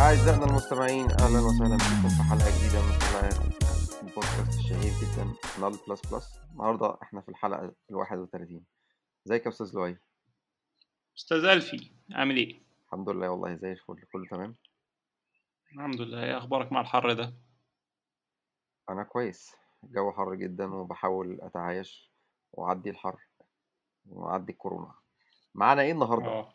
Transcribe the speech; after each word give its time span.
أعزائنا 0.00 0.44
المستمعين 0.44 1.10
أهلا 1.10 1.38
وسهلا 1.40 1.76
بكم 1.76 2.08
في 2.08 2.22
حلقة 2.22 2.58
جديدة 2.58 2.82
من 2.82 2.92
حلقات 2.92 3.34
البودكاست 4.02 4.58
الشهير 4.58 4.92
جدا 5.02 5.24
نال 5.60 5.78
بلس 5.88 6.00
بلس 6.12 6.38
النهاردة 6.52 6.98
إحنا 7.02 7.20
في 7.20 7.28
الحلقة 7.28 7.72
الواحد 7.90 8.18
وتلاتين 8.18 8.64
إزيك 9.26 9.46
يا 9.46 9.50
أستاذ 9.50 9.70
لؤي؟ 9.74 9.98
أستاذ 11.18 11.44
ألفي 11.44 11.90
عامل 12.12 12.36
إيه؟ 12.36 12.60
الحمد 12.86 13.08
لله 13.08 13.30
والله 13.30 13.54
زي 13.54 13.72
الفل. 13.72 14.04
كله 14.12 14.26
تمام؟ 14.30 14.56
الحمد 15.72 16.00
لله. 16.00 16.24
إيه 16.24 16.38
أخبارك 16.38 16.72
مع 16.72 16.80
الحر 16.80 17.12
ده؟ 17.12 17.34
أنا 18.90 19.02
كويس. 19.02 19.52
الجو 19.84 20.12
حر 20.12 20.34
جدا 20.34 20.74
وبحاول 20.74 21.38
أتعايش 21.40 22.10
وأعدي 22.52 22.90
الحر 22.90 23.18
وأعدي 24.06 24.52
الكورونا. 24.52 24.94
معانا 25.54 25.82
إيه 25.82 25.92
النهاردة؟ 25.92 26.26
آه. 26.26 26.54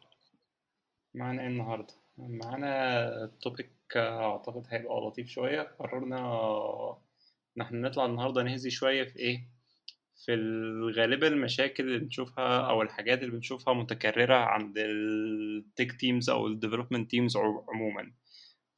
معانا 1.13 1.41
إيه 1.41 1.47
النهارده؟ 1.47 1.93
معانا 2.17 3.31
topic 3.41 3.71
أعتقد 3.95 4.67
هيبقى 4.69 5.01
لطيف 5.01 5.27
شوية. 5.27 5.61
قررنا 5.61 6.17
إن 7.57 7.61
إحنا 7.61 7.89
نطلع 7.89 8.05
النهارده 8.05 8.43
نهذي 8.43 8.69
شوية 8.69 9.03
في 9.03 9.19
إيه؟ 9.19 9.52
في 10.15 10.33
غالبا 10.97 11.27
المشاكل 11.27 11.83
اللي 11.83 11.99
بنشوفها 11.99 12.69
أو 12.69 12.81
الحاجات 12.81 13.19
اللي 13.19 13.31
بنشوفها 13.31 13.73
متكررة 13.73 14.35
عند 14.35 14.73
ال 14.77 15.00
tech 15.00 15.91
teams 15.99 16.29
أو 16.29 16.47
ال 16.47 16.52
development 16.52 17.11
teams 17.11 17.37
عموما 17.37 18.13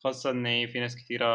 خاصة 0.04 0.30
إن 0.32 0.68
في 0.68 0.80
ناس 0.80 0.96
كتيرة 0.96 1.26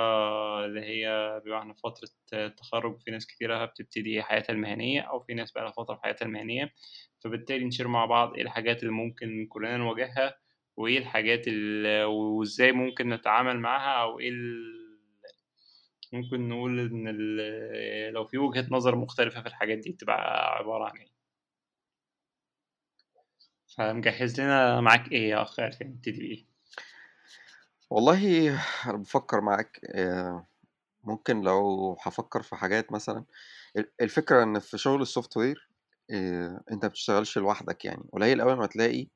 اللي 0.65 0.81
هي 0.81 1.41
في 1.45 1.75
فترة 1.85 2.09
تخرج 2.49 3.01
في 3.05 3.11
ناس 3.11 3.27
كتيرة 3.27 3.65
بتبتدي 3.65 4.23
حياتها 4.23 4.53
المهنية 4.53 5.01
أو 5.01 5.21
في 5.21 5.35
ناس 5.35 5.53
بقالها 5.53 5.73
فترة 5.73 5.95
في 5.95 6.03
حياتها 6.03 6.27
المهنية 6.27 6.73
فبالتالي 7.25 7.65
نشير 7.65 7.89
مع 7.89 8.05
بعض 8.05 8.35
إيه 8.35 8.43
الحاجات 8.43 8.83
اللي 8.83 8.93
ممكن 8.93 9.47
كلنا 9.47 9.77
نواجهها 9.77 10.35
وإيه 10.77 10.99
الحاجات 10.99 11.49
اللي 11.49 12.05
وإزاي 12.05 12.73
ممكن 12.73 13.09
نتعامل 13.09 13.59
معاها 13.61 14.03
أو 14.03 14.21
إيه. 14.21 14.33
ممكن 16.13 16.49
نقول 16.49 16.81
ال... 17.09 18.13
لو 18.15 18.25
في 18.25 18.39
وجهة 18.39 18.67
نظر 18.71 18.97
مختلفة 18.97 19.41
في 19.43 19.49
الحاجات 19.49 19.79
دي 19.79 19.93
تبقى 19.93 20.57
عبارة 20.59 20.85
عن 20.85 20.97
إيه؟ 20.99 21.11
فمجهز 23.77 24.41
لنا 24.41 24.81
معاك 24.81 25.13
إيه 25.13 25.31
يا 25.31 25.43
أخ 25.43 25.61
عارف 25.61 25.83
نبتدي 25.83 26.19
بإيه؟ 26.21 26.45
والله 27.91 28.51
أنا 28.87 28.97
بفكر 28.97 29.41
معاك 29.41 29.81
آه، 29.85 30.47
ممكن 31.05 31.41
لو 31.41 31.97
هفكر 32.03 32.43
في 32.43 32.57
حاجات 32.57 32.93
مثلا 32.93 33.25
ال- 33.77 33.91
الفكرة 34.01 34.43
إن 34.43 34.59
في 34.59 34.79
شغل 34.79 35.03
ال 35.03 35.37
software 35.37 35.69
آه، 36.11 36.63
أنت 36.73 36.87
بتشتغلش 36.87 37.39
لوحدك 37.39 37.85
يعني. 37.85 38.03
قليل 38.13 38.41
أوي 38.41 38.57
ما 38.57 38.67
تلاقي 38.67 39.07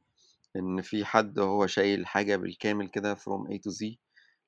إن 0.57 0.83
في 0.83 1.05
حد 1.05 1.39
هو 1.39 1.67
شايل 1.67 2.07
حاجة 2.07 2.37
بالكامل 2.37 2.89
كده 2.89 3.15
from 3.15 3.49
A 3.51 3.55
to 3.55 3.71
Z 3.73 3.95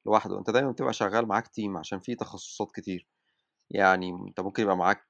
لوحده. 0.06 0.38
أنت 0.38 0.50
دايما 0.50 0.72
بتبقى 0.72 0.92
شغال 0.92 1.26
معاك 1.28 1.48
team 1.48 1.77
عشان 1.78 2.00
في 2.00 2.14
تخصصات 2.14 2.72
كتير. 2.74 3.08
يعني 3.70 4.10
أنت 4.28 4.40
ممكن 4.40 4.62
يبقى 4.62 4.76
معاك 4.76 5.04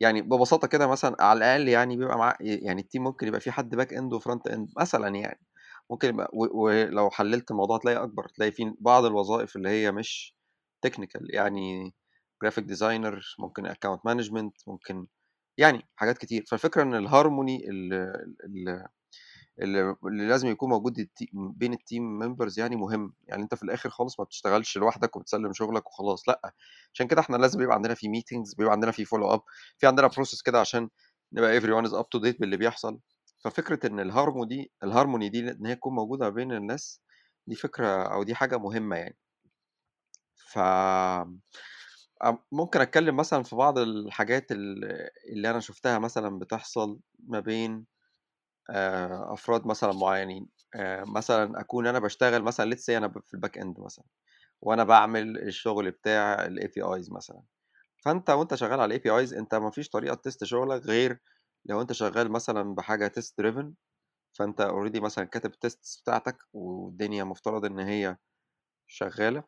يعني 0.00 0.22
ببساطة 0.22 0.68
كده 0.68 0.86
مثلا 0.86 1.16
على 1.20 1.38
الأقل 1.38 1.68
يعني 1.68 1.96
بيبقى 1.96 2.18
معاك 2.18 2.36
يعني 2.40 2.80
ال 2.82 2.86
team 2.86 3.04
ممكن 3.04 3.28
يبقى 3.28 3.40
فيه 3.40 3.50
حد 3.50 3.76
back 3.76 3.94
end 3.94 4.12
و 4.14 4.20
front 4.20 4.48
end 4.48 4.70
مثلا 4.80 5.08
يعني. 5.16 5.40
ممكن 5.90 6.08
يبقى 6.08 6.30
ولو 6.34 7.10
حللت 7.10 7.50
الموضوع 7.50 7.78
تلاقي 7.78 8.02
أكبر. 8.04 8.28
تلاقي 8.28 8.52
في 8.52 8.74
بعض 8.80 9.04
الوظائف 9.04 9.56
اللي 9.56 9.68
هي 9.68 9.92
مش 9.92 10.36
technical 10.82 11.34
يعني 11.34 11.94
graphic 12.42 12.64
designer 12.64 13.22
ممكن 13.38 13.66
account 13.66 14.00
management 14.06 14.56
ممكن 14.68 15.06
يعني 15.58 15.82
حاجات 15.96 16.18
كتير. 16.18 16.44
فالفكرة 16.50 16.82
إن 16.82 16.94
الهارموني 16.94 17.68
اللي, 17.70 18.12
اللي, 18.44 18.88
اللي 19.62 19.96
لازم 20.28 20.48
يكون 20.48 20.70
موجود 20.70 21.08
بين 21.32 21.72
ال 21.72 21.81
team 21.81 22.18
members 22.18 22.58
يعني 22.58 22.76
مهم. 22.76 23.12
يعني 23.24 23.42
أنت 23.42 23.54
في 23.54 23.62
الآخر 23.62 23.90
خالص 23.90 24.20
ما 24.20 24.24
بتشتغلش 24.24 24.78
لوحدك 24.78 25.16
وبتسلم 25.16 25.52
شغلك 25.52 25.86
وخلاص. 25.86 26.28
لأ 26.28 26.52
عشان 26.94 27.06
كده 27.06 27.20
إحنا 27.20 27.36
لازم 27.36 27.62
يبقى 27.62 27.74
عندنا 27.74 27.94
في 27.94 28.08
meetings 28.08 28.54
بيبقى 28.54 28.72
عندنا 28.72 28.92
في 28.92 29.04
follow 29.04 29.34
up 29.34 29.40
في 29.78 29.86
عندنا 29.86 30.06
process 30.06 30.42
كده 30.42 30.60
عشان 30.60 30.88
نبقى 31.32 31.60
everyone 31.60 31.84
is 31.88 31.92
up 31.92 32.04
to 32.16 32.20
date 32.22 32.38
باللي 32.40 32.56
بيحصل. 32.56 32.98
ففكرة 33.44 33.86
إن 33.86 34.00
الهارموني 34.00 34.48
دي 34.56 34.72
الهارموني 34.84 35.28
دي 35.28 35.40
إن 35.50 35.66
هي 35.66 35.74
تكون 35.74 35.94
موجودة 35.94 36.28
بين 36.28 36.52
الناس 36.52 37.00
دي 37.46 37.54
فكرة 37.54 38.02
أو 38.02 38.22
دي 38.22 38.34
حاجة 38.34 38.58
مهمة 38.58 38.96
يعني. 38.96 39.16
ف 40.36 40.58
ممكن 42.52 42.80
أتكلم 42.80 43.16
مثلا 43.16 43.42
في 43.42 43.56
بعض 43.56 43.78
الحاجات 43.78 44.52
ال- 44.52 45.08
اللي 45.32 45.50
أنا 45.50 45.60
شفتها 45.60 45.98
مثلا 45.98 46.38
بتحصل 46.38 47.00
ما 47.26 47.40
بين 47.40 47.86
أفراد 48.70 49.66
مثلا 49.66 49.92
معينين. 49.92 50.48
آه، 50.74 51.04
مثلا 51.04 51.60
أكون 51.60 51.86
أنا 51.86 51.98
بشتغل 51.98 52.42
مثلا 52.42 52.64
let's 52.70 52.90
أنا 52.90 53.08
في 53.08 53.34
ال 53.34 53.39
back 53.39 53.58
end 53.58 53.80
مثلا 53.80 54.04
وأنا 54.62 54.84
بعمل 54.84 55.38
الشغل 55.38 55.90
بتاع 55.90 56.46
ال 56.46 56.68
APIs 56.68 57.12
مثلا. 57.12 57.42
فأنت 58.04 58.30
وانت 58.30 58.54
شغال 58.54 58.72
على 58.74 58.84
ال 58.86 58.98
APIs 58.98 59.34
أنت 59.34 59.54
ما 59.54 59.70
فيش 59.70 59.88
طريقة 59.90 60.14
test 60.14 60.44
شغلك 60.44 60.82
غير 60.86 61.20
لو 61.66 61.80
أنت 61.82 61.92
شغال 61.92 62.32
مثلا 62.32 62.74
بحاجة 62.74 63.06
test 63.08 63.38
driven 63.38 63.74
فأنت 64.38 64.60
already 64.62 65.00
مثلا 65.00 65.24
كاتب 65.24 65.50
ال 65.54 65.63
test 65.63 66.00
بتاعتك 66.02 66.38
والدنيا 66.54 67.24
مفترض 67.24 67.64
إن 67.64 67.78
هي 67.80 68.16
شغالة. 68.88 69.44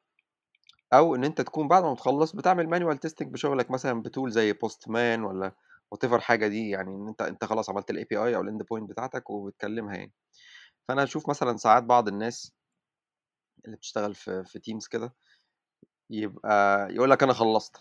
أو 0.93 1.15
إن 1.15 1.25
أنت 1.25 1.41
تكون 1.41 1.69
بعد 1.69 1.85
ما 1.85 1.95
تخلص 1.95 2.33
بتعمل 2.37 2.69
manual 2.69 2.99
testing 2.99 3.33
بشغلك 3.33 3.71
مثلا 3.71 4.03
ب 4.03 4.08
tool 4.08 4.31
زي 4.33 4.53
Postman 4.53 5.25
ولا 5.25 5.53
whatever 5.93 6.21
حاجة 6.21 6.47
دي 6.49 6.71
يعني 6.71 6.91
إن 6.97 7.09
أنت 7.09 7.23
أنت 7.23 7.45
خلاص 7.45 7.71
عملت 7.71 7.91
ال 7.91 8.05
API 8.05 8.37
أو 8.37 8.41
ال 8.43 8.63
endpoint 8.63 8.91
بتاعتك 8.91 9.31
وبتكلمها 9.31 9.97
يعني. 9.97 10.13
فأنا 10.89 11.03
أشوف 11.05 11.29
مثلا 11.31 11.57
ساعات 11.57 11.83
بعض 11.85 12.09
الناس 12.09 12.53
اللي 13.65 13.77
بتشتغل 13.77 14.15
في 14.15 14.45
في 14.45 14.59
teams 14.59 14.87
كده 14.87 15.15
يبقى 16.11 16.89
يقول 16.95 17.11
لك 17.11 17.23
أنا 17.23 17.33
خلصت. 17.33 17.77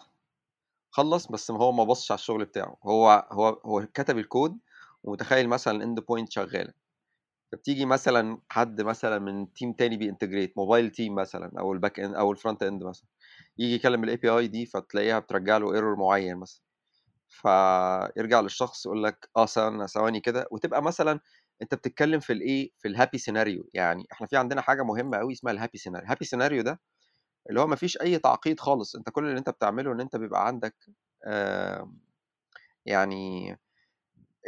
خلص 0.92 1.28
بس 1.28 1.52
هو 1.52 1.72
ما 1.72 1.84
بصش 1.84 2.12
على 2.12 2.20
الشغل 2.20 2.46
بتاعه. 2.46 2.78
هو 2.84 3.28
هو 3.32 3.48
هو 3.50 3.88
كتب 3.94 4.18
الكود 4.18 4.60
ومتخيل 5.04 5.50
مثلا 5.50 5.78
ال 5.78 6.00
endpoint 6.00 6.32
شغالة. 6.32 6.74
فبتيجي 7.54 7.86
مثلا 7.86 8.40
حد 8.50 8.82
مثلا 8.82 9.20
من 9.20 9.54
team 9.54 9.74
تاني 9.74 9.98
بي 9.98 10.09
integrate 10.09 10.58
mobile 10.58 10.92
team 10.92 11.16
مثلا 11.16 11.52
أو 11.60 11.74
ال 11.74 11.79
back 11.79 12.02
end 12.02 12.16
أو 12.16 12.32
ال 12.32 12.37
front 12.37 12.64
end 12.64 12.84
مثلا 12.84 13.08
يجي 13.60 13.76
يكلم 13.76 14.06
ال 14.06 14.18
API 14.18 14.48
دي 14.48 14.68
فتلاقيها 14.68 15.20
بترجع 15.20 15.58
له 15.58 15.74
error 15.76 15.96
معين 15.98 16.38
مثلا. 16.38 16.62
فيرجع 17.30 18.40
للشخص 18.42 18.86
يقول 18.86 19.04
لك 19.04 19.30
آه 19.38 19.46
ثواني 19.46 19.88
ثواني 19.88 20.20
كده 20.20 20.48
وتبقى 20.52 20.82
مثلا 20.84 21.20
أنت 21.62 21.76
بتتكلم 21.76 22.20
في 22.20 22.34
الإيه 22.34 22.72
في 22.80 22.88
ال 22.88 22.93
happy 22.93 23.18
scenario 23.18 23.70
يعني 23.74 24.08
إحنا 24.12 24.28
في 24.28 24.38
عندنا 24.38 24.62
حاجة 24.62 24.84
مهمة 24.84 25.18
قوي 25.18 25.34
اسمها 25.34 25.54
ال 25.54 25.58
happy 25.58 25.78
scenario 25.78 26.06
ال 26.06 26.09
happy 26.09 26.26
scenario 26.26 26.62
ده 26.62 26.80
اللي 27.50 27.62
هو 27.62 27.68
ما 27.68 27.76
فيش 27.76 28.02
أي 28.02 28.20
تعقيد 28.20 28.60
خالص. 28.60 28.96
أنت 28.96 29.10
كل 29.10 29.26
اللي 29.26 29.40
أنت 29.40 29.50
بتعمله 29.50 29.92
إن 29.92 30.02
أنت 30.02 30.16
بيبقى 30.16 30.48
عندك 30.48 30.76
يعني 32.86 33.56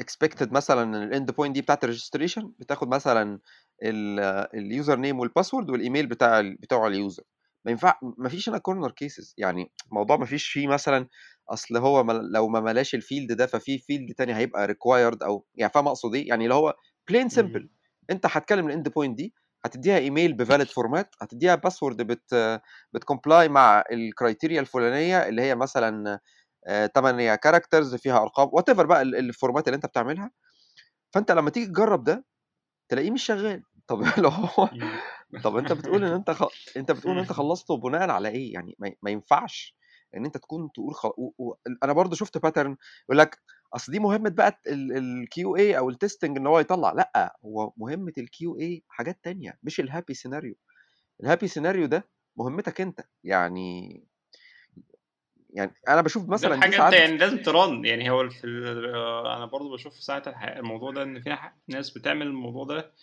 expected 0.01 0.51
مثلا 0.51 1.03
ال 1.03 1.31
endpoint 1.31 1.55
دي 1.55 1.61
بتاعت 1.61 1.83
ال 1.83 1.89
registration 1.89 2.53
بتاخد 2.59 2.87
مثلا 2.87 3.39
ال 4.53 4.95
username 4.99 5.19
وال 5.19 5.29
password 5.29 5.69
وال 5.69 5.80
email 5.80 6.07
بتاع 6.07 6.41
بتوع 6.41 6.87
ال 6.87 6.94
user 6.94 7.23
ما 7.65 7.71
ينفع 7.71 7.99
ما 8.17 8.29
فيش 8.29 8.49
هنا 8.49 8.57
corner 8.57 8.91
cases 8.91 9.33
يعني 9.37 9.71
الموضوع 9.87 10.17
ما 10.17 10.25
فيش 10.25 10.47
فيه 10.47 10.67
مثلا 10.67 11.07
أصل 11.49 11.77
هو 11.77 12.01
لو 12.11 12.47
ما 12.47 12.59
ملاش 12.59 12.95
ال 12.95 13.01
field 13.01 13.31
ده 13.31 13.45
ففي 13.45 13.77
field 13.79 14.13
تاني 14.13 14.35
هيبقى 14.35 14.67
required 14.67 15.23
أو 15.23 15.45
يعني 15.55 15.71
فاهم 15.73 15.87
أقصد 15.87 16.15
إيه؟ 16.15 16.27
يعني 16.29 16.43
اللي 16.43 16.55
هو 16.55 16.75
plain 17.09 17.29
simple 17.29 17.69
أنت 18.09 18.25
هتكلم 18.29 18.67
ال 18.67 18.89
endpoint 18.89 19.17
دي 19.17 19.33
هتديها 19.65 19.97
email 19.97 20.33
ب 20.33 20.39
valid 20.39 20.67
format 20.67 21.15
هتديها 21.21 21.55
password 21.55 22.01
بت 22.01 22.59
بت 22.93 23.07
comply 23.07 23.49
مع 23.49 23.83
ال 23.91 23.99
criteria 23.99 24.59
الفلانية 24.61 25.27
اللي 25.27 25.41
هي 25.41 25.55
مثلا 25.55 26.19
8 26.95 27.35
characters 27.35 27.95
فيها 27.95 28.21
أرقام 28.21 28.49
whatever 28.53 28.85
بقى 28.85 29.01
ال- 29.01 29.15
ال 29.15 29.23
format 29.23 29.67
اللي 29.67 29.75
أنت 29.75 29.85
بتعملها. 29.85 30.31
فأنت 31.13 31.31
لما 31.31 31.49
تيجي 31.49 31.65
تجرب 31.65 32.03
ده 32.03 32.25
تلاقيه 32.89 33.11
مش 33.11 33.23
شغال. 33.25 33.63
طب 33.87 34.01
لو 34.25 34.29
هو 34.29 34.69
طب 35.43 35.57
أنت 35.57 35.73
بتقول 35.73 36.03
إن 36.05 36.13
أنت 36.13 36.31
خ... 36.31 36.43
أنت 36.77 36.91
بتقول 36.91 37.13
إن 37.13 37.19
أنت 37.19 37.31
خلصته 37.41 37.77
بناء 37.77 38.09
على 38.09 38.29
إيه؟ 38.29 38.53
يعني 38.53 38.75
ما 39.01 39.11
ينفعش. 39.11 39.75
إن 40.15 40.25
أنت 40.25 40.37
تكون 40.37 40.71
تقول 40.71 40.93
خ... 40.95 41.05
و... 41.05 41.31
و... 41.37 41.53
أنا 41.83 41.93
برضو 41.93 42.15
شفت 42.15 42.37
pattern 42.37 42.77
يقول 43.05 43.17
لك 43.17 43.39
أصل 43.73 43.91
دي 43.91 43.99
مهمة 43.99 44.29
بقى 44.29 44.61
ال 44.67 45.55
QA 45.55 45.77
أو 45.77 45.89
ال 45.89 45.95
testing 45.95 46.37
إن 46.37 46.47
هو 46.47 46.59
يطلع 46.59 46.91
لأ 46.91 47.37
هو 47.45 47.73
مهمة 47.77 48.13
ال 48.17 48.59
QA 48.59 48.83
حاجات 48.89 49.19
تانية 49.23 49.57
مش 49.63 49.79
ال 49.79 49.85
happy 49.85 50.13
scenario 50.13 50.55
ال 51.23 51.27
happy 51.27 51.47
scenario 51.47 51.85
ده 51.85 52.07
مهمتك 52.37 52.81
أنت 52.81 53.01
يعني 53.23 54.03
يعني 55.53 55.73
أنا 55.87 56.01
بشوف 56.01 56.29
مثلا 56.29 56.55
دي 56.55 56.61
حاجة 56.61 56.85
أنت 56.87 56.93
يعني 56.93 57.17
لازم 57.17 57.41
ترن 57.41 57.85
يعني 57.85 58.09
هو 58.09 58.29
في 58.29 58.43
ال- 58.47 58.95
أنا 59.25 59.45
برضو 59.45 59.73
بشوف 59.73 60.09
الح- 60.09 60.43
الموضوع 60.43 60.91
ده 60.91 61.03
إن 61.03 61.21
في 61.21 61.37
ناس 61.67 61.89
بتعمل 61.89 62.27
الموضوع 62.27 62.65
ده. 62.65 62.93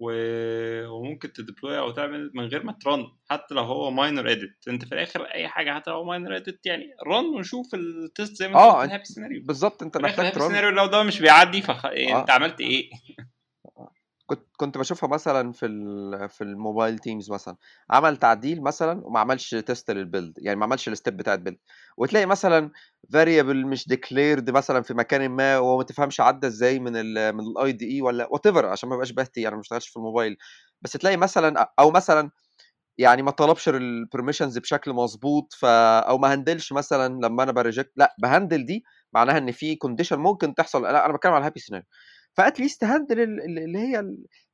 وممكن 0.00 1.32
ت 1.32 1.39
deploy 1.39 1.78
أو 1.78 1.90
تعمل 1.90 2.30
من 2.34 2.44
غير 2.44 2.62
ما 2.64 2.72
ت 2.72 2.81
run 2.81 3.06
حتى 3.30 3.54
لو 3.54 3.62
هو 3.62 3.90
minor 3.90 4.30
edit 4.30 4.56
أنت 4.68 4.84
في 4.84 4.92
الآخر 4.94 5.22
أي 5.24 5.48
حاجة 5.48 5.74
حتى 5.74 5.90
لو 5.90 6.04
minor 6.04 6.36
edit 6.36 6.66
يعني 6.66 6.86
run 7.06 7.24
وشوف 7.24 7.74
ال 7.74 7.86
test 7.86 8.34
زي 8.36 8.48
ما 8.48 8.54
أنت 8.54 8.62
آه 8.62 8.82
أنت 8.82 8.88
ال 8.90 8.92
happy 8.92 9.04
scenario 9.04 9.42
بالظبط 9.44 9.82
أنت 9.82 9.96
محتاج 9.96 10.32
ت 10.32 10.35
run. 10.35 10.46
scenario 10.48 10.70
لو 10.70 10.86
ده 10.86 11.02
مش 11.02 11.20
بيعدي 11.20 11.62
فخ... 11.62 11.86
انت 11.86 12.30
آه. 12.30 12.32
عملت 12.32 12.60
إيه؟ 12.60 12.90
كنت 14.56 14.78
بشوفها 14.78 15.08
مثلا 15.08 15.52
في 15.52 15.66
في 16.28 16.44
الموبايل 16.44 16.98
teams 16.98 17.30
مثلا 17.32 17.56
عمل 17.90 18.16
تعديل 18.16 18.62
مثلا 18.62 19.00
وما 19.06 19.20
عملش 19.20 19.54
test 19.54 19.90
لل 19.90 20.03
build 20.03 20.34
يعني 20.38 20.58
ما 20.58 20.64
عملش 20.64 20.88
ال 20.88 20.94
step 20.94 21.16
بتاع 21.16 21.34
البيلد 21.34 21.58
وتلاقي 21.96 22.26
مثلا 22.26 22.70
variable 23.12 23.66
مش 23.66 23.88
declared 23.88 24.50
مثلا 24.50 24.82
في 24.82 24.94
مكان 24.94 25.28
ما 25.28 25.58
وما 25.58 25.82
تفهمش 25.82 26.20
عدى 26.20 26.46
إزاي 26.46 26.78
من 26.78 26.96
ال 26.96 27.32
من 27.36 27.40
ال 27.40 27.72
IDE 27.72 28.02
ولا 28.02 28.28
whatever 28.30 28.66
عشان 28.66 28.88
ما 28.88 28.94
يبقاش 28.94 29.12
بهتي 29.12 29.48
أنا 29.48 29.56
ما 29.56 29.60
بشتغلش 29.60 29.88
في 29.88 29.96
الموبايل. 29.96 30.36
بس 30.82 30.92
تلاقي 30.92 31.16
مثلا 31.16 31.72
أو 31.78 31.90
مثلا 31.90 32.30
يعني 32.98 33.22
ما 33.22 33.30
طلبش 33.30 33.68
ال 33.68 33.75
permissions 33.75 34.58
بشكل 34.58 34.92
مظبوط 34.92 35.52
ف 35.54 35.64
أو 35.64 36.18
ما 36.18 36.34
handle 36.34 36.62
ش 36.62 36.72
مثلا 36.72 37.08
لما 37.26 37.42
أنا 37.42 37.52
ب 37.52 37.58
reject 37.58 37.92
لأ 37.96 38.14
ب 38.22 38.28
handle 38.28 38.66
دي 38.66 38.84
معناها 39.12 39.38
إن 39.38 39.52
في 39.52 39.76
condition 39.76 40.18
ممكن 40.18 40.54
تحصل 40.54 40.82
لأ 40.82 41.06
أنا 41.06 41.14
بتكلم 41.14 41.32
على 41.32 41.40
ال 41.40 41.43
happy 41.43 41.60
scenario 41.60 41.86
ف 42.34 42.43
at 42.43 42.60
least 42.60 42.84
handle 42.84 43.20
اللي 43.20 43.78
هي 43.78 44.04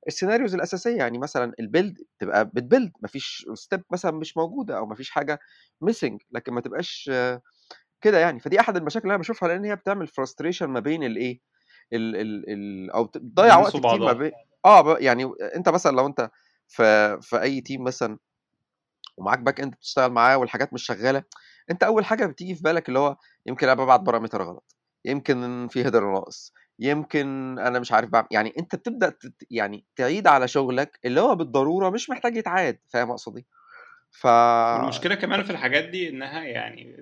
ال 0.09 0.13
scenarios 0.13 0.55
الأساسية 0.55 0.97
يعني 0.97 1.19
مثلا 1.19 1.53
ال 1.61 1.67
build 1.67 1.99
تبقى 2.19 2.45
بت 2.45 2.58
build 2.58 2.93
مفيش 3.03 3.47
step 3.55 3.83
مثلا 3.91 4.11
مش 4.11 4.37
موجودة 4.37 4.77
أو 4.79 4.87
مفيش 4.87 5.11
حاجة 5.11 5.41
missing 5.81 6.23
لكن 6.31 6.53
ما 6.53 6.61
تبقاش 6.61 7.11
كده 8.01 8.19
يعني. 8.19 8.41
فدي 8.41 8.61
أحد 8.61 8.77
المشاكل 8.77 9.03
اللي 9.05 9.15
أنا 9.15 9.21
بشوفها 9.21 9.49
لأن 9.49 9.65
هي 9.65 9.77
بتعمل 9.77 10.07
frustration 10.07 10.67
ما 10.67 10.81
بين 10.81 11.05
الإيه؟ 11.05 11.41
ال 11.93 12.17
ال 12.17 12.51
ال 12.51 12.91
أو 12.91 13.05
بت- 13.05 13.19
بتضيع 13.19 13.59
وقت 13.59 13.77
كتير 13.77 14.01
ما 14.01 14.13
بين 14.13 14.33
آه 14.65 14.99
يعني 14.99 15.33
أنت 15.57 15.69
مثلا 15.69 15.97
لو 15.97 16.07
أنت 16.07 16.31
في 16.69 17.19
في 17.21 17.43
أي 17.43 17.61
team 17.61 17.85
مثلا 17.85 18.19
ومعاك 19.17 19.39
back 19.39 19.61
end 19.61 19.73
بتشتغل 19.75 20.13
معاه 20.13 20.37
والحاجات 20.39 20.73
مش 20.73 20.83
شغالة 20.87 21.25
أنت 21.71 21.83
أول 21.83 22.05
حاجة 22.05 22.27
بتيجي 22.27 22.55
في 22.55 22.63
بالك 22.63 22.89
اللي 22.89 22.99
هو 22.99 23.17
يمكن 23.47 23.69
أنا 23.69 23.85
ببعت 23.85 24.01
parameter 24.01 24.43
غلط 24.43 24.77
يمكن 25.05 25.69
في 25.71 25.85
header 25.85 26.13
ناقص 26.13 26.53
يمكن 26.83 27.59
أنا 27.59 27.79
مش 27.79 27.93
عارف 27.93 28.11
بعمل 28.11 28.27
يعني 28.31 28.53
أنت 28.59 28.75
بتبدأ 28.77 29.09
تت- 29.11 29.47
يعني 29.51 29.85
تعيد 29.97 30.27
على 30.27 30.49
شغلك 30.49 30.99
اللي 31.05 31.21
هو 31.21 31.35
بالضرورة 31.35 31.91
مش 31.91 32.11
محتاج 32.11 32.37
يتعاد 32.37 32.79
فاهم 32.89 33.11
ف 34.11 34.27
والمشكلة 34.27 35.15
ف- 35.15 35.19
كمان 35.19 35.43
في 35.43 35.51
الحاجات 35.51 35.85
دي 35.85 36.09
إنها 36.09 36.45
يعني 36.45 36.97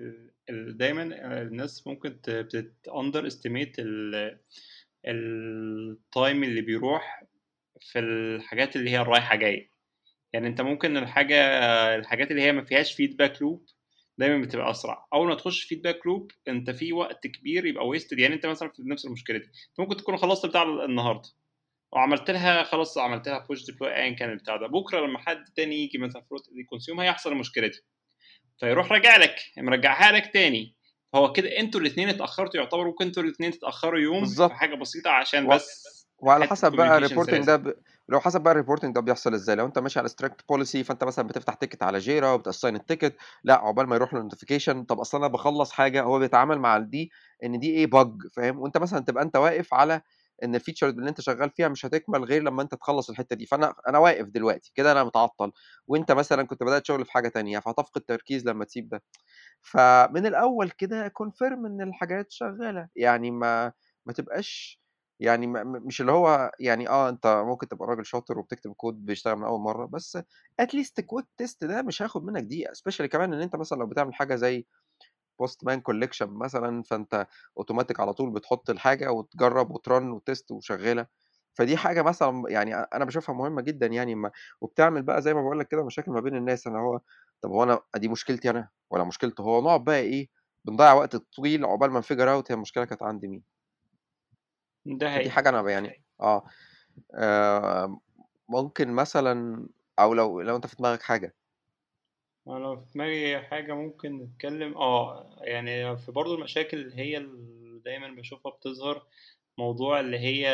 دايما 0.49 1.03
الناس 1.41 1.87
ممكن 1.87 2.09
بتت 2.27 2.73
underestimate 2.97 3.27
ال 3.27 3.75
time 5.07 6.43
اللي 6.43 6.61
بيروح 6.61 7.23
في 7.81 7.99
الحاجات 7.99 8.75
اللي 8.75 8.89
هي 8.89 9.01
الرايحه 9.01 9.35
جاية. 9.35 9.71
يعني 10.33 10.47
أنت 10.47 10.61
ممكن 10.61 10.97
الحاجة 10.97 11.35
الحاجات 11.95 12.31
اللي 12.31 12.41
هي 12.41 12.51
ما 12.51 12.63
فيهاش 12.63 12.93
feedback 12.93 13.41
loop 13.41 13.65
دايما 14.17 14.41
بتبقى 14.41 14.71
أسرع. 14.71 15.07
أول 15.13 15.27
ما 15.27 15.35
تخش 15.35 15.63
feedback 15.63 16.05
loop 16.05 16.31
أنت 16.47 16.69
في 16.69 16.93
وقت 16.93 17.27
كبير 17.27 17.65
يبقى 17.65 17.87
wasted 17.87 18.19
يعني 18.19 18.33
أنت 18.35 18.45
مثلا 18.45 18.69
في 18.69 18.81
نفس 18.85 19.05
المشكلة 19.05 19.37
دي. 19.37 19.45
أنت 19.45 19.79
ممكن 19.79 19.97
تكون 19.97 20.17
خلصت 20.17 20.45
بتاع 20.45 20.63
النهارده 20.63 21.29
وعملت 21.91 22.31
لها 22.31 22.63
خلاص 22.63 22.97
عملت 22.97 23.27
لها 23.27 23.45
push 23.49 23.65
deploy 23.65 23.95
ايا 23.95 24.09
كان 24.15 24.29
البتاع 24.29 24.55
ده. 24.55 24.67
بكرة 24.67 24.99
لما 24.99 25.19
حد 25.19 25.43
تاني 25.55 25.75
يجي 25.83 25.97
مثلا 25.97 26.21
front 26.29 26.41
consume 26.69 26.99
هيحصل 26.99 27.31
المشكلة 27.31 27.67
دي. 27.67 27.79
فيروح 28.59 28.91
راجع 28.91 29.17
لك 29.17 29.35
مرجعها 29.57 30.11
لك 30.11 30.33
تاني. 30.33 30.75
هو 31.15 31.31
كده 31.31 31.59
أنتوا 31.59 31.81
الاثنين 31.81 32.09
اتأخرتوا 32.09 32.59
يعتبر 32.59 32.85
ممكن 32.87 33.05
أنتوا 33.05 33.23
الاثنين 33.23 33.51
تتأخروا 33.51 33.99
يوم 33.99 34.15
في 34.15 34.19
بالظبط. 34.21 34.51
حاجة 34.51 34.75
بسيطة 34.75 35.09
عشان 35.09 35.45
و... 35.45 35.49
بس 35.49 35.91
وعلى 36.17 36.47
حسب 36.47 36.71
بقى 36.71 36.97
ال 36.97 37.02
reporting 37.02 37.45
ده 37.45 37.55
ب... 37.55 37.75
لو 38.11 38.19
حسب 38.19 38.41
بقى 38.41 38.51
ال 38.51 38.55
reporting 38.55 38.95
ده 38.95 39.01
بيحصل 39.01 39.33
إزاي. 39.33 39.55
لو 39.55 39.65
أنت 39.65 39.79
ماشي 39.79 39.99
على 39.99 40.07
strict 40.09 40.41
policy 40.49 40.83
فأنت 40.83 41.03
مثلا 41.03 41.27
بتفتح 41.27 41.53
ticket 41.53 41.83
على 41.83 41.99
جيرا 41.99 42.31
وبت 42.33 42.47
assign 42.47 42.75
ال 42.75 42.81
ticket 42.81 43.15
لأ 43.43 43.53
عقبال 43.53 43.87
ما 43.87 43.95
يروح 43.95 44.13
له 44.13 44.21
notification 44.21 44.83
طب 44.83 44.99
أصل 44.99 45.17
أنا 45.17 45.27
بخلص 45.27 45.71
حاجة 45.71 46.03
هو 46.03 46.19
بيتعامل 46.19 46.59
مع 46.59 46.77
دي 46.77 47.11
إن 47.43 47.59
دي 47.59 47.69
إيه 47.71 47.87
bug 47.87 48.21
فاهم؟ 48.33 48.59
وأنت 48.59 48.77
مثلا 48.77 48.99
تبقى 48.99 49.23
أنت 49.23 49.35
واقف 49.37 49.73
على 49.73 50.01
إن 50.43 50.55
ال 50.55 50.59
feature 50.59 50.89
اللي 50.89 51.09
أنت 51.09 51.21
شغال 51.21 51.49
فيها 51.49 51.67
مش 51.67 51.85
هتكمل 51.85 52.23
غير 52.23 52.43
لما 52.43 52.61
أنت 52.61 52.75
تخلص 52.75 53.09
الحتة 53.09 53.35
دي. 53.35 53.45
فأنا 53.45 53.73
أنا 53.87 53.97
واقف 53.99 54.25
دلوقتي 54.27 54.71
كده 54.75 54.91
أنا 54.91 55.03
متعطل. 55.03 55.51
وأنت 55.87 56.11
مثلا 56.11 56.43
كنت 56.47 56.63
بدأت 56.63 56.85
شغل 56.87 57.05
في 57.05 57.11
حاجة 57.11 57.27
تانية 57.29 57.59
فهتفقد 57.59 58.01
تركيز 58.01 58.45
لما 58.47 58.65
تسيب 58.65 58.89
ده. 58.89 59.03
فمن 59.61 60.25
الأول 60.25 60.69
كده 60.71 61.07
confirm 61.07 61.65
إن 61.65 61.81
الحاجات 61.81 62.31
شغالة. 62.31 62.87
يعني 62.95 63.31
ما 63.31 63.73
ما 64.05 64.13
تبقاش 64.13 64.80
يعني 65.21 65.47
مش 65.65 66.01
اللي 66.01 66.13
هو 66.13 66.51
يعني 66.61 66.89
آه 66.89 67.09
أنت 67.09 67.27
ممكن 67.47 67.69
تبقى 67.69 67.87
راجل 67.89 68.05
شاطر 68.07 68.39
وبتكتب 68.39 68.73
كود 68.73 69.05
بيشتغل 69.05 69.37
من 69.37 69.43
أول 69.45 69.61
مرة 69.61 69.87
بس 69.87 70.19
at 70.61 70.72
least 70.72 71.01
quick 71.01 71.27
test 71.37 71.65
ده 71.65 71.83
مش 71.83 72.03
هياخد 72.03 72.25
منك 72.25 72.43
دقيقة 72.43 72.73
specially 72.73 73.09
كمان 73.09 73.33
إن 73.33 73.41
أنت 73.41 73.57
مثلا 73.57 73.79
لو 73.79 73.87
بتعمل 73.87 74.15
حاجة 74.15 74.35
زي 74.35 74.65
Postman 75.39 75.81
collection 75.81 76.27
مثلا 76.29 76.83
فأنت 76.83 77.27
اوتوماتيك 77.57 77.99
على 77.99 78.13
طول 78.13 78.31
بتحط 78.31 78.69
الحاجة 78.69 79.11
وتجرب 79.11 79.71
وت 79.71 79.87
run 79.87 80.11
وtest 80.11 80.51
وشغالة. 80.51 81.07
فدي 81.55 81.77
حاجة 81.77 82.01
مثلا 82.01 82.43
يعني 82.49 82.75
أنا 82.75 83.05
بشوفها 83.05 83.35
مهمة 83.35 83.61
جدا 83.61 83.87
يعني 83.87 84.15
ما 84.15 84.31
وبتعمل 84.61 85.03
بقى 85.03 85.21
زي 85.21 85.33
ما 85.33 85.41
بقول 85.41 85.59
لك 85.59 85.67
كده 85.67 85.85
مشاكل 85.85 86.11
ما 86.11 86.19
بين 86.21 86.35
الناس 86.35 86.67
أنا 86.67 86.79
هو 86.79 87.01
طب 87.41 87.49
هو 87.51 87.63
أنا 87.63 87.79
دي 87.97 88.07
مشكلتي 88.07 88.49
أنا 88.49 88.69
ولا 88.91 89.03
مشكلته 89.03 89.41
هو 89.43 89.61
نقعد 89.61 89.83
بقى 89.83 89.99
إيه 89.99 90.29
بنضيع 90.65 90.93
وقت 90.93 91.15
طويل 91.15 91.65
عقبال 91.65 91.91
ما 91.91 91.99
ن 91.99 92.04
figure 92.04 92.31
out 92.33 92.51
هي 92.51 92.55
المشكلة 92.55 92.85
كانت 92.85 93.03
عند 93.03 93.25
مين. 93.25 93.43
ده 94.85 95.15
فدي 95.15 95.25
هي 95.25 95.29
حاجة 95.29 95.49
أنا 95.49 95.71
يعني 95.71 96.03
آه 96.21 96.43
آه، 97.15 98.01
ممكن 98.49 98.91
مثلا 98.91 99.67
أو 99.99 100.13
لو 100.13 100.41
لو 100.41 100.55
أنت 100.55 100.67
في 100.67 100.75
دماغك 100.75 101.01
حاجة. 101.01 101.35
أنا 102.47 102.75
في 102.75 102.85
دماغي 102.95 103.41
حاجة 103.41 103.73
ممكن 103.73 104.17
نتكلم 104.17 104.77
آه 104.77 105.35
يعني 105.41 105.97
في 105.97 106.11
برضو 106.11 106.35
المشاكل 106.35 106.77
اللي 106.77 106.95
هي 106.95 107.17
اللي 107.17 107.79
دايما 107.79 108.07
بشوفها 108.07 108.51
بتظهر 108.51 109.07
موضوع 109.57 109.99
اللي 109.99 110.19
هي 110.19 110.49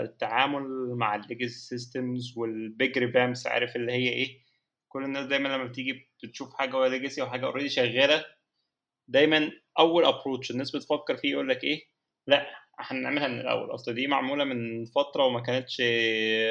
التعامل 0.00 0.94
مع 0.94 1.14
ال 1.14 1.20
legacy 1.20 1.58
systems 1.58 2.38
وال 2.38 2.62
big 2.62 2.98
revamps 2.98 3.46
عارف 3.46 3.76
اللي 3.76 3.92
هي 3.92 4.08
إيه؟ 4.08 4.40
كل 4.88 5.04
الناس 5.04 5.26
دايما 5.26 5.48
لما 5.48 5.64
بتيجي 5.64 6.10
بتشوف 6.24 6.54
حاجة 6.54 6.76
وهي 6.76 6.90
legacy 6.90 7.22
أو 7.22 7.26
حاجة 7.26 7.46
already 7.46 7.68
شغالة 7.68 8.24
دايما 9.08 9.52
أول 9.78 10.04
approach 10.04 10.50
الناس 10.50 10.76
بتفكر 10.76 11.16
فيه 11.16 11.30
يقول 11.30 11.48
لك 11.48 11.64
إيه؟ 11.64 11.88
لأ 12.26 12.63
هنعملها 12.78 13.28
من 13.28 13.40
الأول. 13.40 13.74
أصل 13.74 13.94
دي 13.94 14.06
معمولة 14.06 14.44
من 14.44 14.84
فترة 14.84 15.24
وما 15.24 15.40
كانتش 15.40 15.80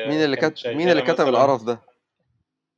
مين 0.10 0.24
اللي 0.24 0.36
كانت 0.36 0.58
كتب 0.58 0.76
مين 0.76 0.90
اللي 0.90 1.02
كتب 1.02 1.28
القرف 1.28 1.64
ده؟ 1.64 1.82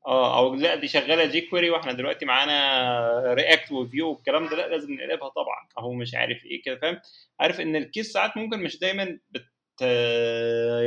آه 0.08 0.38
أو 0.38 0.56
لا 0.56 0.76
دي 0.76 0.88
شغالة 0.88 1.26
jQuery 1.26 1.70
وإحنا 1.70 1.92
دلوقتي 1.94 2.26
معانا 2.26 3.34
React 3.34 3.72
و 3.72 3.81
Vue 3.81 4.10
والكلام 4.10 4.48
ده 4.48 4.56
لا 4.58 4.68
لازم 4.68 4.94
نقلبها 4.94 5.30
طبعا. 5.30 5.68
أهو 5.80 5.94
مش 5.94 6.16
عارف 6.16 6.46
إيه 6.46 6.62
كده 6.64 6.76
فاهم؟ 6.80 7.00
عارف 7.40 7.60
إن 7.62 7.76
ال 7.76 7.83
case 7.83 8.12
ساعات 8.12 8.38
ممكن 8.38 8.60
مش 8.60 8.80
دايما 8.80 9.20
بت 9.30 9.46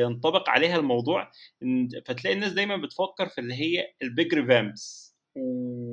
ينطبق 0.03 0.51
عليها 0.51 0.77
الموضوع 0.77 1.31
فتلاقي 2.07 2.35
الناس 2.35 2.53
دايما 2.53 2.77
بتفكر 2.77 3.29
في 3.29 3.39
اللي 3.41 3.55
هي 3.55 3.93
ال 4.03 4.11
big 4.11 4.35
revamps 4.35 5.08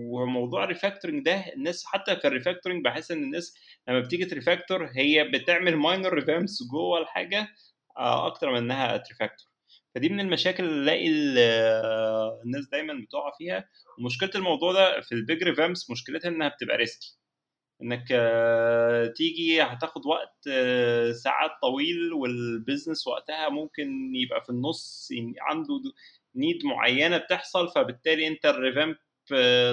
وموضوع 0.09 0.63
ال 0.63 0.69
refactoring 0.69 1.25
ده 1.25 1.45
الناس 1.55 1.85
حتى 1.85 2.15
في 2.15 2.27
ال 2.27 2.32
refactoring 2.32 2.83
بحس 2.85 3.11
إن 3.11 3.23
الناس 3.23 3.55
لما 3.87 3.99
بتيجي 3.99 4.25
ت 4.25 4.32
refactor 4.32 4.89
هي 4.95 5.23
بتعمل 5.23 5.75
minor 5.75 6.13
revamps 6.13 6.63
جوه 6.71 6.99
الحاجة 7.01 7.47
آه، 7.97 8.27
أكتر 8.27 8.51
من 8.51 8.57
إنها 8.57 8.97
ت 8.97 9.03
refactor 9.03 9.47
فدي 9.95 10.09
من 10.09 10.19
المشاكل 10.19 10.63
اللي 10.63 10.83
ألاقي 10.83 11.07
ال- 11.07 11.35
آه، 11.39 12.41
الناس 12.45 12.69
دايما 12.69 12.93
بتقع 13.05 13.31
فيها. 13.37 13.69
ومشكلة 13.99 14.29
الموضوع 14.35 14.73
ده 14.73 15.01
في 15.01 15.11
ال 15.11 15.19
big 15.19 15.43
revamps 15.43 15.89
مشكلتها 15.91 16.29
إنها 16.29 16.47
بتبقى 16.47 16.77
risky 16.77 17.17
إنك 17.81 18.05
آه، 18.11 19.07
تيجي 19.07 19.61
هتاخد 19.61 20.05
وقت 20.05 20.49
ساعات 21.23 21.51
طويل 21.61 22.13
وال 22.13 22.32
business 22.32 23.07
وقتها 23.07 23.49
ممكن 23.49 24.15
يبقى 24.15 24.43
في 24.43 24.49
النص 24.49 25.09
عنده 25.41 25.81
needs 26.35 26.65
معينة 26.65 27.17
بتحصل 27.17 27.69
فبالتالي 27.75 28.27
أنت 28.27 28.45
ال 28.45 28.52
revamp 28.52 28.95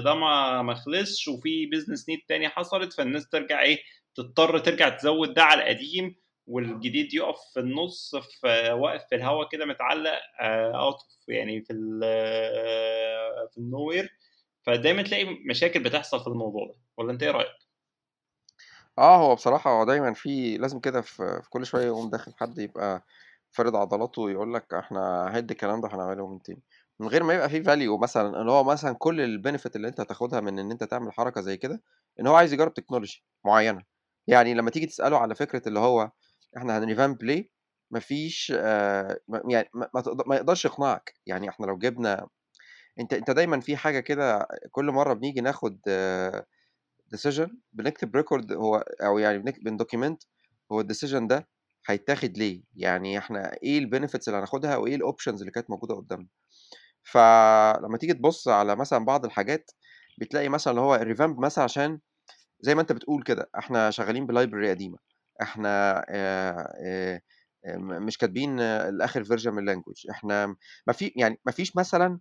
ده 0.04 0.14
ما 0.14 0.62
ما 0.62 0.74
خلصش 0.74 1.28
وفي 1.28 1.66
business 1.66 2.08
need 2.08 2.20
تاني 2.28 2.48
حصلت 2.48 2.92
فالناس 2.92 3.28
ترجع 3.28 3.62
إيه 3.62 3.78
تضطر 4.14 4.58
ترجع 4.58 4.88
تزود 4.88 5.34
ده 5.34 5.42
على 5.42 5.62
القديم 5.62 6.16
والجديد 6.46 7.14
يقف 7.14 7.36
في 7.54 7.60
النص 7.60 8.16
في 8.16 8.72
واقف 8.72 9.02
في 9.08 9.14
الهواء 9.14 9.48
كده 9.48 9.66
متعلق 9.66 10.20
اوت 10.74 10.96
يعني 11.28 11.62
في 11.62 11.72
آه، 12.04 13.48
في 13.52 13.58
النوير 13.58 14.18
فدايما 14.66 15.02
تلاقي 15.02 15.24
مشاكل 15.50 15.82
بتحصل 15.82 16.20
في 16.20 16.26
الموضوع 16.26 16.66
ده. 16.66 16.74
ولا 16.96 17.12
أنت 17.12 17.22
إيه 17.22 17.30
رأيك؟ 17.30 17.62
آه 18.98 19.16
هو 19.16 19.34
بصراحة 19.34 19.70
هو 19.70 19.84
دايما 19.84 20.12
في 20.14 20.56
لازم 20.56 20.80
كده 20.80 21.00
في, 21.00 21.42
كل 21.50 21.66
شوية 21.66 21.86
يقوم 21.86 22.10
داخل 22.10 22.34
حد 22.36 22.58
يبقى 22.58 23.04
فارد 23.52 23.74
عضلاته 23.74 24.22
ويقول 24.22 24.54
لك 24.54 24.74
إحنا 24.74 25.30
هيد 25.36 25.50
الكلام 25.50 25.80
ده 25.80 25.88
هنعمله 25.88 26.26
من 26.28 26.42
تاني. 26.42 26.62
من 27.02 27.08
غير 27.08 27.22
ما 27.24 27.34
يبقى 27.34 27.48
فيه 27.50 27.62
value 27.62 27.98
مثلا 27.98 28.40
اللي 28.40 28.52
هو 28.52 28.64
مثلا 28.64 28.92
كل 28.98 29.20
ال 29.20 29.27
benefit 29.27 29.76
اللي 29.76 29.88
انت 29.88 30.00
هتاخدها 30.00 30.40
من 30.40 30.58
إن 30.58 30.70
أنت 30.70 30.84
تعمل 30.84 31.12
حركة 31.12 31.40
زي 31.40 31.56
كده 31.56 31.82
إن 32.20 32.26
هو 32.26 32.34
عايز 32.36 32.52
يجرب 32.52 32.74
technology 32.74 33.24
معينة. 33.44 33.82
يعني 34.26 34.54
لما 34.54 34.70
تيجي 34.70 34.86
تسأله 34.86 35.18
على 35.18 35.34
فكرة 35.34 35.68
اللي 35.68 35.80
هو 35.80 36.10
إحنا 36.56 36.78
هن 36.78 36.89
revamp 36.89 37.22
ليه؟ 37.24 37.50
ما 37.90 38.00
فيش 38.00 38.52
آآ 38.56 39.18
م 39.28 39.50
يعني 39.50 39.68
ما 40.26 40.36
يقدرش 40.36 40.64
يقنعك، 40.64 41.14
يعني 41.26 41.48
إحنا 41.48 41.66
لو 41.66 41.78
جِبنا 41.78 42.28
أنت 43.00 43.14
أنت 43.14 43.32
دايمًا 43.32 43.60
في 43.60 43.76
حاجة 43.78 44.00
كده 44.00 44.48
كل 44.72 44.86
مرّة 44.92 45.14
بنيجي 45.14 45.40
ناخد 45.42 45.80
decision 47.14 47.50
بنكتب 47.72 48.16
record 48.22 48.52
هو 48.52 48.76
أو 49.02 49.18
يعني 49.18 49.42
بنdocument 49.52 50.16
هو 50.72 50.82
الdecision 50.82 51.26
ده 51.28 51.48
هيتاخد 51.88 52.38
ليه، 52.38 52.62
يعني 52.76 53.18
إحنا 53.18 53.52
إيه 53.62 53.80
الbenefits 53.86 54.22
اللي 54.28 54.38
هناخدها 54.38 54.76
وإيه 54.76 54.98
الoptions 54.98 55.40
اللي 55.40 55.50
كانت 55.50 55.70
موجودة 55.70 55.94
قدّامنا. 55.94 56.28
فلمّا 57.04 57.98
تيجي 58.00 58.14
تبُص 58.14 58.48
على 58.48 58.76
مثلًا 58.76 59.04
بعض 59.04 59.24
الحاجات، 59.24 59.70
بتلاقي 60.18 60.48
مثلًا 60.48 60.70
اللي 60.72 60.80
هو 60.82 60.98
الrevamp 60.98 61.38
مثلًا 61.40 61.64
عشان 61.64 62.00
زي 62.60 62.74
ما 62.74 62.80
أنت 62.82 62.92
بتقول 62.92 63.22
كده، 63.24 63.50
إحنا 63.58 63.90
شغالين 63.92 64.26
آآ 66.10 66.74
آآ 66.86 67.22
م 67.78 68.04
مش 68.06 68.18
كاتبين 68.18 68.60
الآخر 68.60 69.24
version 69.24 69.46
من 69.48 69.70
الlanguage 69.82 70.10
إحنا 70.10 70.46
ما 70.86 70.92
في 70.94 71.12
يعني 71.16 71.40
ما 71.46 71.52
فيش 71.52 71.76
مثلًا 71.76 72.20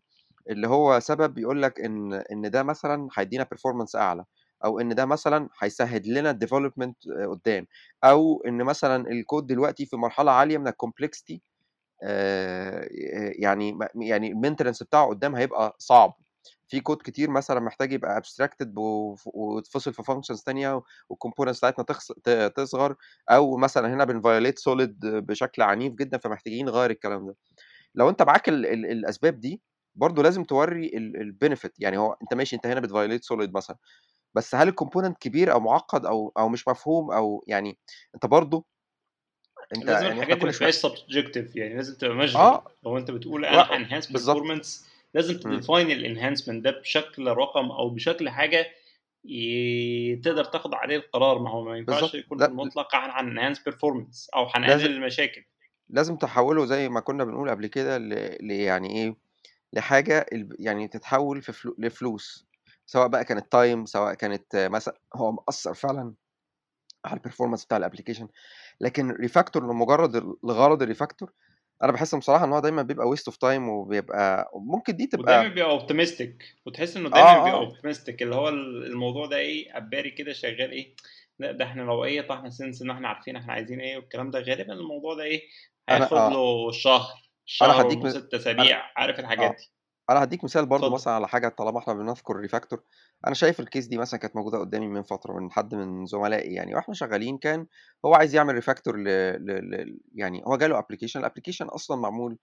اللي 0.49 0.67
هو 0.69 0.99
سبب 0.99 1.37
يقول 1.39 1.61
لك 1.63 1.81
إن 1.81 2.13
إن 2.13 2.51
ده 2.51 2.63
مثلًا 2.63 3.09
هيدّينا 3.17 3.45
performance 3.55 3.95
أعلى، 3.95 4.25
أو 4.65 4.79
إن 4.79 4.95
ده 4.95 5.05
مثلًا 5.07 5.49
هيسهّل 5.61 6.03
لنا 6.13 6.33
الdevelopment 6.33 6.93
قدّام، 7.31 7.67
أو 8.03 8.43
إن 8.47 8.63
مثلًا 8.65 9.05
الcode 9.05 9.43
دلوقتي 9.45 9.85
في 9.85 9.95
مرحلة 9.97 10.31
عالية 10.31 10.57
من 10.57 10.67
آآ 10.67 11.41
يعني 13.39 13.73
م 13.73 14.01
يعني 14.01 14.33
الmaintenance 14.35 14.83
بتاعه 14.83 15.07
قدّام 15.07 15.35
هيبقى 15.35 15.75
صعب، 15.79 16.15
في 16.67 16.81
code 16.89 16.97
كتير 17.03 17.29
مثلًا 17.29 17.59
محتاج 17.59 17.93
يبقى 17.93 18.17
وف 18.77 19.29
ويتفصل 19.33 19.93
في 19.93 20.03
functions 20.03 20.43
تانية 20.45 20.81
والcomponents 21.13 21.57
بتاعتنا 21.57 21.85
تصغر، 22.49 22.95
أو 23.29 23.57
مثلًا 23.57 23.93
هنا 23.93 24.05
بنviolate 24.05 24.55
solid 24.71 24.91
بشكل 25.05 25.61
عنيف 25.61 25.93
جدًا، 25.93 26.17
فمحتاجين 26.17 26.65
نغيّر 26.65 26.89
الكلام 26.91 27.27
ده. 27.27 27.35
لو 27.95 28.09
أنت 28.09 28.21
معاك 28.23 28.49
ال 28.49 28.65
ال 28.65 28.85
الأسباب 28.91 29.39
دي، 29.39 29.61
برضه 29.95 30.23
لازم 30.23 30.43
تورّي 30.43 30.87
ال 30.87 31.35
الbenefit 31.35 31.71
يعني 31.79 31.97
هو 31.97 32.17
أنت 32.23 32.33
ماشي 32.33 32.55
أنت 32.55 32.67
هنا 32.67 32.81
بتviolate 32.81 33.21
solid 33.35 33.51
مثلًا، 33.55 33.77
بس 34.35 34.55
هل 34.55 34.73
الcomponent 34.73 35.13
كبير 35.21 35.53
أو 35.53 35.59
معقّد 35.59 36.05
أو 36.05 36.33
أو 36.39 36.49
مش 36.49 36.67
مفهوم 36.67 37.11
أو 37.11 37.43
يعني 37.47 37.79
أنت 38.15 38.25
برضه 38.27 38.65
أنت 39.75 39.85
لازم 39.85 40.05
يعني 40.05 40.17
الحاجات 40.19 40.37
دي 40.37 40.45
ما 40.45 40.51
تبقاش 40.51 40.85
subjective 40.85 41.55
يعني 41.57 41.75
لازم 41.75 41.95
تبقى 41.95 42.27
measurable 42.27 42.35
آه. 42.35 42.63
لو 42.83 42.97
أنت 42.97 43.11
بتقول 43.11 43.45
هانhance 43.45 44.11
بالضبط. 44.11 44.37
performance 44.37 44.67
لازم. 45.13 45.39
تdefine 45.39 45.87
الenhancement 45.87 46.61
ده 46.63 46.71
بشكل 46.71 47.27
رقم 47.27 47.71
أو 47.71 47.89
بشكل 47.89 48.29
حاجة 48.29 48.65
ي 49.25 50.15
تقدر 50.15 50.45
تاخد 50.45 50.73
عليه 50.73 50.95
القرار، 50.97 51.39
ما 51.39 51.49
هو 51.49 51.63
ما 51.63 51.77
ينفعش. 51.77 52.15
يكون 52.15 52.43
المطلق 52.43 52.95
هن 52.95 53.11
هنenhance 53.11 53.57
performance 53.57 54.27
أو 54.35 54.47
هنقلل 54.55 54.85
المشاكل. 54.85 55.43
لازم 55.89 56.15
تحوّله 56.15 56.65
زي 56.65 56.89
ما 56.89 56.99
كنا 56.99 57.23
بنقول 57.23 57.49
قبل 57.49 57.67
كده 57.67 57.97
ل 57.97 58.09
ل 58.47 58.51
يعني 58.51 59.15
لحاجة 59.73 60.25
الب 60.33 60.55
يعني 60.59 60.87
تتحوّل 60.87 61.41
في 61.41 61.51
فلو 61.51 61.75
لفلوس، 61.79 62.47
سواء 62.85 63.07
بقى 63.07 63.25
كانت 63.25 63.55
time 63.55 63.85
سواء 63.85 64.13
كانت 64.13 64.55
مثلًا 64.71 64.97
هو 65.15 65.31
مأثّر 65.31 65.73
فعلًا 65.73 66.13
على 67.05 67.19
الperformance 67.19 67.65
بتاع 67.65 67.79
الapplication 67.89 68.27
لكن 68.81 69.13
refactor 69.13 69.57
لمجرد 69.57 70.15
ال 70.15 70.35
لغرض 70.43 70.83
الrefactor 70.93 71.27
أنا 71.83 71.91
باحس 71.91 72.15
بصراحة 72.15 72.45
إن 72.45 72.53
هو 72.53 72.59
دايمًا 72.59 72.81
بيبقى 72.81 73.07
waste 73.15 73.31
of 73.33 73.35
time 73.35 73.61
وبيبقى 73.69 74.51
ممكن 74.55 74.95
دي 74.95 75.07
ودايمًا 75.15 75.47
تبقى 75.47 75.53
بيبقى 75.53 75.79
optimistic 75.79 76.43
وتحس 76.65 76.97
آه، 76.97 77.09
دايمًا 77.09 77.37
بيبقى 77.43 77.67
آه. 77.67 77.71
optimistic 77.71 78.15
اللي 78.21 78.35
هو 78.35 78.49
ال 78.49 78.85
الموضوع 78.85 79.25
ده 79.25 79.37
إيه 79.37 79.77
أبّاري 79.77 80.11
كده 80.11 80.33
شغال 80.33 80.71
إيه، 80.71 80.95
لأ 81.39 81.51
ده 81.51 81.65
إحنا 81.65 81.81
لو 81.81 82.05
إيه 82.05 82.21
طَب 82.21 82.49
since 82.49 82.81
إن 82.81 82.89
إحنا 82.91 83.07
عارفين 83.07 83.35
إحنا 83.35 83.53
عايزين 83.53 83.79
إيه 83.81 83.97
والكلام 83.97 84.31
ده، 84.31 84.39
غالبًا 84.39 84.73
الموضوع 84.73 85.13
ده 85.15 85.23
أنا 85.91 86.05
هياخد 86.05 86.27
آه. 86.27 86.27
له 86.27 86.71
شهر، 86.71 87.13
شهر 87.45 87.87
ونُص، 87.87 88.09
6 88.09 88.35
أنا 88.59 88.69
أسابيع، 88.69 88.81
عارف 88.97 89.19
الحاجات 89.19 89.51
آه. 89.51 89.55
دي. 89.57 89.71
أنا 90.11 90.21
هادّيك 90.21 90.43
مثال 90.43 90.65
برضه 90.65 90.91
اتفضل. 90.91 90.93
مثلًا 90.93 91.13
على 91.13 91.27
حاجة 91.27 91.47
طالما 91.47 91.79
إحنا 91.79 91.93
بنذكر 91.93 92.47
refactor. 92.47 92.77
أنا 93.27 93.35
شايف 93.35 93.61
الcase 93.61 93.89
دي 93.89 93.97
مثلًا 93.97 94.19
كانت 94.19 94.35
موجودة 94.35 94.57
قدّامي 94.59 94.87
من 94.87 95.03
فترة 95.03 95.33
من 95.39 95.51
حد 95.51 95.75
من 95.75 96.05
زملائي 96.05 96.53
يعني. 96.53 96.75
وإحنا 96.75 96.93
شغالين 96.93 97.37
كان 97.37 97.67
هو 98.05 98.13
عايز 98.15 98.35
يعمل 98.35 98.63
refactor 98.63 98.87
ل 98.95 99.03
ل 99.45 99.71
ل 99.71 99.99
يعني 100.15 100.43
هو 100.47 100.57
جاله 100.57 100.81
application. 100.81 101.21
الapplication 101.25 101.73
أصلًا 101.75 101.97
معمول 101.97 102.37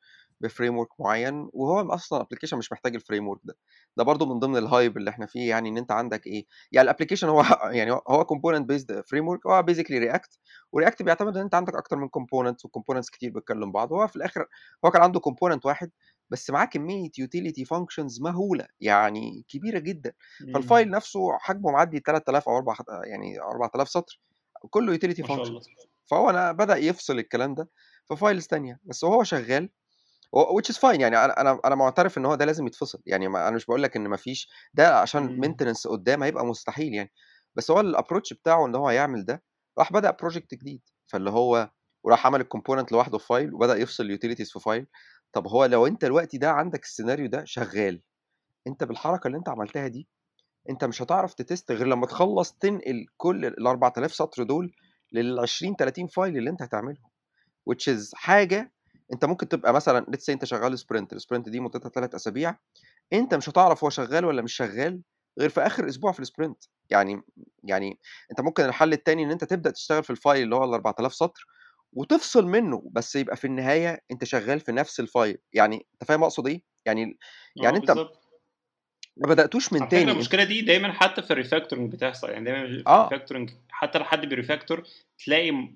بframework 0.46 0.94
معيّن 1.00 1.48
وهو 1.52 1.92
أصلًا 1.94 2.24
الapplication 2.24 2.54
مش 2.54 2.72
محتاج 2.72 2.96
الframework 2.98 3.38
ده، 3.44 3.56
ده 3.96 4.04
برضه 4.04 4.26
من 4.34 4.38
ضمن 4.38 4.68
الhype 4.68 4.96
اللي 4.96 5.10
إحنا 5.10 5.26
فيه 5.26 5.48
يعني 5.50 5.68
إن 5.68 5.78
أنت 5.78 5.92
عندك 5.92 6.26
إيه، 6.26 6.46
يعني 6.72 6.90
الapplication 6.90 7.24
هو 7.24 7.42
يعني 7.78 7.92
هو 7.92 8.24
component 8.24 8.62
based 8.72 8.94
framework 8.94 9.46
هو 9.46 9.62
basically 9.70 10.00
react. 10.12 10.38
وreact 10.76 11.02
بيعتمد 11.02 11.36
إن 11.36 11.42
أنت 11.42 11.54
عندك 11.54 11.74
أكتر 11.76 11.96
من 11.96 12.08
components 12.08 12.56
وcomponents 12.68 13.10
كتير 13.12 13.30
بتكلم 13.30 13.72
بعض، 13.72 13.92
وهو 13.92 14.06
في 14.08 14.16
الآخر 14.16 14.46
هو 14.84 14.90
كان 14.90 15.02
عنده 15.02 15.20
component 15.20 15.60
واحد 15.64 15.90
بس 16.30 16.50
معاه 16.50 16.64
كمية 16.66 17.08
utility 17.10 17.64
functions 17.74 18.22
مهولة، 18.22 18.66
يعني 18.80 19.44
كبيرة 19.48 19.78
جدًا، 19.78 20.12
إمم. 20.40 20.82
نفسه 20.90 21.38
حجمه 21.38 21.70
معدّي 21.72 21.98
ال3000 21.98 22.48
أو 22.48 22.56
أربع 22.56 22.74
يعني 23.04 23.40
4000 23.40 23.88
سطر 23.88 24.20
كلّه 24.70 24.94
الله. 25.34 25.38
functions 25.38 25.64
فهو 26.10 26.30
أنا 26.30 26.52
بدأ 26.52 26.76
يفصل 26.76 27.18
الكلام 27.18 27.54
ده 27.54 27.70
في 28.08 28.16
files 28.16 28.46
تانية، 28.46 28.80
بس 28.84 29.04
وهو 29.04 29.24
شغال 29.24 29.70
which 30.36 30.68
is 30.74 30.78
fine 30.78 31.00
يعني 31.00 31.16
أنا 31.24 31.40
أنا 31.40 31.60
أنا 31.64 31.74
مُعترف 31.74 32.18
إن 32.18 32.26
هو 32.26 32.34
ده 32.34 32.44
لازم 32.44 32.66
يتفصل، 32.66 33.02
يعني 33.06 33.28
ما 33.28 33.48
أنا 33.48 33.56
مش 33.56 33.66
باقول 33.66 33.82
لك 33.82 33.96
إن 33.96 34.08
ما 34.08 34.16
فيش 34.16 34.48
ده 34.74 34.98
عشان 35.00 35.28
إمم. 35.28 35.42
maintenance 35.44 35.88
قدّام 35.88 36.22
هيبقى 36.22 36.46
مستحيل 36.46 36.94
يعني، 36.94 37.12
بس 37.54 37.70
هو 37.70 37.82
الapproach 37.92 38.32
بتاعه 38.40 38.66
إن 38.66 38.74
هو 38.74 38.90
يعمل 38.90 39.24
ده، 39.24 39.44
راح 39.78 39.92
بدأ 39.92 40.10
project 40.22 40.46
جديد، 40.52 40.82
فاللي 41.06 41.30
هو 41.30 41.70
وراح 42.04 42.26
عمل 42.26 42.42
الcomponent 42.44 42.92
لوحده 42.92 43.18
في 43.18 43.26
file 43.26 43.54
وبدأ 43.54 43.76
يفصل 43.76 44.18
utilities 44.18 44.52
في 44.52 44.60
file 44.60 44.86
طب 45.32 45.46
هو 45.48 45.64
لو 45.64 45.86
أنت 45.86 46.04
دلوقتي 46.04 46.38
ده 46.38 46.50
عندك 46.50 46.82
السيناريو 46.84 47.26
ده 47.28 47.44
شغال، 47.44 48.02
أنت 48.66 48.84
بالحركة 48.84 49.26
اللي 49.26 49.38
أنت 49.38 49.48
عملتها 49.48 49.88
دي، 49.88 50.08
أنت 50.70 50.84
مش 50.84 51.02
هتعرف 51.02 51.34
تtest 51.42 51.64
غير 51.70 51.86
لمّا 51.86 52.06
تخلّص 52.06 52.52
تنقل 52.52 53.06
كل 53.16 53.50
ال4000 53.50 54.06
سطر 54.06 54.42
دول 54.42 54.72
لل20، 55.16 55.76
30 55.78 56.08
file 56.08 56.18
اللي 56.18 56.50
أنت 56.50 56.62
هتعملهم 56.62 57.10
which 57.70 57.94
is 57.94 58.14
حاجة 58.14 58.72
أنت 59.12 59.24
ممكن 59.24 59.48
تبقى 59.48 59.72
مثلًا 59.72 60.06
say 60.06 60.30
أنت 60.30 60.44
شغال 60.44 60.78
sprint 60.78 61.16
الsprint 61.18 61.50
دي 61.50 61.60
مدتها 61.60 61.88
3 61.88 62.14
أسابيع، 62.16 62.56
أنت 63.12 63.34
مش 63.34 63.48
هتعرف 63.48 63.84
هو 63.84 63.90
شغال 63.90 64.24
والّا 64.24 64.42
مش 64.42 64.54
شغال 64.54 65.02
غير 65.40 65.48
في 65.50 65.60
آخر 65.60 65.88
أسبوع 65.88 66.12
في 66.12 66.24
الsprint. 66.24 66.68
يعني 66.90 67.22
يعني 67.64 67.98
أنت 68.30 68.40
ممكن 68.40 68.64
الحل 68.64 68.92
التاني 68.92 69.24
إن 69.24 69.30
أنت 69.30 69.44
تبدأ 69.44 69.70
تشتغل 69.70 70.04
في 70.04 70.14
الfile 70.16 70.26
اللي 70.26 70.56
هو 70.56 70.78
ال4000 70.80 71.08
سطر 71.08 71.46
وتفصل 71.92 72.46
منه، 72.46 72.82
بس 72.92 73.16
يبقى 73.16 73.36
في 73.36 73.46
النهاية 73.46 74.00
أنت 74.10 74.24
شغال 74.24 74.60
في 74.60 74.72
نفس 74.72 75.00
الfile 75.00 75.36
يعني 75.52 75.86
أنت 75.94 76.04
فاهم 76.08 76.22
أقصد 76.22 76.46
إيه؟ 76.46 76.62
يعني 76.86 77.18
يعني 77.56 77.76
آه 77.76 77.80
أنت 77.80 77.90
بالضبط. 77.90 78.28
ما 79.16 79.28
بدأتوش 79.28 79.72
من 79.72 79.88
تاني 79.88 80.02
أنت 80.02 80.10
المشكلة 80.10 80.44
دي 80.44 80.60
دايمًا 80.62 80.92
حتى 80.92 81.22
في 81.22 81.34
الrefactoring 81.34 81.92
بتحصل، 81.92 82.30
يعني 82.30 82.44
دايمًا 82.44 82.66
في 82.68 82.84
آه. 82.86 83.08
الrefactoring 83.08 83.50
حتى 83.70 83.98
لو 83.98 84.04
حد 84.04 84.34
بيrefactor 84.34 84.80
تلاقي 85.24 85.50
م 85.50 85.66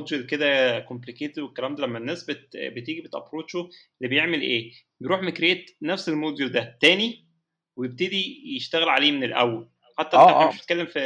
module 0.00 0.26
كده 0.26 0.80
complicated 0.86 1.38
والكلام 1.38 1.74
ده 1.74 1.86
لمّا 1.86 1.98
الناس 1.98 2.24
بت 2.30 2.48
بتيجي 2.56 3.02
بتapproachه 3.02 3.56
اللي 3.98 4.08
بيعمل 4.08 4.40
إيه، 4.40 4.72
بيروح 5.00 5.20
مcreate 5.20 5.74
نفس 5.82 6.10
الmodule 6.10 6.52
ده 6.52 6.78
تاني 6.80 7.28
ويبتدي 7.76 8.42
يشتغل 8.56 8.88
عليه 8.88 9.12
من 9.12 9.24
الأول، 9.24 9.68
حتى 9.98 10.16
أنت 10.16 10.28
آه، 10.28 10.30
إحنا 10.30 10.44
آه. 10.44 10.48
مش 10.48 10.56
بنتكلم 10.58 10.86
في 10.86 10.98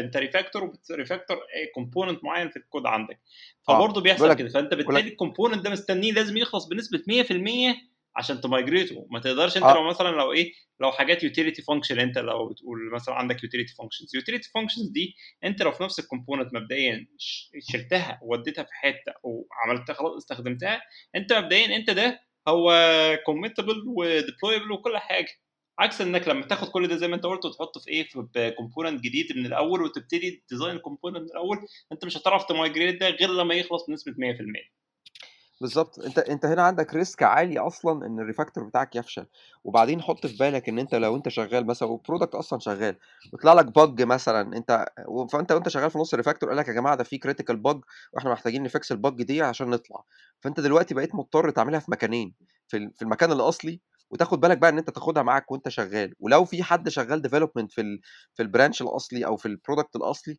أنت 0.00 0.16
refactor 0.18 0.60
وبتrefactor 0.62 1.32
آآ 1.32 1.66
component 1.80 2.24
معيّن 2.24 2.48
في 2.50 2.56
الكود 2.56 2.86
عندك، 2.86 3.20
آه. 3.68 3.72
فبرضه 3.74 4.00
بيقول 4.00 4.02
بيحصل 4.02 4.34
كده، 4.34 4.48
لك 4.48 4.74
بالتالي 4.76 5.10
الcomponent 5.10 5.58
ده 5.62 5.70
مستنيه 5.70 6.12
لازم 6.12 6.36
يخلص 6.36 6.66
بنسبة 6.68 7.02
100% 7.08 7.74
عشان 8.16 8.36
تmigrate 8.40 8.92
ما 9.10 9.20
تقدرش 9.20 9.56
أنت 9.56 9.64
آه. 9.66 9.74
لو 9.74 9.82
مثلًا 9.88 10.08
لو 10.08 10.32
إيه، 10.32 10.52
لو 10.80 10.92
حاجات 10.92 11.24
utility 11.26 11.60
function 11.62 11.98
أنت 11.98 12.18
لو 12.18 12.48
بتقول 12.48 12.90
مثلًا 12.94 13.14
عندك 13.14 13.36
utility 13.36 13.72
functions، 13.82 14.20
utility 14.20 14.44
functions 14.46 14.92
دي 14.92 15.14
أنت 15.44 15.62
لو 15.62 15.72
في 15.72 15.82
نفس 15.84 16.00
الcomponent 16.00 16.54
مبدئيًا 16.54 17.06
شِلتها 17.72 18.18
ووديتها 18.22 18.64
في 18.64 18.74
حتة 18.74 19.12
وعملتها 19.22 19.92
خلاص 19.94 20.16
استخدمتها، 20.16 20.82
أنت 21.16 21.32
مبدئيًا 21.32 21.76
أنت 21.76 21.90
ده 21.90 22.20
هو 22.48 22.72
committable 23.30 23.76
وdeployable 23.98 24.70
وكل 24.72 24.98
حاجة، 24.98 25.28
عكس 25.78 26.00
إنك 26.00 26.28
لمّا 26.28 26.46
تاخد 26.46 26.68
كل 26.68 26.88
ده 26.88 26.96
زي 26.96 27.08
ما 27.08 27.16
أنت 27.16 27.24
قُلت 27.26 27.44
وتحطه 27.44 27.80
في 27.80 27.88
إيه، 27.90 28.08
في 28.08 28.52
component 28.60 29.00
جديد 29.00 29.36
من 29.36 29.46
الأول 29.46 29.82
وتبتدي 29.82 30.44
تdesign 30.54 30.76
الcomponent 30.78 31.10
من 31.20 31.26
الأول، 31.26 31.58
أنت 31.92 32.04
مش 32.04 32.16
هتعرف 32.16 32.42
تmigrate 32.44 32.98
ده 33.00 33.08
غير 33.10 33.30
لمّا 33.30 33.54
يخلص 33.54 33.86
بنسبة 33.86 34.14
100%. 34.18 34.70
بالضبط، 35.60 35.98
أنت 35.98 36.18
أنت 36.18 36.44
هنا 36.46 36.62
عندك 36.62 36.90
risk 37.04 37.22
عالي 37.22 37.58
أصلًا 37.58 38.06
إن 38.06 38.32
الrefactor 38.32 38.58
بتاعك 38.62 38.96
يفشل، 38.96 39.26
وبعدين 39.64 40.02
حُط 40.02 40.26
في 40.26 40.36
بالك 40.36 40.68
إن 40.68 40.78
أنت 40.78 40.94
لو 40.94 41.16
أنت 41.16 41.28
شغال 41.28 41.66
مثلًا 41.66 41.88
والproduct 41.88 42.34
أصلًا 42.34 42.58
شغال 42.58 42.96
وطلع 43.32 43.52
لك 43.52 43.66
bug 43.78 44.02
مثلًا 44.02 44.56
أنت 44.56 44.86
و 45.08 45.26
فأنت 45.26 45.52
وأنت 45.52 45.68
شغال 45.68 45.90
في 45.90 45.98
نُص 45.98 46.14
الrefactor 46.14 46.46
قال 46.48 46.56
لك 46.56 46.68
يا 46.68 46.72
جماعة 46.72 46.96
ده 46.96 47.04
في 47.04 47.18
critical 47.26 47.54
bug 47.56 47.80
وإحنا 48.12 48.30
محتاجين 48.32 48.68
نfix 48.68 48.96
الbug 48.96 49.14
دي 49.24 49.42
عشان 49.42 49.70
نطلع، 49.70 50.04
فأنت 50.40 50.60
دلوقتي 50.60 50.94
بقيت 50.94 51.14
مضطر 51.14 51.50
تعملها 51.50 51.80
في 51.80 51.90
مكانين، 51.90 52.34
في 52.68 52.76
ال 52.76 52.92
في 52.96 53.02
المكان 53.02 53.32
الأصلي 53.32 53.80
وتاخد 54.10 54.40
بالك 54.40 54.58
بقى 54.58 54.70
إن 54.70 54.78
أنت 54.78 54.90
تاخدها 54.90 55.22
معاك 55.22 55.50
وأنت 55.50 55.68
شغال، 55.68 56.14
ولو 56.20 56.44
في 56.44 56.62
حد 56.62 56.88
شغال 56.88 57.22
development 57.26 57.66
في 57.70 57.98
في 58.34 58.42
الbranch 58.44 58.82
الأصلي 58.82 59.26
أو 59.26 59.36
في 59.36 59.48
الproduct 59.56 59.90
الأصلي، 59.96 60.38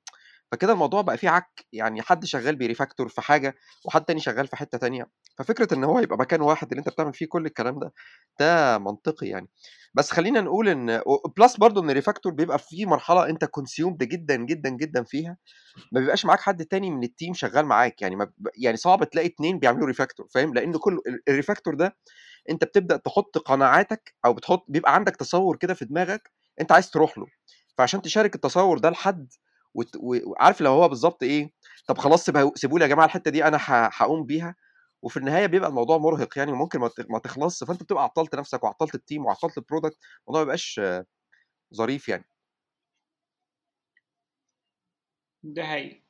فكده 0.52 0.74
الموضوع 0.74 1.02
بقى 1.02 1.18
فيه 1.18 1.30
عك 1.30 1.66
يعني 1.74 2.02
حد 2.02 2.26
شغال 2.26 2.56
بيريفاكتور 2.56 3.08
في 3.10 3.22
حاجة 3.22 3.56
وحد 3.86 4.06
تاني 4.06 4.20
شغال 4.20 4.48
في 4.48 4.56
حتة 4.56 4.78
تانية. 4.78 5.08
ففكرة 5.38 5.74
إن 5.74 5.84
هو 5.84 6.00
يبقى 6.00 6.18
مكان 6.18 6.42
واحد 6.42 6.68
اللي 6.72 6.80
أنت 6.80 6.90
بتعمل 6.90 7.14
فيه 7.14 7.26
كل 7.30 7.46
الكلام 7.46 7.80
ده 7.80 7.94
ده 8.40 8.78
منطقي 8.78 9.28
يعني. 9.28 9.48
بس 9.94 10.12
خلينا 10.12 10.42
نقول 10.42 10.70
إن 10.70 11.02
plus 11.38 11.58
برضو 11.58 11.84
إن 11.84 11.90
ال 11.90 11.94
refactor 11.94 12.34
بيبقى 12.34 12.60
في 12.60 12.86
مرحلة 12.86 13.30
أنت 13.30 13.46
consumed 13.46 13.98
جدا 14.04 14.36
جدا 14.36 14.70
جدا 14.70 15.04
فيها 15.04 15.38
ما 15.92 16.00
بيبقاش 16.00 16.26
معاك 16.26 16.40
حد 16.42 16.66
تاني 16.66 16.92
من 16.92 17.04
ال 17.04 17.10
team 17.10 17.34
شغال 17.34 17.66
معاك. 17.66 18.02
يعني 18.02 18.16
ما 18.16 18.32
يعني 18.58 18.78
صعب 18.78 19.04
تلاقي 19.10 19.28
اتنين 19.28 19.60
بيعملوا 19.60 19.88
refactor 19.88 20.28
فاهم؟ 20.34 20.54
لأن 20.54 20.74
كل 20.78 21.00
ال 21.30 21.35
refactor 21.35 21.76
ده 21.76 21.98
أنت 22.50 22.64
بتبدأ 22.64 22.98
تحط 22.98 23.38
قناعاتك 23.38 24.16
أو 24.26 24.34
بتحط 24.34 24.66
بيبقى 24.68 24.96
عندك 24.96 25.16
تصور 25.16 25.56
كده 25.58 25.74
في 25.74 25.86
دماغك 25.86 26.32
أنت 26.62 26.72
عايز 26.72 26.90
تروح 26.92 27.18
له 27.18 27.26
فعشان 27.78 28.02
تشارك 28.02 28.36
التصور 28.36 28.78
ده 28.78 28.90
لحد 28.90 29.34
وت- 29.74 29.96
وعارف 30.00 30.62
لو 30.62 30.72
هو 30.72 30.90
بالظبط 30.90 31.24
إيه 31.24 31.52
طب 31.88 31.98
خلاص 31.98 32.26
سيبوا 32.56 32.80
لي 32.80 32.86
يا 32.86 32.90
جماعة 32.90 33.06
الحتة 33.06 33.32
دي 33.32 33.46
أنا 33.48 33.58
هقوم 33.94 34.24
بيها 34.26 34.56
وفي 35.02 35.18
النهاية 35.18 35.46
بيبقى 35.46 35.70
الموضوع 35.70 35.98
مرهق 35.98 36.38
يعني 36.38 36.52
وممكن 36.52 36.80
ما 37.10 37.20
تخلصش 37.20 37.64
فأنت 37.64 37.84
بتبقى 37.84 38.04
عطلت 38.04 38.36
نفسك 38.36 38.64
وعطلت 38.64 38.96
ال 38.96 39.02
team 39.02 39.26
وعطلت 39.26 39.58
ال 39.58 39.63
product 39.63 39.98
الموضوع 40.28 40.40
ما 40.42 40.44
بيبقاش 40.44 40.80
آه، 40.84 41.06
ظريف 41.76 42.10
يعني. 42.10 42.26
ده 45.44 45.64
حقيقي. 45.66 46.02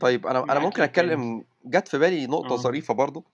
طيب 0.00 0.26
أنا 0.26 0.44
أنا 0.44 0.58
ممكن 0.60 0.82
أتكلم 0.82 1.44
جت 1.64 1.88
في 1.88 1.98
بالي 1.98 2.26
نقطة 2.26 2.52
آه. 2.52 2.56
ظريفة 2.56 2.94
برضو 2.94 3.24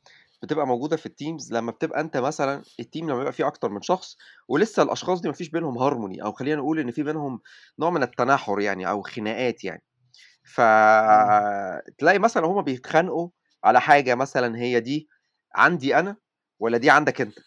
بتبقى 0.44 0.66
موجودة 0.66 0.96
في 0.96 1.06
ال 1.06 1.14
teams 1.14 1.52
لما 1.52 1.70
بتبقى 1.72 2.00
أنت 2.00 2.16
مثلا 2.16 2.62
ال 2.80 2.86
team 2.86 3.10
لما 3.10 3.20
يبقى 3.20 3.32
فيه 3.32 3.46
أكتر 3.46 3.70
من 3.70 3.82
شخص 3.82 4.16
ولسه 4.48 4.82
الأشخاص 4.82 5.20
دي 5.20 5.28
مفيش 5.28 5.48
بينهم 5.48 5.78
هارموني 5.78 6.22
أو 6.22 6.32
خلينا 6.32 6.56
نقول 6.56 6.78
إن 6.78 6.90
في 6.90 7.02
بينهم 7.02 7.40
نوع 7.78 7.90
من 7.90 8.02
التناحر 8.02 8.60
يعني 8.60 8.88
أو 8.88 9.02
خناقات 9.02 9.64
يعني. 9.64 9.82
مم. 9.98 10.50
فتلاقي 10.54 12.18
مثلا 12.18 12.46
هما 12.46 12.60
بيتخانقوا 12.60 13.28
على 13.64 13.80
حاجة 13.80 14.14
مثلا 14.14 14.58
هي 14.58 14.80
دي 14.80 15.08
عندي 15.54 15.98
أنا 15.98 16.16
ولا 16.60 16.78
دي 16.78 16.90
عندك 16.90 17.20
أنت. 17.20 17.38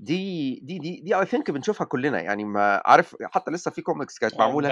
دي 0.00 0.54
دي 0.62 0.78
دي 0.78 1.00
دي 1.04 1.14
I 1.14 1.26
think 1.26 1.50
بنشوفها 1.50 1.84
كلنا 1.84 2.20
يعني 2.20 2.44
ما 2.44 2.82
عارف 2.84 3.16
حتى 3.24 3.50
لسه 3.50 3.70
في 3.70 3.82
كوميكس 3.82 4.18
كانت 4.18 4.32
ده 4.32 4.38
معموله 4.38 4.68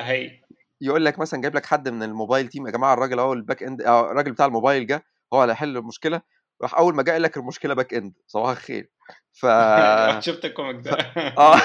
يقول 0.80 1.04
لك 1.04 1.18
مثلا 1.18 1.40
جايب 1.40 1.54
لك 1.54 1.66
حد 1.66 1.88
من 1.88 2.02
ال 2.02 2.09
mobile 2.09 2.48
team 2.48 2.66
يا 2.66 2.72
جماعة 2.72 2.94
الراجل 2.94 3.18
أهو 3.18 3.32
ال 3.32 3.38
back 3.38 3.62
end 3.62 3.82
آه، 3.82 4.10
الراجل 4.10 4.32
بتاع 4.32 4.46
الموبايل 4.46 4.86
جه 4.86 5.02
هو 5.34 5.42
اللي 5.42 5.52
هيحل 5.52 5.76
المشكلة 5.76 6.22
راح 6.62 6.74
أول 6.74 6.94
ما 6.94 7.02
قال 7.02 7.22
لك 7.22 7.36
المشكلة 7.36 7.74
back 7.74 7.94
end 7.94 8.12
صباح 8.26 8.50
الخير. 8.50 8.90
ف 9.32 9.46
شفت 10.26 10.44
ال 10.44 10.49
comic. 10.49 10.76
ده. 10.76 10.90
آه. 11.38 11.60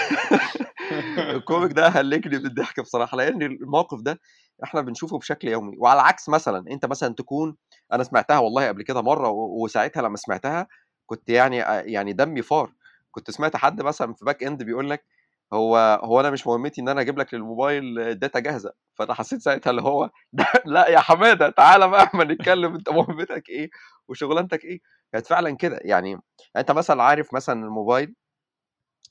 ال 1.35 1.41
comic 1.41 1.71
ده 1.71 1.87
هلكني 1.87 2.37
بالضحك 2.37 2.79
بصراحة 2.79 3.17
لأن 3.17 3.41
الموقف 3.41 4.01
ده 4.01 4.19
إحنا 4.63 4.81
بنشوفه 4.81 5.17
بشكل 5.17 5.47
يومي. 5.47 5.77
وعلى 5.79 5.99
العكس 6.01 6.29
مثلا 6.29 6.65
أنت 6.71 6.85
مثلا 6.85 7.15
تكون 7.15 7.55
أنا 7.93 8.03
سمعتها 8.03 8.39
والله 8.39 8.67
قبل 8.67 8.83
كده 8.83 9.01
مرة 9.01 9.29
وساعتها 9.29 10.01
لما 10.01 10.17
سمعتها 10.17 10.67
كنت 11.05 11.29
يعني 11.29 11.57
يعني 11.93 12.13
دمي 12.13 12.41
فار. 12.41 12.73
كنت 13.11 13.31
سمعت 13.31 13.55
حد 13.55 13.81
مثلا 13.81 14.13
في 14.13 14.25
back 14.25 14.43
end 14.43 14.63
بيقول 14.63 14.89
لك 14.89 15.05
هو 15.53 15.99
هو 16.03 16.19
أنا 16.19 16.29
مش 16.31 16.47
مهمتي 16.47 16.81
إن 16.81 16.89
أنا 16.89 17.01
أجيب 17.01 17.19
لك 17.19 17.33
لل 17.33 17.54
mobile 17.54 18.15
data 18.19 18.39
جاهزة. 18.39 18.73
فأنا 18.95 19.13
حسيت 19.13 19.41
ساعتها 19.41 19.71
اللي 19.71 19.81
هو 19.81 20.09
لا 20.65 20.87
يا 20.89 20.99
حمادة 20.99 21.49
تعالى 21.49 21.87
بقى 21.87 22.09
اما 22.15 22.23
نتكلم 22.23 22.75
أنت 22.75 22.89
مهمتك 22.89 23.49
إيه 23.49 23.69
وشغلانتك 24.07 24.65
إيه. 24.65 24.79
كانت 25.13 25.27
فعلا 25.27 25.57
كده. 25.57 25.79
يعني 25.83 26.19
أنت 26.57 26.71
مثلا 26.71 27.03
عارف 27.03 27.33
مثلا 27.33 27.65
الموبايل 27.65 28.15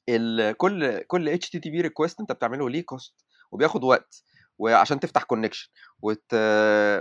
ال 0.08 0.56
كل 0.56 0.98
كل 1.02 1.28
HTTP 1.28 1.80
request 1.80 2.20
أنت 2.20 2.32
بتعمله 2.32 2.70
ليه 2.70 2.82
cost 2.84 3.14
وبياخد 3.52 3.84
وقت 3.84 4.24
وعشان 4.58 5.00
تفتح 5.00 5.22
connection 5.22 5.68
وت... 6.02 6.24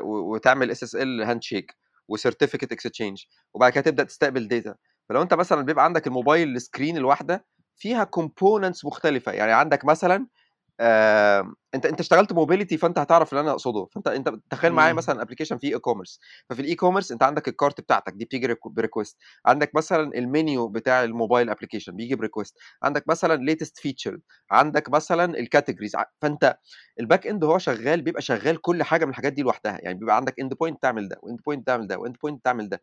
وتعمل 0.03 0.71
SSL 0.71 1.21
handshake 1.23 1.75
و 2.07 2.12
certificate 2.12 2.71
exchange 2.71 3.23
وبعد 3.53 3.71
كده 3.71 3.83
تبدأ 3.83 4.03
تستقبل 4.03 4.47
data 4.47 4.75
فلو 5.09 5.21
أنت 5.21 5.33
مثلا 5.33 5.61
بيبقى 5.61 5.85
عندك 5.85 6.07
ال 6.07 6.14
mobile 6.14 6.55
ال 6.55 6.61
screen 6.61 6.97
الواحده 6.97 7.45
فيها 7.81 8.03
components 8.03 8.85
مختلفة. 8.85 9.31
يعني 9.31 9.51
عندك 9.53 9.85
مثلا 9.85 10.27
آه، 10.79 11.53
أنت 11.75 11.85
أنت 11.85 11.99
اشتغلت 11.99 12.33
mobility 12.33 12.77
فأنت 12.77 12.99
هتعرف 12.99 13.29
اللي 13.33 13.41
أنا 13.41 13.51
أقصده. 13.51 13.87
فأنت 13.91 14.07
أنت 14.07 14.29
تخيل 14.49 14.73
معايا. 14.73 14.93
مثلا 14.93 15.21
application 15.21 15.57
فيه 15.57 15.73
e-commerce 15.73 16.19
ففي 16.49 16.61
ال 16.61 16.75
e-commerce 16.75 17.11
أنت 17.11 17.23
عندك 17.23 17.47
ال 17.47 17.54
cart 17.54 17.81
بتاعتك 17.81 18.13
دي 18.13 18.25
بتيجي 18.25 18.47
ريكو- 18.47 18.69
ب 18.69 18.75
request 18.75 19.17
عندك 19.45 19.75
مثلا 19.75 20.11
المنيو 20.17 20.67
بتاع 20.67 21.03
ال 21.03 21.10
mobile 21.10 21.49
application 21.49 21.95
بيجي 21.95 22.15
ب 22.15 22.20
request 22.21 22.57
عندك 22.83 23.07
مثلا 23.07 23.35
latest 23.43 23.77
feature 23.79 24.19
عندك 24.51 24.89
مثلا 24.89 25.39
ال 25.39 25.44
categories 25.44 25.95
فأنت 26.21 26.57
ال 26.99 27.05
back 27.05 27.27
end 27.27 27.43
هو 27.43 27.57
شغال 27.57 28.01
بيبقى 28.01 28.21
شغال 28.21 28.61
كل 28.61 28.83
حاجة 28.83 29.05
من 29.05 29.11
الحاجات 29.11 29.33
دي 29.33 29.41
لوحدها. 29.41 29.77
يعني 29.81 29.97
بيبقى 29.99 30.15
عندك 30.15 30.39
end 30.39 30.53
point 30.53 30.81
تعمل 30.81 31.07
ده 31.09 31.17
و 31.23 31.27
end 31.27 31.39
point 31.45 31.67
تعمل 31.67 31.87
ده 31.87 31.97
و 31.99 32.03
end 32.03 32.15
point 32.23 32.45
تعمل 32.45 32.69
ده. 32.69 32.81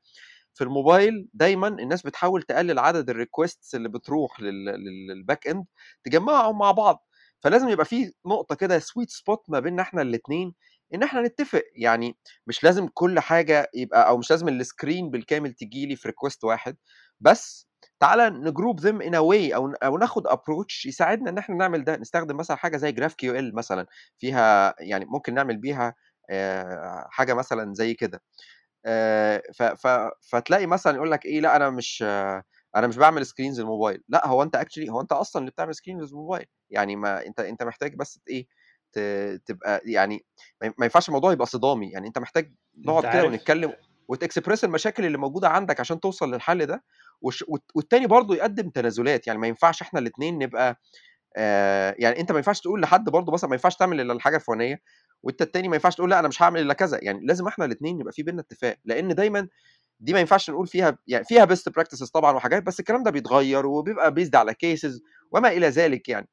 في 0.58 0.64
الموبايل 0.64 1.28
دايما 1.34 1.68
الناس 1.68 2.02
بتحاول 2.02 2.42
تقلل 2.42 2.78
عدد 2.78 3.10
ال 3.10 3.18
requests 3.18 3.74
اللي 3.74 3.88
بتروح 3.88 4.40
لل- 4.40 4.64
لل- 4.64 5.06
لل 5.08 5.21
back 5.21 5.46
end 5.48 5.66
تجمعهم 6.04 6.58
مع 6.58 6.70
بعض. 6.72 7.06
فلازم 7.40 7.68
يبقى 7.68 7.84
في 7.86 8.12
نقطة 8.26 8.54
كده 8.54 8.78
sweet 8.78 9.10
spot 9.10 9.44
ما 9.48 9.60
بيننا 9.60 9.82
إحنا 9.82 10.02
الاثنين 10.02 10.54
إن 10.94 11.02
إحنا 11.02 11.22
نتفق. 11.22 11.62
يعني 11.76 12.16
مش 12.46 12.64
لازم 12.64 12.88
كل 12.94 13.20
حاجة 13.20 13.70
يبقى 13.74 14.08
أو 14.08 14.18
مش 14.18 14.30
لازم 14.30 14.48
ال 14.48 14.57
screen 14.57 15.10
بالكامل 15.10 15.52
تجي 15.54 15.86
لي 15.86 15.96
في 15.96 16.08
request 16.08 16.44
واحد. 16.44 16.76
بس 17.20 17.68
تعالى 18.00 18.30
ن 18.30 18.39
group 18.39 18.80
them 18.80 19.02
in 19.02 19.16
way 19.16 19.54
أو 19.54 19.72
أو 19.72 19.98
ناخد 19.98 20.26
approach 20.26 20.86
يساعدنا 20.86 21.30
إن 21.30 21.38
إحنا 21.38 21.54
نعمل 21.56 21.84
ده. 21.84 21.96
نستخدم 21.96 22.36
مثلا 22.36 22.56
حاجة 22.56 22.76
زي 22.76 22.92
GraphQL 22.92 23.54
مثلا 23.54 23.86
فيها 24.18 24.74
يعني 24.80 25.04
ممكن 25.04 25.34
نعمل 25.34 25.56
بيها 25.56 25.94
آه، 26.30 27.06
حاجة 27.10 27.34
مثلا 27.34 27.74
زي 27.74 27.94
كده. 27.94 28.22
فتلاقي 30.30 30.66
مثلا 30.66 30.96
يقول 30.96 31.10
لك 31.10 31.24
إيه 31.24 31.40
لأ 31.40 31.56
أنا 31.56 31.70
مش 31.70 32.04
آه، 32.06 32.42
أنا 32.76 32.86
مش 32.86 32.96
بعمل 32.96 33.26
screens 33.26 33.60
ال 33.60 33.66
mobile 33.66 34.02
لأ 34.08 34.26
هو 34.26 34.42
أنت 34.42 34.56
actually 34.56 34.88
هو 34.90 35.00
أنت 35.00 35.12
أصلا 35.12 35.40
اللي 35.40 35.50
بتعمل 35.50 35.74
screens 35.74 36.12
ال 36.12 36.17
mobile 36.17 36.46
يعني 36.70 36.96
ما 36.96 37.26
أنت 37.26 37.40
أنت 37.40 37.62
محتاج 37.62 37.96
بس 37.96 38.20
إيه 38.28 38.46
تبقى 39.46 39.80
يعني 39.84 40.24
ما 40.60 40.84
ينفعش 40.84 41.08
الموضوع 41.08 41.32
يبقى 41.32 41.46
صدامي. 41.46 41.90
يعني 41.90 42.08
أنت 42.08 42.18
محتاج 42.18 42.54
نقعد 42.78 43.02
كده 43.12 43.24
ونتكلم 43.24 43.72
وتكسبريس 44.08 44.64
المشاكل 44.64 45.04
اللي 45.06 45.18
موجودة 45.18 45.48
عندك 45.48 45.80
عشان 45.80 46.00
توصل 46.00 46.34
للحل 46.34 46.66
ده. 46.66 46.84
والتاني 47.74 48.06
برضه 48.06 48.34
يقدم 48.34 48.70
تنازلات. 48.70 49.26
يعني 49.26 49.38
ما 49.38 49.46
ينفعش 49.46 49.82
إحنا 49.82 50.00
الاثنين 50.00 50.38
نبقى 50.38 50.80
آه 51.36 51.94
يعني 51.98 52.20
أنت 52.20 52.32
ما 52.32 52.38
ينفعش 52.38 52.60
تقول 52.60 52.82
لحد 52.82 53.04
برضه 53.04 53.32
مثلا 53.32 53.50
ما 53.50 53.56
ينفعش 53.56 53.76
تعمل 53.76 54.00
إلا 54.00 54.12
الحاجة 54.12 54.36
الفلانية. 54.36 54.82
وأنت 55.22 55.42
التاني 55.42 55.68
ما 55.68 55.76
ينفعش 55.76 55.94
تقول 55.94 56.10
لأ 56.10 56.18
أنا 56.18 56.28
مش 56.28 56.42
هعمل 56.42 56.60
إلا 56.60 56.74
كذا. 56.74 56.98
يعني 57.02 57.26
لازم 57.26 57.46
إحنا 57.46 57.64
الاثنين 57.64 58.00
يبقى 58.00 58.12
في 58.12 58.22
بينا 58.22 58.40
اتفاق 58.40 58.76
لأن 58.84 59.14
دايما 59.14 59.48
دي 60.00 60.12
ما 60.12 60.20
ينفعش 60.20 60.50
نقول 60.50 60.66
فيها 60.66 60.98
يعني 61.06 61.24
فيها 61.24 61.44
best 61.44 61.68
practices 61.68 62.10
طبعا 62.10 62.32
وحاجات 62.32 62.62
بس 62.62 62.80
الكلام 62.80 63.02
ده 63.02 63.10
بيتغير 63.10 63.66
وبيبقى 63.66 64.14
based 64.14 64.36
على 64.36 64.54
cases 64.54 65.02
وما 65.32 65.48
إلى 65.48 65.68
ذلك 65.68 66.08
يعني. 66.08 66.28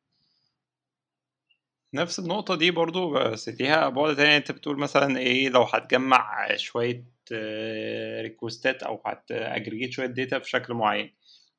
نفس 1.93 2.19
النقطة 2.19 2.55
دي 2.55 2.71
برضو 2.71 3.09
بس 3.09 3.49
فيها 3.49 3.89
بعد 3.89 4.15
تاني 4.15 4.37
أنت 4.37 4.51
بتقول 4.51 4.77
مثلا 4.79 5.17
إيه 5.17 5.49
لو 5.49 5.61
هتجمع 5.63 6.47
شوية 6.55 7.05
آه، 7.31 8.21
requestات 8.21 8.83
أو 8.83 9.01
هت 9.05 9.21
aggregate 9.21 9.91
شوية 9.91 10.05
data 10.07 10.39
في 10.39 10.49
شكل 10.49 10.73
معين. 10.73 11.13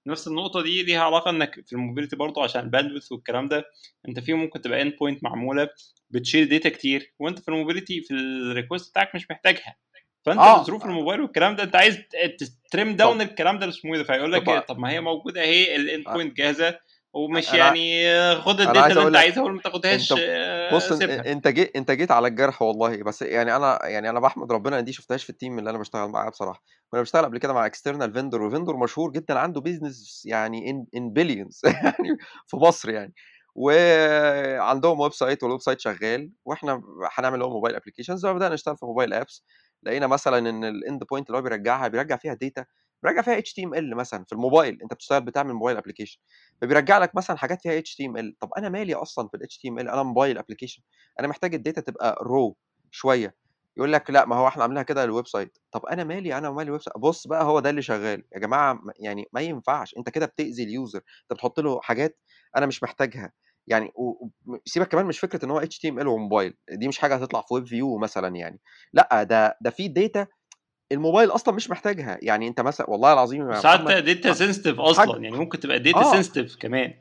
نفس 0.07 0.29
النقطة 0.29 0.63
دي 0.63 0.83
ليها 0.83 1.01
علاقة 1.03 1.31
إنك 1.31 1.67
في 1.67 1.73
ال 1.73 1.78
mobility 1.78 2.17
برضو 2.17 2.41
عشان 2.43 2.61
ال 2.61 2.66
bandwidth 2.66 3.13
والكلام 3.13 3.49
ده 3.49 3.65
أنت 4.09 4.19
في 4.21 4.33
ممكن 4.35 4.61
تبقى 4.61 4.83
end 4.83 4.97
point 5.01 5.25
معمولة 5.25 5.69
بتشيل 6.11 6.49
data 6.49 6.69
كتير 6.69 7.15
وأنت 7.19 7.39
في 7.39 7.49
ال 7.49 7.55
mobility 7.55 8.01
في 8.01 8.15
ال 8.15 8.24
request 8.24 8.91
بتاعك 8.91 9.15
مش 9.15 9.31
محتاجها. 9.31 9.77
فأنت 10.25 10.39
آه. 10.39 10.63
لظروف 10.63 10.85
الموبايل 10.85 11.21
والكلام 11.21 11.57
ده 11.57 11.63
أنت 11.63 11.77
عايز 11.77 11.99
trim 12.71 12.97
down 12.97 13.21
الكلام 13.21 13.59
ده 13.59 13.69
اسمه 13.69 13.93
إيه 13.95 13.99
ده 13.99 14.05
فيقول 14.05 14.33
لك 14.33 14.47
طب 14.47 14.61
طب 14.61 14.79
ما 14.79 14.91
هي 14.91 15.01
موجودة 15.01 15.41
أهي 15.43 15.77
ال 15.77 15.84
end 15.84 16.05
أ- 16.09 16.13
point 16.13 16.37
جاهزة 16.37 16.79
ومش 17.17 17.53
يعني 17.53 18.09
آه، 18.11 18.41
خد 18.41 18.61
ال 18.61 18.65
data 18.65 18.81
عايز 18.81 18.97
اللي 18.97 19.09
أنت 19.09 19.17
عايزها 19.17 19.43
واللي 19.43 19.57
ما 19.57 19.63
تاخدهاش 19.63 20.15
آه، 20.19 20.75
بص 20.77 20.93
سيبها. 20.93 21.33
أنت 21.33 21.49
جيت 21.49 21.77
أنت 21.77 21.91
جيت 21.91 22.11
على 22.11 22.29
الجرح 22.29 22.63
والله 22.63 23.03
بس 23.03 23.23
يعني 23.23 23.57
أنا 23.57 23.79
يعني 23.87 24.11
أنا 24.11 24.21
بحمد 24.21 24.53
ربنا 24.53 24.79
إن 24.79 24.85
دي 24.85 24.93
شفتهاش 24.93 25.25
في 25.25 25.31
ال 25.31 25.36
team 25.36 25.59
اللي 25.59 25.71
أنا 25.71 25.79
بشتغل 25.79 26.09
معاه 26.09 26.31
بصراحة. 26.31 26.63
كنا 26.91 27.01
بشتغل 27.01 27.25
قبل 27.25 27.39
كده 27.39 27.53
مع 27.53 27.67
external 27.67 28.13
vendor 28.13 28.43
و 28.43 28.48
vendor 28.48 28.77
مشهور 28.77 29.11
جدا 29.13 29.39
عنده 29.39 29.61
business 29.61 30.23
يعني 30.27 30.71
in 30.71 30.87
in 30.97 31.13
billions 31.13 31.61
يعني 31.65 32.17
في 32.47 32.57
مصر 32.57 32.91
يعني. 32.91 33.15
وعندهم 33.55 35.01
website 35.01 35.43
وال 35.43 35.61
website 35.61 35.81
شغال 35.81 36.31
وإحنا 36.45 36.83
هنعمل 37.13 37.39
لهم 37.39 37.53
mobile 37.53 37.77
applications 37.77 38.27
فبدأنا 38.27 38.55
نشتغل 38.55 38.77
في 38.77 38.87
mobile 38.87 39.13
apps 39.13 39.45
لقينا 39.83 40.07
مثلا 40.07 40.39
إن 40.39 40.65
ال 40.65 40.75
end 40.75 41.05
point 41.11 41.27
اللي 41.27 41.39
هو 41.39 41.43
بيرجعها 41.43 41.89
بيرجع 41.89 42.17
فيها 42.17 42.35
data 42.35 42.65
بيرجع 43.03 43.23
فيها 43.23 43.39
HTML 43.39 43.95
مثلا 43.95 44.25
في 44.25 44.33
الموبايل 44.33 44.79
أنت 44.83 44.95
بتشتغل 44.95 45.21
بتعمل 45.21 45.55
mobile 45.55 45.77
application 45.77 46.21
فبيرجع 46.63 46.99
لك 46.99 47.15
مثلا 47.17 47.37
حاجات 47.37 47.63
فيها 47.63 47.79
HTML. 47.79 48.37
طب 48.41 48.51
أنا 48.59 48.69
مالي 48.69 48.95
أصلا 48.95 49.29
في 49.29 49.37
ال 49.37 49.59
HTML؟ 49.59 49.89
أنا 49.89 50.03
mobile 50.03 50.39
application 50.39 50.83
أنا 51.21 51.29
محتاج 51.29 51.55
ال 51.55 51.60
data 51.60 51.81
تبقى 51.81 52.19
raw 52.23 52.57
شوية. 52.91 53.37
يقول 53.77 53.93
لك 53.93 54.11
لأ 54.11 54.25
ما 54.27 54.37
هو 54.37 54.49
إحنا 54.49 54.63
عاملينها 54.63 54.83
كده 54.83 55.05
لل 55.07 55.27
website 55.27 55.59
طب 55.73 55.87
أنا 55.87 56.05
مالي؟ 56.05 56.39
أنا 56.39 56.49
ومالي 56.49 56.67
ال 56.67 56.81
website 56.83 56.97
بص 56.99 57.27
بقى 57.27 57.45
هو 57.45 57.61
ده 57.61 57.71
اللي 57.71 57.83
شغال. 57.83 58.23
يا 58.35 58.39
جماعة 58.39 58.81
يعني 59.01 59.27
ما 59.33 59.41
ينفعش. 59.41 59.95
أنت 59.99 60.09
كده 60.11 60.27
بتأذي 60.27 60.63
ال 60.63 60.70
user 60.70 60.99
أنت 60.99 61.33
بتحط 61.33 61.61
له 61.61 61.81
حاجات 61.81 62.19
أنا 62.57 62.67
مش 62.67 62.83
محتاجها. 62.83 63.33
يعني 63.67 63.93
سيبك 64.67 64.89
كمان 64.89 65.07
مش 65.07 65.19
فكرة 65.21 65.45
إن 65.45 65.51
هو 65.51 65.61
HTML 65.61 66.07
وموبايل، 66.07 66.55
دي 66.71 66.89
مش 66.89 66.99
حاجة 66.99 67.15
هتطلع 67.17 67.41
في 67.43 67.55
web 67.55 67.65
view 67.69 68.03
مثلًا 68.03 68.37
يعني، 68.37 68.61
لأ 68.93 69.23
ده 69.23 69.59
ده 69.61 69.71
في 69.71 69.89
data 69.89 70.27
الموبايل 70.93 71.31
أصلًا 71.31 71.55
مش 71.55 71.71
محتاجها، 71.71 72.19
يعني 72.23 72.49
أنت 72.49 72.61
مثلًا 72.61 72.91
والله 72.91 73.13
العظيم 73.13 73.43
ح 74.25 74.33
sensitive 74.33 74.81
حجم 74.91 75.19
أصلًا، 75.19 75.23
يعني 75.23 75.37
ممكن 75.39 75.61
تبقى 75.61 75.79
data 75.85 75.99
آه. 75.99 76.07
sensitive 76.07 76.59
كمان. 76.59 76.95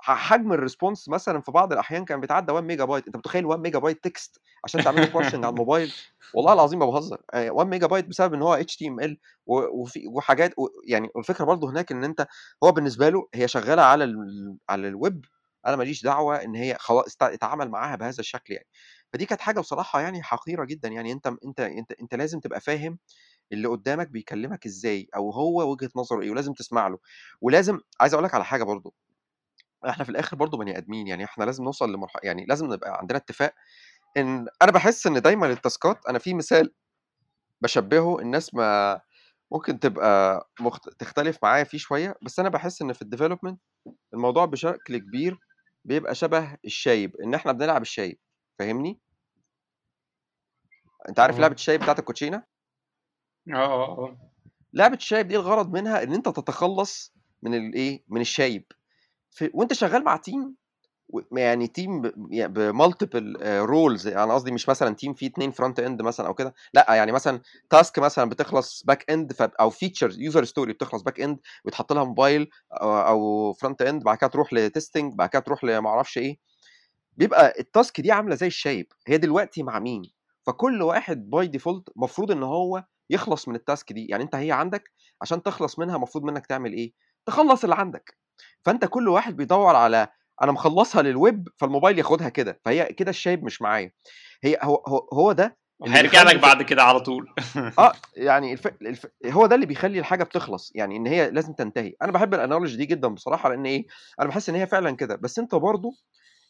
ح 0.00 0.12
حجم 0.14 0.56
ال 0.56 0.62
response 0.62 1.08
مثلًا 1.08 1.40
في 1.40 1.52
بعض 1.52 1.72
الأحيان 1.72 2.04
كان 2.04 2.20
بيتعدى 2.20 2.52
1 2.52 2.64
ميجا 2.64 2.84
بايت، 2.84 3.06
أنت 3.06 3.16
متخيل 3.16 3.46
1 3.46 3.60
ميجا 3.60 3.78
بايت 3.78 4.08
text 4.08 4.38
عشان 4.64 4.82
تعمل 4.82 5.06
parsing 5.16 5.34
على 5.34 5.48
الموبايل؟ 5.48 5.94
والله 6.32 6.52
العظيم 6.52 6.78
ما 6.78 6.86
باهزر، 6.86 7.22
آآ 7.34 7.50
1 7.50 7.68
ميجا 7.68 7.86
بايت 7.86 8.06
بسبب 8.06 8.34
إن 8.34 8.42
هو 8.42 8.56
HTML 8.56 9.16
و 9.46 9.54
وفي 9.82 10.06
وحاجات 10.08 10.52
و 10.58 10.66
يعني 10.88 11.08
والفكرة 11.14 11.44
برضه 11.44 11.70
هناك 11.70 11.92
إن 11.92 12.04
أنت 12.04 12.26
هو 12.64 12.72
بالنسبة 12.72 13.08
له 13.08 13.28
هي 13.34 13.48
شغالة 13.48 13.82
على 13.82 14.04
ال 14.04 14.16
على 14.68 14.92
ال 14.92 14.99
web. 14.99 15.28
أنا 15.66 15.76
ما 15.76 15.82
ليش 15.84 16.02
دعوة 16.02 16.36
إن 16.44 16.54
هي 16.54 16.76
خلا 16.80 17.06
است 17.06 17.22
اتعامل 17.22 17.68
معاها 17.70 17.96
بهذا 17.96 18.20
الشكل 18.20 18.52
يعني، 18.54 18.66
فدي 19.12 19.26
كانت 19.26 19.40
حاجة 19.40 19.60
بصراحة 19.60 20.00
يعني 20.00 20.22
حقيرة 20.22 20.64
جدًا. 20.64 20.88
يعني 20.88 21.12
أنت 21.12 21.26
أنت 21.46 21.60
أنت 21.60 21.92
أنت 22.02 22.14
لازم 22.14 22.40
تبقى 22.40 22.60
فاهم 22.60 22.98
اللي 23.52 23.68
قدامك 23.68 24.08
بيكلمك 24.08 24.66
إزاي، 24.66 25.08
أو 25.16 25.30
هو 25.32 25.72
وجهة 25.72 25.90
نظره 25.96 26.22
إيه، 26.22 26.30
ولازم 26.30 26.52
تسمع 26.52 26.88
له، 26.88 26.98
ولازم 27.40 27.80
عايز 28.00 28.14
أقول 28.14 28.24
لك 28.26 28.34
على 28.34 28.44
حاجة 28.44 28.64
برضه، 28.64 28.94
إحنا 29.88 30.04
في 30.04 30.10
الآخر 30.10 30.36
برضه 30.36 30.58
بني 30.58 30.78
آدمين، 30.78 31.06
يعني 31.08 31.24
إحنا 31.24 31.44
لازم 31.44 31.64
نوصل 31.64 31.92
لمرح 31.94 32.12
يعني 32.24 32.46
لازم 32.48 32.72
نبقى 32.74 32.98
عندنا 33.00 33.18
اتفاق 33.18 33.54
إن 34.16 34.46
أنا 34.62 34.72
باحس 34.72 35.06
إن 35.06 35.22
دايمًا 35.22 35.46
التاسكات 35.46 36.06
أنا 36.10 36.18
في 36.18 36.34
مثال 36.34 36.74
باشبهه 37.62 38.20
الناس 38.20 38.54
ما 38.54 39.00
ممكن 39.52 39.80
تبقى 39.80 40.42
مخت 40.60 40.88
تختلف 41.00 41.38
معايا 41.42 41.64
فيه 41.64 41.78
شوية، 41.78 42.14
بس 42.22 42.40
أنا 42.40 42.48
باحس 42.48 42.82
إن 42.82 42.92
في 42.92 43.04
الdevelopment 43.04 43.56
الموضوع 44.14 44.44
بشكل 44.46 44.98
كبير 44.98 45.38
بيبقى 45.84 46.14
شبه 46.14 46.56
الشايب، 46.64 47.16
إن 47.24 47.34
إحنا 47.34 47.52
بنلعب 47.52 47.82
الشايب، 47.82 48.18
فاهمني؟ 48.58 48.98
أنت 51.08 51.20
عارف 51.20 51.38
لعبة 51.38 51.52
آه. 51.52 51.54
الشايب 51.54 51.80
بتاعة 51.80 51.96
الكوتشينة؟ 51.98 52.42
آه، 53.50 53.54
آه، 53.56 53.98
آه. 53.98 54.16
لعبة 54.74 54.96
الشايب 54.96 55.28
دي 55.28 55.36
الغرض 55.36 55.72
منها 55.72 56.02
إن 56.02 56.12
أنت 56.14 56.28
تتخلّص 56.28 57.12
من 57.42 57.54
الإيه، 57.54 58.04
من 58.08 58.20
الشايب، 58.20 58.64
ف 59.30 59.44
وأنت 59.54 59.72
شغال 59.72 60.04
مع 60.04 60.20
و 61.08 61.20
يعني 61.38 61.66
team 61.66 61.90
ب 62.02 62.12
ي 62.32 62.48
بmultiple 62.48 63.42
آآ 63.42 63.66
roles 63.66 64.06
يعني 64.06 64.32
قصدي 64.32 64.52
مش 64.52 64.68
مثلًا 64.70 64.96
team 65.06 65.12
فيه 65.14 65.26
2 65.28 65.52
front 65.52 65.74
end 65.86 66.02
مثلًا 66.04 66.26
أو 66.26 66.34
كده، 66.34 66.54
لأ 66.74 66.86
يعني 66.96 67.12
مثلًا 67.12 67.40
task 67.76 67.98
مثلًا 67.98 68.30
بتخلص 68.30 68.84
back 68.92 68.98
end 69.14 69.34
ف 69.34 69.42
أو 69.42 69.70
feature 69.72 70.10
user 70.12 70.44
story 70.48 70.68
بتخلص 70.70 71.02
back 71.04 71.22
end 71.24 71.36
ويتحط 71.64 71.92
لها 71.92 72.04
موبايل 72.04 72.50
أو 72.72 72.92
أو 73.00 73.54
front 73.54 73.86
end 73.88 74.04
بعد 74.04 74.18
كده 74.18 74.30
تروح 74.30 74.54
لtesting 74.54 75.16
بعد 75.16 75.28
كده 75.28 75.40
تروح 75.42 75.64
لما 75.64 75.90
أعرفش 75.90 76.18
إيه، 76.18 76.38
بيبقى 77.16 77.54
الtask 77.60 78.00
دي 78.00 78.12
عاملة 78.12 78.34
زي 78.34 78.46
الشايب، 78.46 78.86
هي 79.06 79.18
دلوقتي 79.18 79.62
مع 79.62 79.78
مين، 79.78 80.02
فكل 80.46 80.82
واحد 80.82 81.30
by 81.34 81.58
default 81.58 81.92
مفروض 81.96 82.30
إن 82.30 82.42
هو 82.42 82.84
يخلص 83.10 83.48
من 83.48 83.56
الtask 83.56 83.84
دي، 83.92 84.06
يعني 84.06 84.24
أنت 84.24 84.34
هي 84.34 84.52
عندك 84.52 84.90
عشان 85.22 85.42
تخلص 85.42 85.78
منها 85.78 85.98
مفروض 85.98 86.24
منك 86.24 86.46
تعمل 86.46 86.72
إيه، 86.72 86.92
تخلّص 87.26 87.64
اللي 87.64 87.76
عندك، 87.76 88.16
فأنت 88.64 88.84
كل 88.84 89.08
واحد 89.08 89.36
بيدوّر 89.36 89.76
على 89.76 90.08
أنا 90.42 90.52
مخلّصها 90.52 91.02
للweb 91.02 91.36
فالموبايل 91.56 91.98
ياخدها 91.98 92.28
كده، 92.28 92.60
فهي 92.64 92.84
كده 92.84 93.10
الشايب 93.10 93.44
مش 93.44 93.62
معايا، 93.62 93.92
هي 94.44 94.58
هو 94.62 94.74
هو 94.88 95.08
هو 95.12 95.32
ده 95.32 95.56
بيخلّي 95.80 96.34
لك 96.34 96.42
بعد 96.42 96.62
كده 96.62 96.82
على 96.82 97.00
طول. 97.00 97.34
آه، 97.78 97.92
يعني 98.16 98.52
الف 98.52 98.66
الف 98.66 99.06
هو 99.26 99.46
ده 99.46 99.54
اللي 99.54 99.66
بيخلّي 99.66 99.98
الحاجة 99.98 100.24
بتخلص، 100.24 100.72
يعني 100.74 100.96
إن 100.96 101.06
هي 101.06 101.30
لازم 101.30 101.52
تنتهي، 101.52 101.94
أنا 102.02 102.12
باحب 102.12 102.34
الanalogy 102.34 102.76
دي 102.76 102.86
جدًا 102.86 103.08
بصراحة 103.08 103.48
لإن 103.48 103.66
إيه، 103.66 103.86
أنا 104.20 104.28
باحس 104.28 104.48
إن 104.48 104.54
هي 104.54 104.66
فعلًا 104.66 104.96
كده، 104.96 105.16
بس 105.16 105.38
أنت 105.38 105.54
برضه 105.54 105.92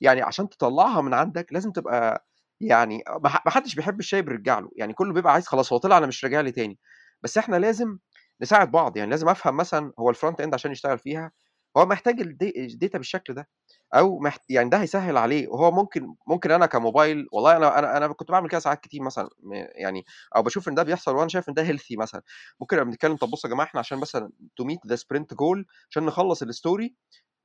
يعني 0.02 0.22
عشان 0.22 0.50
تطلّعها 0.50 1.02
من 1.02 1.14
عندك 1.14 1.54
لازم 1.54 1.72
تبقى 1.72 2.26
يعني 2.62 3.04
ما 3.24 3.50
حدش 3.50 3.76
بيحب 3.76 4.00
الشايب 4.00 4.28
يرجع 4.30 4.60
له، 4.60 4.70
يعني 4.76 4.94
كلّه 4.94 5.14
بيبقى 5.14 5.34
عايز 5.34 5.46
خلاص 5.48 5.72
هو 5.74 5.78
طلع 5.80 5.98
أنا 5.98 6.06
مش 6.08 6.24
راجع 6.24 6.42
لي 6.42 6.52
تاني، 6.52 6.78
بس 7.22 7.38
إحنا 7.38 7.56
لازم 7.56 7.98
نساعد 8.42 8.72
بعض، 8.72 8.96
يعني 8.98 9.10
لازم 9.10 9.28
أفهم 9.30 9.56
مثلًا 9.58 9.92
هو 10.00 10.14
الfront 10.14 10.36
end 10.44 10.54
عشان 10.54 10.72
يشتغل 10.72 10.98
فيها 10.98 11.32
هو 11.76 11.86
محتاج 11.86 12.20
الد 12.20 12.44
الdata 12.44 12.96
بالشكل 12.98 13.34
ده، 13.34 13.48
أو 13.94 14.18
محت 14.20 14.42
يعني 14.50 14.70
ده 14.70 14.78
هيسهّل 14.82 15.16
عليه، 15.16 15.48
وهو 15.48 15.70
ممكن 15.72 16.14
ممكن 16.28 16.50
أنا 16.50 16.66
كموبايل 16.66 17.26
والله 17.32 17.56
أنا 17.56 17.78
أنا 17.78 17.96
أنا 17.96 18.08
كنت 18.08 18.30
باعمل 18.30 18.48
كده 18.50 18.60
ساعات 18.60 18.80
كتير 18.80 19.02
مثلًا 19.02 19.28
يعني 19.74 20.04
أو 20.36 20.42
باشوف 20.42 20.68
إن 20.68 20.74
ده 20.74 20.82
بيحصل 20.82 21.16
وأنا 21.16 21.28
شايف 21.28 21.48
إن 21.48 21.54
ده 21.54 21.64
healthy 21.68 21.98
مثلًا، 21.98 22.22
ممكن 22.60 22.76
نبقى 22.76 22.86
بنتكلم 22.90 23.16
طب 23.16 23.30
بُصّوا 23.30 23.50
يا 23.50 23.54
جماعة 23.54 23.66
إحنا 23.66 23.80
عشان 23.80 23.98
مثلًا 23.98 24.30
to 24.62 24.64
meet 24.66 24.90
the 24.92 24.96
sprint 24.98 25.36
goal 25.36 25.64
عشان 25.90 26.06
نخلّص 26.06 26.44
الstory 26.44 26.90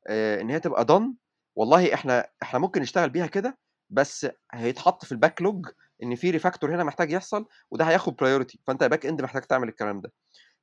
آآ 0.08 0.42
إن 0.42 0.50
هي 0.50 0.60
تبقى 0.60 0.86
done 0.92 1.14
والله 1.58 1.94
إحنا 1.94 2.28
إحنا 2.44 2.60
ممكن 2.60 2.82
نشتغل 2.82 3.10
بيها 3.10 3.28
كده، 3.28 3.58
بس 3.90 4.28
هيتحط 4.54 5.06
في 5.06 5.16
الbacklog 5.16 5.72
إن 6.04 6.16
في 6.16 6.40
refactor 6.40 6.64
هنا 6.66 6.84
محتاج 6.84 7.12
يحصل 7.12 7.46
وده 7.72 7.86
هياخد 7.86 8.14
priority 8.24 8.56
فأنت 8.68 8.84
back 8.84 9.10
end 9.10 9.22
محتاج 9.24 9.42
تعمل 9.44 9.68
الكلام 9.70 10.02
ده، 10.02 10.14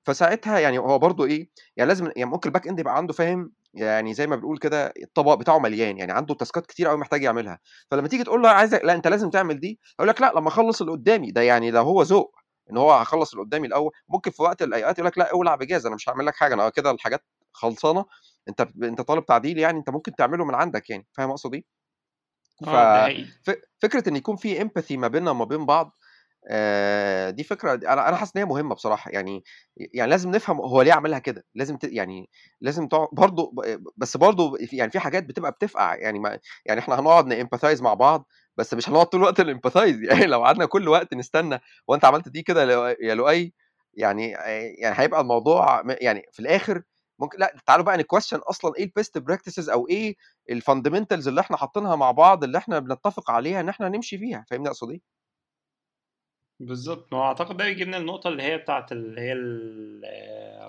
فساعتها 0.07 0.61
يعني 0.61 0.79
هو 0.79 0.99
برضه 1.01 1.27
إيه، 1.27 1.51
يعني 1.77 1.89
لازم 1.89 2.07
يعني 2.17 2.31
ممكن 2.31 2.53
الback 2.53 2.63
end 2.73 2.81
يبقى 2.81 2.97
عنده 2.99 3.15
فاهم 3.15 3.53
يعني 3.75 4.15
زي 4.15 4.29
ما 4.29 4.37
بنقول 4.37 4.59
كده 4.59 4.95
الطبق 5.05 5.35
بتاعه 5.35 5.59
مليان، 5.61 5.99
يعني 5.99 6.13
عنده 6.13 6.35
تاسكات 6.35 6.67
كتيرة 6.67 6.91
أوي 6.91 6.99
محتاج 6.99 7.25
يعملها، 7.25 7.61
فلمّا 7.93 8.09
تيجي 8.09 8.25
تقول 8.25 8.43
له 8.43 8.51
عايزك 8.51 8.85
لأ 8.85 8.95
أنت 8.95 9.09
لازم 9.09 9.31
تعمل 9.31 9.61
دي، 9.61 9.81
هيقول 10.01 10.09
لك 10.11 10.23
لأ 10.23 10.33
لمّا 10.37 10.49
أخلّص 10.49 10.81
اللي 10.83 10.93
قدّامي، 10.93 11.31
ده 11.33 11.43
يعني 11.43 11.73
ده 11.73 11.81
هو 11.81 12.03
ذوق 12.03 12.37
إن 12.73 12.77
هو 12.79 12.93
هاخلّص 12.93 13.33
اللي 13.35 13.45
قدّامي 13.47 13.67
الأول، 13.69 13.93
ممكن 14.09 14.33
في 14.33 14.43
وقت 14.43 14.63
الأوقات 14.63 14.99
يقول 14.99 15.07
لك 15.09 15.19
لأ 15.19 15.33
اولع 15.33 15.55
بجاز 15.57 15.87
أنا 15.87 15.95
مش 15.95 16.09
هاعمل 16.09 16.27
لك 16.27 16.37
حاجة 16.37 16.55
أنا 16.55 16.69
كده 16.71 16.91
الحاجات 16.91 17.25
خلصانة، 17.53 18.05
أنت 18.49 18.63
ب 18.63 18.85
أنت 18.85 19.01
طالب 19.01 19.27
تعديل 19.27 19.59
يعني 19.59 19.79
أنت 19.79 19.91
ممكن 19.91 20.15
تعمله 20.15 20.45
من 20.45 20.55
عندك 20.55 20.91
يعني، 20.91 21.07
فاهم 21.13 21.31
أقصد 21.31 21.55
إيه؟ 21.55 21.65
ف 22.65 22.69
آه، 22.69 22.95
ده 22.95 23.05
حقيقي. 23.05 23.27
ف 23.45 23.51
فكرة 23.83 24.09
إن 24.09 24.17
يكون 24.17 24.37
في 24.37 24.61
empathy 24.65 24.93
ما 24.93 25.09
بيننا 25.09 25.31
وما 25.31 25.45
بين 25.45 25.67
بعض 25.67 25.93
آآ 26.49 27.31
دي 27.31 27.45
فكرة 27.45 27.75
أنا 27.75 28.09
أنا 28.09 28.17
حاسس 28.17 28.37
إن 28.37 28.43
هي 28.43 28.49
مهمة 28.49 28.75
بصراحة، 28.75 29.11
يعني 29.11 29.45
يعني 29.77 30.11
لازم 30.11 30.31
نفهم 30.31 30.61
هو 30.61 30.83
ليه 30.83 30.93
عاملها 30.93 31.19
كده، 31.19 31.45
لازم 31.55 31.77
ت 31.77 31.85
يعني 31.85 32.31
لازم 32.61 32.89
تقع 32.89 33.09
برضه 33.13 33.53
بس 33.97 34.17
برضه 34.17 34.59
يعني 34.73 34.91
في 34.91 34.99
حاجات 35.01 35.25
بتبقى 35.25 35.53
بتفقع، 35.53 35.95
يعني 35.97 36.19
ما 36.19 36.39
يعني 36.67 36.81
إحنا 36.81 37.01
هنقعد 37.01 37.35
نempathize 37.35 37.83
مع 37.83 37.95
بعض، 37.95 38.29
بس 38.57 38.75
مش 38.75 38.89
هنقعد 38.89 39.07
طول 39.07 39.21
الوقت 39.21 39.41
نempathize 39.53 40.11
يعني 40.11 40.27
لو 40.27 40.45
قعدنا 40.45 40.67
كل 40.67 40.89
وقت 40.89 41.15
نستنى 41.15 41.61
هو 41.91 41.95
أنت 41.95 42.05
عملت 42.05 42.29
دي 42.29 42.43
كده 42.43 42.63
يا 43.01 43.15
لؤي 43.15 43.53
يعني 43.95 44.37
آآ 44.39 44.75
يعني 44.79 44.95
هيبقى 44.99 45.21
الموضوع 45.21 45.83
يعني 46.01 46.23
في 46.33 46.41
الآخر 46.41 46.83
ممكن 47.18 47.38
لأ 47.38 47.57
تعالوا 47.66 47.85
بقى 47.85 47.98
نquestion 47.98 48.40
أصلًا 48.48 48.72
إيه 48.77 48.87
الbest 48.92 49.20
practices 49.22 49.68
أو 49.72 49.88
إيه 49.88 50.16
الfundamentals 50.53 51.27
اللي 51.29 51.40
إحنا 51.40 51.57
حاطينها 51.57 51.96
مع 51.96 52.11
بعض 52.11 52.44
اللي 52.44 52.59
إحنا 52.59 52.79
بنتفق 52.79 53.31
عليها 53.31 53.61
إن 53.61 53.68
إحنا 53.68 53.88
نمشي 53.88 54.18
فيها، 54.18 54.44
فاهمني 54.50 54.68
أقصد 54.68 54.90
إيه؟ 54.90 55.14
بالضبط، 56.61 57.12
ما 57.12 57.18
هو 57.18 57.22
أعتقد 57.22 57.57
ده 57.57 57.64
بيجيبنا 57.64 57.96
للنقطة 57.96 58.29
اللي 58.29 58.42
هي 58.42 58.59
بتاعة 58.59 58.87
اللي 58.92 59.20
هي 59.20 59.33
ال 59.33 60.03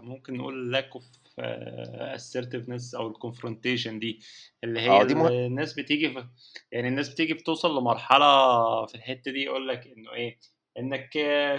ممكن 0.06 0.38
نقول 0.38 0.76
lack 0.78 0.98
of 1.00 1.04
assertiveness 2.16 2.96
أو 2.96 3.14
الconfrontation 3.14 3.90
دي، 4.00 4.20
اللي 4.64 4.80
هي 4.82 5.02
آه 5.02 5.04
دي 5.04 5.14
ال 5.14 5.22
مه 5.22 5.32
الناس 5.48 5.74
بتيجي 5.74 6.10
ف 6.14 6.18
يعني 6.72 6.88
الناس 6.88 7.10
بتيجي 7.10 7.34
بتوصل 7.34 7.78
لمرحلة 7.80 8.26
في 8.86 8.96
الحتة 8.96 9.32
دي 9.32 9.44
يقول 9.44 9.68
لك 9.68 9.88
إنه 9.88 10.14
إيه، 10.14 10.40
إنك 10.80 11.10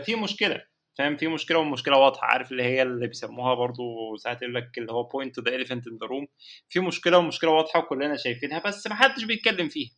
في 0.05 0.14
مشكلة، 0.16 0.62
فاهم، 0.99 1.17
في 1.17 1.29
مشكلة 1.29 1.59
والمشكلة 1.59 1.97
واضحة، 1.97 2.27
عارف 2.27 2.53
اللي 2.53 2.63
هي 2.63 2.83
اللي 2.83 3.07
بيسموها 3.07 3.55
برضه 3.55 4.17
ساعات 4.17 4.43
يقول 4.43 4.55
لك 4.55 4.79
اللي 4.79 4.93
هو 4.93 5.09
point 5.09 5.27
to 5.29 5.45
the 5.45 5.53
elephant 5.53 5.81
in 5.81 5.95
the 6.05 6.09
room 6.09 6.27
في 6.69 6.81
مشكلة 6.81 7.19
والمشكلة 7.19 7.51
واضحة 7.51 7.81
وكلنا 7.81 8.17
شايفينها 8.17 8.63
بس 8.67 8.87
ما 8.87 8.95
حدش 8.95 9.25
بيتكلم 9.25 9.69
فيها. 9.69 9.91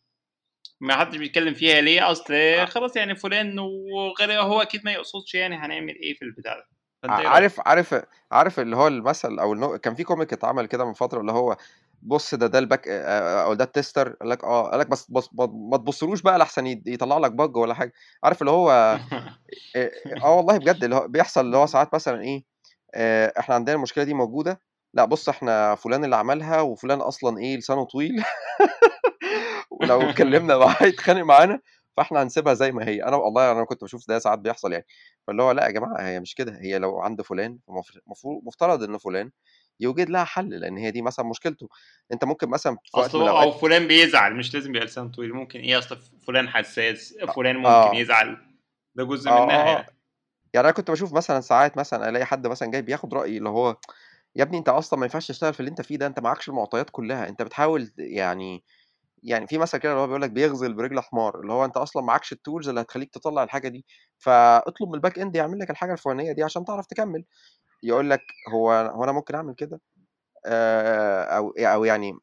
ما 0.81 0.95
حدش 0.95 1.17
بيتكلم 1.17 1.53
فيها 1.53 1.81
ليه؟ 1.81 2.11
أصل 2.11 2.33
ع 2.33 2.65
خلاص 2.65 2.95
يعني 2.95 3.15
فلان 3.15 3.59
وغيره 3.59 4.41
هو 4.41 4.61
أكيد 4.61 4.81
ما 4.85 4.91
يقصدش 4.91 5.35
يعني 5.35 5.55
هنعمل 5.55 5.95
إيه 5.95 6.13
في 6.13 6.21
البتاع 6.21 6.53
ده، 6.53 7.19
إيه؟ 7.19 7.27
عارف 7.27 7.59
عارف 7.65 8.01
عارف 8.31 8.59
اللي 8.59 8.75
هو 8.75 8.87
المثل 8.87 9.39
أو 9.39 9.53
النو 9.53 9.77
كان 9.77 9.95
في 9.95 10.05
comic 10.05 10.33
اتعمل 10.33 10.65
كده 10.65 10.85
من 10.85 10.93
فترة 10.93 11.21
اللي 11.21 11.31
هو 11.31 11.57
بُص 12.01 12.35
ده 12.35 12.47
ده 12.47 12.79
آآ 12.87 13.43
أو 13.43 13.53
ده 13.53 13.65
الtester 13.65 14.09
قال 14.19 14.29
لك 14.29 14.43
آه، 14.43 14.69
قال 14.71 14.79
لك 14.79 14.87
بس 14.89 15.11
بس 15.11 15.29
ما 15.71 15.77
تبصلوش 15.77 16.21
بقى 16.21 16.37
لأحسن 16.37 16.67
يد 16.67 16.87
يطلع 16.87 17.17
لك 17.17 17.31
bug 17.31 17.55
والّا 17.57 17.73
حاجة، 17.73 17.93
عارف 18.23 18.41
اللي 18.41 18.51
هو 18.51 18.99
آه 20.23 20.35
والله 20.37 20.57
بجد 20.57 20.83
اللي 20.83 20.95
هو 20.95 21.07
بيحصل 21.07 21.41
اللي 21.45 21.57
هو 21.57 21.65
ساعات 21.65 21.95
مثلًا 21.95 22.21
إيه، 22.21 22.43
آآ 22.95 23.33
إحنا 23.39 23.55
عندنا 23.55 23.75
المشكلة 23.75 24.03
دي 24.03 24.13
موجودة، 24.13 24.61
لأ 24.93 25.05
بُص 25.05 25.29
إحنا 25.29 25.75
فلان 25.75 26.05
اللي 26.05 26.15
عملها 26.15 26.61
وفلان 26.61 27.01
أصلًا 27.01 27.37
إيه 27.39 27.57
لسانه 27.57 27.83
طويل. 27.85 28.23
ولو 29.71 30.05
اتكلمنا 30.05 30.57
معاه 30.57 30.75
هيتخانق 30.81 31.21
معانا، 31.23 31.59
فإحنا 31.97 32.23
هنسيبها 32.23 32.53
زي 32.53 32.71
ما 32.71 32.87
هي، 32.87 33.03
أنا 33.03 33.15
والله 33.17 33.51
أنا 33.51 33.65
كنت 33.65 33.81
باشوف 33.81 34.07
ده 34.07 34.19
ساعات 34.19 34.39
بيحصل 34.39 34.71
يعني، 34.73 34.85
فاللي 35.27 35.43
هو 35.43 35.51
لأ 35.51 35.65
يا 35.65 35.71
جماعة 35.71 36.01
هي 36.01 36.19
مش 36.19 36.35
كده، 36.35 36.57
هي 36.61 36.79
لو 36.79 36.99
عند 36.99 37.21
فلان 37.21 37.59
مفرو 38.07 38.41
مفترض 38.45 38.83
إن 38.83 38.97
فلان 38.97 39.31
يوجد 39.79 40.09
لها 40.09 40.23
حل، 40.23 40.49
لأن 40.49 40.77
هي 40.77 40.91
دي 40.91 41.01
مثلًا 41.01 41.25
مشكلته، 41.25 41.69
أنت 42.13 42.25
ممكن 42.25 42.49
مثلًا 42.49 42.77
في 42.85 42.99
وقت 42.99 43.09
أصل 43.09 43.19
من 43.19 43.27
هو 43.27 43.29
أو 43.29 43.33
الأوقات 43.41 43.61
فلان 43.61 43.87
بيزعل 43.87 44.35
مش 44.35 44.53
لازم 44.53 44.75
يبقى 44.75 44.85
لسانه 44.85 45.09
طويل، 45.11 45.33
ممكن 45.33 45.73
أصل 45.73 45.97
ف 45.97 46.11
فلان 46.27 46.49
حساس، 46.49 47.13
فلان 47.35 47.55
ممكن 47.55 47.69
آه. 47.69 47.95
يزعل، 47.95 48.37
ده 48.95 49.03
جزء 49.03 49.29
آه، 49.29 49.33
منها 49.33 49.55
آه، 49.55 49.67
آه، 49.67 49.71
يعني. 49.71 49.85
يعني 50.53 50.67
أنا 50.67 50.71
كنت 50.75 50.89
باشوف 50.91 51.13
مثلًا 51.13 51.41
ساعات 51.41 51.77
مثلًا 51.77 52.09
ألاقي 52.09 52.25
حد 52.25 52.47
مثلًا 52.47 52.71
جاي 52.71 52.81
بياخد 52.81 53.13
رأيي 53.13 53.37
اللي 53.37 53.49
هو 53.49 53.77
يا 54.35 54.43
ابني 54.43 54.57
أنت 54.57 54.69
أصلًا 54.69 54.99
ما 54.99 55.05
ينفعش 55.05 55.27
تشتغل 55.27 55.53
في 55.53 55.59
اللي 55.59 55.69
أنت 55.71 55.81
فيه 55.81 55.97
ده، 55.97 56.07
أنت 56.07 56.19
معاكش 56.19 56.49
المعطيات 56.49 56.89
كلّها، 56.91 57.29
أنت 57.29 57.41
بتحاول 57.41 57.91
يعني 57.97 58.63
يعني 59.23 59.47
في 59.47 59.57
مثل 59.57 59.77
كده 59.77 59.91
اللي 59.91 60.01
هو 60.03 60.07
بيقول 60.07 60.21
لك 60.21 60.31
بيغزل 60.31 60.73
برجل 60.73 60.99
حمار، 61.01 61.41
اللي 61.41 61.53
هو 61.53 61.65
أنت 61.65 61.77
أصلًا 61.77 62.03
معاكش 62.03 62.33
الtools 62.33 62.67
اللي 62.69 62.81
هتخلّيك 62.81 63.11
تطلّع 63.13 63.43
الحاجة 63.43 63.67
دي، 63.69 63.85
فاطلب 64.19 64.89
من 64.89 65.01
الback 65.01 65.13
end 65.15 65.35
يعمل 65.37 65.59
لك 65.59 65.69
الحاجة 65.71 65.93
الفلانية 65.93 66.31
دي 66.33 66.43
عشان 66.43 66.65
تعرف 66.65 66.85
تكمّل، 66.87 67.25
يقول 67.83 68.09
لك 68.09 68.21
هو 68.49 68.71
هو 68.71 69.03
أنا 69.03 69.11
ممكن 69.11 69.35
أعمل 69.35 69.53
كده؟ 69.55 69.81
أو 71.37 71.51
أو 71.59 71.85
يعني 71.85 72.13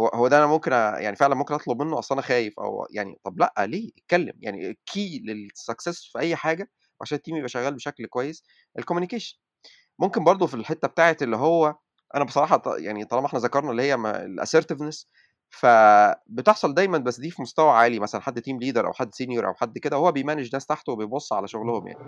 هو 0.00 0.08
هو 0.08 0.28
ده 0.28 0.38
أنا 0.38 0.46
ممكن 0.46 0.72
يعني 0.72 1.16
فعلًا 1.16 1.34
ممكن 1.34 1.54
أطلب 1.54 1.82
منه 1.82 1.98
أصل 1.98 2.14
أنا 2.16 2.22
خايف 2.22 2.60
أو 2.60 2.86
يعني 2.90 3.20
طب 3.24 3.38
لأ 3.40 3.54
ليه؟ 3.60 3.90
اتكلّم، 3.98 4.34
يعني 4.40 4.72
الkey 4.74 5.20
للsuccess 5.22 6.12
في 6.12 6.18
أي 6.18 6.36
حاجة 6.36 6.70
عشان 7.02 7.18
الteam 7.18 7.34
يبقى 7.36 7.48
شغال 7.48 7.74
بشكل 7.74 8.06
كويس 8.06 8.44
الcommunication. 8.80 9.38
ممكن 9.98 10.24
برضه 10.24 10.46
في 10.46 10.54
الحتّة 10.54 10.88
بتاعة 10.88 11.16
اللي 11.22 11.36
هو 11.36 11.76
أنا 12.14 12.24
بصراحة 12.24 12.56
ط 12.56 12.66
يعني 12.68 13.04
طالما 13.04 13.26
إحنا 13.26 13.38
ذكرنا 13.38 13.70
اللي 13.70 13.82
هي 13.82 13.96
الassertiveness 13.96 15.06
فبتحصل 15.50 16.74
دايمًا 16.74 16.98
بس 16.98 17.20
دي 17.20 17.30
في 17.30 17.42
مستوى 17.42 17.70
عالي، 17.72 18.00
مثلًا 18.00 18.20
حد 18.22 18.40
team 18.40 18.54
leader 18.64 18.84
أو 18.86 18.92
حد 18.92 19.10
senior 19.14 19.44
أو 19.44 19.54
حد 19.54 19.78
كده 19.78 19.98
وهو 19.98 20.12
بيmanage 20.12 20.50
ناس 20.54 20.66
تحته 20.66 20.92
وبيبُص 20.92 21.32
على 21.32 21.48
شغلهم 21.48 21.86
يعني. 21.88 22.00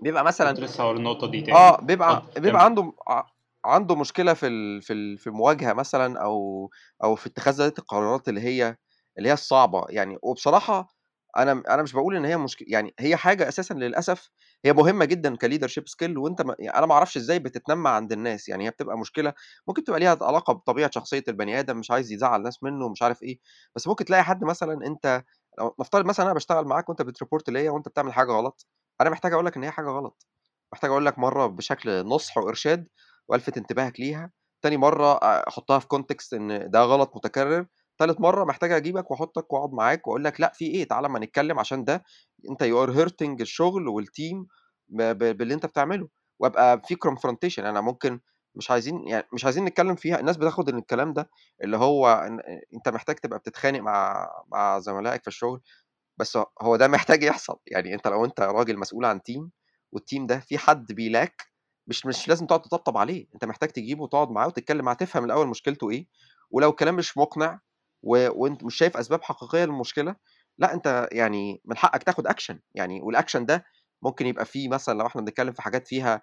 بيبقى 0.00 0.24
مثلًا 0.24 0.52
كنت 0.52 0.60
لسه 0.60 0.84
هاقول 0.84 0.96
النقطة 0.96 1.26
دي 1.26 1.40
تاني، 1.42 1.68
آه، 1.68 1.80
بيبقى 1.80 2.32
اتفضل 2.36 2.56
بيبقى. 2.56 2.64
عنده 2.64 2.92
ع 3.08 3.22
عنده 3.64 3.94
مشكلة 3.96 4.34
في 4.34 4.46
ال 4.46 4.82
في 4.82 4.92
ال 4.92 5.18
في 5.18 5.26
المواجهة 5.26 5.72
مثلًا 5.72 6.20
أو 6.22 6.70
أو 7.04 7.14
في 7.16 7.26
اتخاذ 7.28 7.54
ذات 7.54 7.78
القرارات 7.78 8.28
اللي 8.28 8.40
هي 8.40 8.76
اللي 9.18 9.28
هي 9.28 9.32
الصعبة، 9.32 9.84
يعني 9.88 10.18
وبصراحة 10.22 10.88
أنا 11.36 11.54
م 11.54 11.62
أنا 11.70 11.82
مش 11.82 11.92
باقول 11.92 12.16
إن 12.16 12.24
هي 12.24 12.36
مشك 12.36 12.58
يعني 12.68 12.94
هي 13.00 13.16
حاجة 13.16 13.48
أساسًا 13.48 13.74
للأسف 13.74 14.30
هي 14.64 14.72
مهمة 14.72 15.04
جدًا 15.04 15.36
كleadership 15.36 15.82
skill 15.92 16.16
وأنت 16.18 16.42
ما 16.42 16.56
يعني 16.58 16.78
أنا 16.78 16.86
ما 16.86 16.94
أعرفش 16.94 17.16
إزاي 17.16 17.38
بتتنمّى 17.38 17.90
عند 17.90 18.12
الناس، 18.12 18.48
يعني 18.48 18.66
هي 18.66 18.70
بتبقى 18.70 18.98
مشكلة 18.98 19.34
ممكن 19.68 19.84
تبقى 19.84 20.00
ليها 20.00 20.18
علاقة 20.22 20.52
بطبيعة 20.52 20.90
شخصية 20.94 21.24
البني 21.28 21.58
آدم، 21.60 21.76
مش 21.78 21.90
عايز 21.90 22.12
يزعّل 22.12 22.42
ناس 22.42 22.62
منّه 22.62 22.88
مش 22.88 23.02
عارف 23.02 23.22
إيه، 23.22 23.38
بس 23.76 23.86
ممكن 23.88 24.04
تلاقي 24.04 24.24
حد 24.24 24.44
مثلًا 24.44 24.86
أنت 24.86 25.22
لو 25.58 25.74
نفترض 25.80 26.04
مثلًا 26.06 26.26
أنا 26.26 26.34
باشتغل 26.34 26.64
معاك 26.64 26.88
وأنت 26.88 27.02
بتreport 27.02 27.42
ليّا 27.48 27.70
وأنت 27.70 27.88
بتعمل 27.88 28.12
حاجة 28.12 28.32
غلط، 28.32 28.66
أنا 29.00 29.10
محتاج 29.10 29.32
أقول 29.32 29.46
لك 29.46 29.56
إن 29.56 29.64
هي 29.64 29.70
حاجة 29.70 29.86
غلط، 29.88 30.26
محتاج 30.72 30.90
أقول 30.90 31.06
لك 31.06 31.18
مرّة 31.18 31.46
بشكل 31.46 32.04
نُصح 32.06 32.38
وإرشاد 32.38 32.88
وألفت 33.28 33.56
انتباهك 33.56 34.00
ليها، 34.00 34.30
تاني 34.62 34.76
مرّة 34.76 35.12
أ 35.16 35.48
أحطها 35.48 35.78
في 35.78 35.86
context 35.96 36.34
إن 36.34 36.70
ده 36.70 36.80
غلط 36.82 37.16
متكرر، 37.16 37.66
تالت 37.98 38.20
مرّة 38.20 38.44
محتاج 38.44 38.72
أجيبك 38.72 39.10
وأحطك 39.10 39.52
وأقعد 39.52 39.72
معاك 39.72 40.06
وأقول 40.06 40.24
لك 40.24 40.40
لأ 40.40 40.52
في 40.54 40.64
إيه، 40.66 40.88
تعالَ 40.88 41.04
أمّا 41.04 41.18
نتكلم 41.18 41.58
عشان 41.58 41.84
ده. 41.84 42.04
أنت 42.50 42.64
you 42.64 42.86
are 42.88 42.92
hurting 42.98 43.40
الشغل 43.40 43.88
ب 44.88 45.18
باللي 45.38 45.54
أنت 45.54 45.66
بتعمله، 45.66 46.08
وأبقى 46.38 46.82
في 46.84 46.96
confrontation. 46.96 47.58
أنا 47.64 47.80
ممكن 47.80 48.20
مش 48.54 48.70
عايزين 48.70 49.08
يعني 49.08 49.26
مش 49.32 49.44
عايزين 49.44 49.64
نتكلم 49.64 49.94
فيها، 49.96 50.20
الناس 50.20 50.36
بتاخد 50.36 50.68
الكلام 50.68 51.12
ده 51.12 51.30
اللي 51.64 51.76
هو 51.76 52.08
أنت 52.74 52.88
محتاج 52.88 53.16
تبقى 53.16 53.38
بتتخانق 53.38 53.80
مع 53.80 54.28
مع 54.52 54.78
زملائك 54.78 55.22
في 55.22 55.28
الشغل، 55.28 55.60
بس 56.18 56.38
هو 56.62 56.76
ده 56.76 56.88
محتاج 56.88 57.22
يحصل، 57.22 57.58
يعني 57.66 57.94
أنت 57.94 58.06
لو 58.08 58.24
أنت 58.24 58.40
راجل 58.40 58.78
مسؤول 58.78 59.04
عن 59.04 59.18
team 59.30 59.48
والteam 59.96 60.26
ده 60.26 60.38
في 60.40 60.58
حد 60.58 60.92
بيلاك 60.92 61.42
مش 61.86 62.06
مش 62.06 62.28
لازم 62.28 62.46
تقعد 62.46 62.62
تطبطب 62.62 62.96
عليه، 62.98 63.26
أنت 63.34 63.44
محتاج 63.44 63.68
تجيبه 63.70 64.02
وتقعد 64.02 64.30
معاه 64.30 64.46
وتتكلم 64.46 64.84
معاه، 64.84 64.94
تفهم 64.94 65.24
الأول 65.24 65.48
مشكلته 65.48 65.90
إيه، 65.90 66.06
ولو 66.50 66.70
الكلام 66.70 66.96
مش 66.96 67.18
مقنع 67.18 67.60
و 68.02 68.28
وأنت 68.42 68.64
مش 68.64 68.76
شايف 68.76 68.96
أسباب 68.96 69.22
حقيقية 69.24 69.64
للمشكلة، 69.64 70.16
لأ 70.58 70.74
أنت 70.74 71.08
يعني 71.12 71.60
من 71.64 71.76
حقك 71.76 72.02
تاخد 72.02 72.28
action. 72.28 72.56
يعني 72.74 73.00
والaction 73.02 73.38
ده 73.38 73.64
ممكن 74.02 74.26
يبقى 74.26 74.44
فيه 74.44 74.68
مثلًا 74.68 74.98
لو 74.98 75.06
إحنا 75.06 75.20
بنتكلم 75.22 75.52
في 75.52 75.62
حاجات 75.62 75.88
فيها 75.88 76.22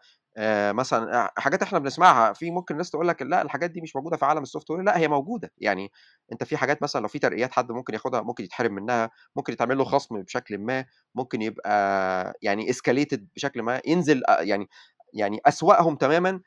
مثلًا 0.71 1.31
حاجات 1.37 1.61
إحنا 1.63 1.79
بنسمعها، 1.79 2.33
في 2.33 2.51
ممكن 2.51 2.77
ناس 2.77 2.89
تقول 2.91 3.07
لك 3.07 3.21
لأ 3.21 3.41
الحاجات 3.41 3.71
دي 3.71 3.81
مش 3.81 3.95
موجودة 3.95 4.17
في 4.17 4.25
عالم 4.25 4.43
الsoftware 4.45 4.79
لأ 4.85 4.97
هي 4.97 5.07
موجودة، 5.07 5.51
يعني 5.57 5.91
أنت 6.31 6.43
في 6.43 6.57
حاجات 6.57 6.83
مثلًا 6.83 7.01
لو 7.01 7.07
في 7.07 7.19
ترقيات 7.19 7.51
حد 7.53 7.71
ممكن 7.71 7.93
ياخدها 7.93 8.21
ممكن 8.21 8.43
يتحرم 8.43 8.73
منها، 8.75 9.09
ممكن 9.35 9.53
يتعمل 9.53 9.77
له 9.77 9.83
خصم 9.83 10.21
بشكل 10.21 10.57
ما، 10.57 10.85
ممكن 11.15 11.41
يبقى 11.41 12.33
يعني 12.41 12.73
escalated 12.73 13.19
بشكل 13.35 13.61
ما، 13.61 13.81
ينزل 13.85 14.23
يعني 14.39 14.67
يعني 15.13 15.39
أسوأهم 15.45 15.95
تمامًا 15.95 16.41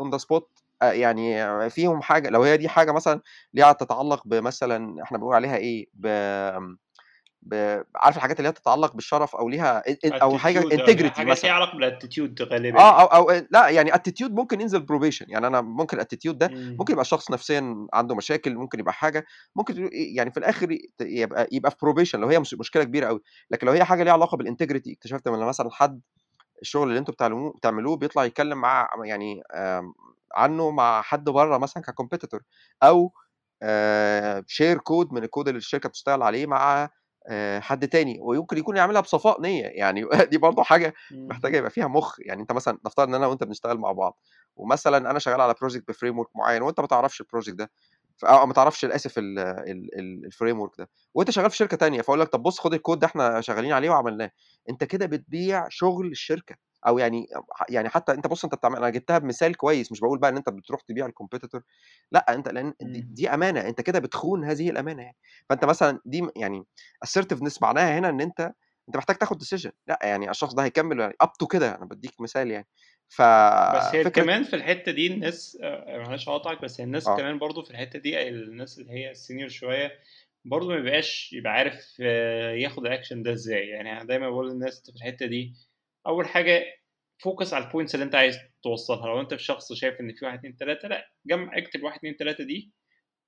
on 0.00 0.16
the 0.16 0.18
spot 0.22 0.42
أ 0.82 0.92
يعني 0.92 1.70
فيهم 1.70 2.02
حاجة 2.02 2.28
لو 2.30 2.42
هي 2.42 2.56
دي 2.56 2.68
حاجة 2.68 2.92
مثلًا 2.92 3.20
ليها 3.54 3.72
تتعلق 3.72 4.22
بمثلًا 4.28 5.02
إحنا 5.02 5.18
بنقول 5.18 5.34
عليها 5.34 5.56
ب 5.58 5.84
ب 5.94 6.06
عارف 7.96 8.16
الحاجات 8.16 8.38
اللي 8.38 8.48
هي 8.48 8.52
تتعلق 8.52 8.94
بالشرف 8.94 9.36
أو 9.36 9.48
ليها 9.48 9.82
أو 10.22 10.38
حاجة 10.38 10.60
attitude 10.60 11.18
أو 11.18 11.24
ليها. 11.24 11.52
علاقة 11.52 11.78
بالattitude 11.78 12.42
غالبًا 12.42 12.78
آه 12.80 13.00
يعني. 13.00 13.00
أو 13.12 13.30
أو 13.30 13.46
لأ 13.50 13.68
يعني 13.68 13.92
attitude 13.92 14.30
ممكن 14.30 14.60
ينزل 14.60 14.86
probation 14.86 15.24
يعني 15.28 15.46
أنا 15.46 15.60
ممكن 15.60 16.00
الattitude 16.00 16.30
ده 16.34 16.46
إمم. 16.46 16.76
ممكن 16.78 16.92
يبقى 16.92 17.02
الشخص 17.02 17.30
نفسيًا 17.30 17.86
عنده 17.92 18.14
مشاكل، 18.14 18.54
ممكن 18.54 18.80
يبقى 18.80 18.92
حاجة، 18.92 19.24
ممكن 19.56 19.86
ي 19.86 19.88
يعني 19.92 20.30
في 20.30 20.36
الآخر 20.36 20.72
ي 20.72 20.90
يبقى 21.00 21.48
يبقى 21.52 21.70
في 21.70 21.76
probation 21.76 22.14
لو 22.14 22.28
هي 22.28 22.38
مش 22.40 22.54
مشكلة 22.54 22.84
كبيرة 22.84 23.06
أوي، 23.08 23.20
لكن 23.50 23.66
لو 23.66 23.72
هي 23.72 23.84
حاجة 23.84 24.02
ليها 24.02 24.12
علاقة 24.12 24.38
بالintegrity 24.38 24.92
اكتشفت 24.92 25.26
إن 25.26 25.38
مثلًا 25.38 25.70
حد 25.72 26.00
الشغل 26.62 26.88
اللي 26.88 26.98
أنتم 26.98 27.12
بتعلموه 27.12 27.52
بتعملوه 27.52 27.96
بيطلع 27.96 28.24
يتكلم 28.24 28.58
مع 28.58 28.88
يعني 29.04 29.42
آمم 29.54 29.92
عنه 30.34 30.70
مع 30.70 31.02
حد 31.02 31.24
برّه 31.24 31.58
مثلًا 31.58 31.82
كcompetitor 31.82 32.40
أو 32.82 33.12
آآ 33.62 34.40
share 34.42 34.76
code 34.78 35.12
من 35.12 35.24
الكود 35.24 35.48
اللي 35.48 35.58
الشركة 35.58 35.88
بتشتغل 35.88 36.22
عليه 36.22 36.46
مع 36.46 36.90
حد 37.60 37.88
تاني، 37.88 38.18
ويمكن 38.20 38.58
يكون 38.58 38.76
يعملها 38.76 39.00
بصفاء 39.00 39.40
نية، 39.42 39.64
يعني 39.66 40.04
دي 40.30 40.38
برضه 40.38 40.62
حاجة 40.62 40.94
إمم. 41.12 41.30
محتاجة 41.30 41.56
يبقى 41.56 41.70
فيها 41.70 41.86
مُخ، 41.88 42.16
يعني 42.20 42.42
أنت 42.42 42.52
مثلًا 42.52 42.78
نفترض 42.86 43.08
إن 43.08 43.14
أنا 43.14 43.26
وأنت 43.26 43.44
بنشتغل 43.44 43.78
مع 43.78 43.92
بعض، 43.92 44.18
ومثلًا 44.56 45.10
أنا 45.10 45.18
شغال 45.18 45.40
على 45.40 45.54
project 45.54 45.82
بframework 45.92 46.28
معيّن 46.34 46.62
وأنت 46.62 46.80
ما 46.80 46.86
تعرفش 46.86 47.22
الproject 47.22 47.54
ده، 47.54 47.70
أو 48.24 48.46
ما 48.46 48.52
تعرفش 48.54 48.84
آسف 48.84 49.18
ال 49.18 49.38
ال 49.38 49.98
ال 50.00 50.30
الframework 50.32 50.76
ده، 50.78 50.90
وأنت 51.14 51.30
شغال 51.30 51.50
في 51.50 51.56
شركة 51.56 51.76
تانية، 51.76 52.02
فأقول 52.02 52.20
لك 52.20 52.28
طب 52.28 52.42
بُص 52.42 52.60
خُد 52.60 52.74
الكود 52.74 52.98
ده 52.98 53.06
إحنا 53.06 53.40
شغالين 53.40 53.72
عليه 53.72 53.90
وعملناه، 53.90 54.30
أنت 54.70 54.84
كده 54.84 55.06
بتبيع 55.06 55.68
شغل 55.70 56.06
الشركة، 56.06 56.56
أو 56.86 56.98
يعني 56.98 57.26
يعني 57.70 57.88
حتى 57.88 58.12
أنت 58.12 58.26
بُص 58.26 58.44
أنت 58.44 58.54
بتعم 58.54 58.76
أنا 58.76 58.90
جبتها 58.90 59.18
بمثال 59.18 59.56
كويس، 59.56 59.92
مش 59.92 60.00
باقول 60.00 60.18
بقى 60.18 60.30
إن 60.30 60.36
أنت 60.36 60.48
بتروح 60.48 60.80
تبيع 60.80 61.08
لcompetitor 61.08 61.60
لأ، 62.12 62.34
أنت 62.34 62.48
لأن 62.48 62.74
دي 62.82 63.06
إمم. 63.06 63.10
دي 63.10 63.30
أمانة، 63.34 63.60
أنت 63.68 63.80
كده 63.80 63.98
بتخون 63.98 64.44
هذه 64.44 64.70
الأمانة 64.70 65.02
يعني، 65.02 65.16
فأنت 65.48 65.64
مثلًا 65.64 66.00
دي 66.06 66.28
يعني 66.36 66.64
assertiveness 67.06 67.62
معناها 67.62 67.98
هنا 67.98 68.08
إن 68.08 68.20
أنت 68.20 68.40
أنت 68.88 68.96
محتاج 68.96 69.16
تاخد 69.16 69.42
decision 69.42 69.70
لأ، 69.86 69.98
يعني 70.02 70.30
الشخص 70.30 70.54
ده 70.54 70.64
هيكمل 70.64 71.10
up 71.24 71.28
to 71.44 71.46
كده، 71.52 71.74
أنا 71.76 71.84
بادّيك 71.86 72.20
مثال 72.20 72.50
يعني، 72.50 72.68
بس 73.68 73.94
هي 73.94 74.04
ففكرة 74.04 74.04
كمان 74.04 74.44
في 74.44 74.56
الحتة 74.56 74.92
دي 74.92 75.06
الناس 75.06 75.58
آآ 75.62 75.98
معلش 75.98 76.28
هاقاطعك، 76.28 76.62
بس 76.62 76.80
الناس 76.80 77.12
آه. 77.12 77.16
كمان 77.16 77.38
برضه 77.38 77.62
في 77.62 77.70
الحتة 77.70 77.98
دي 77.98 78.28
الناس 78.28 78.78
اللي 78.78 78.92
هي 78.92 79.14
الsenior 79.14 79.46
شوية 79.48 79.98
برضه 80.44 80.68
ما 80.68 80.76
بيبقاش 80.76 81.32
يبقى 81.32 81.52
عارف 81.52 81.98
ياخد 82.62 82.88
الaction 82.88 83.14
ده 83.24 83.32
إزاي، 83.32 83.68
يعني 83.68 83.92
أنا 83.92 84.04
دايمًا 84.04 84.30
باقول 84.30 84.50
للناس 84.50 84.90
في 84.90 84.96
الحتة 84.96 85.26
دي 85.26 85.54
أول 86.06 86.28
حاجة 86.28 86.64
focus 87.24 87.52
على 87.54 87.64
الpoints 87.70 87.94
اللي 87.94 88.04
أنت 88.04 88.14
عايز 88.14 88.38
توصّلها، 88.62 89.06
لو 89.06 89.20
أنت 89.20 89.36
شخص 89.36 89.72
شايف 89.72 90.00
إن 90.00 90.12
في 90.14 90.24
1، 90.24 90.38
2، 90.38 90.56
3 90.56 90.88
لأ، 90.88 91.10
جم 91.26 91.50
اكتب 91.52 91.82
1، 91.82 91.98
2، 91.98 92.16
3 92.16 92.44
دي 92.44 92.72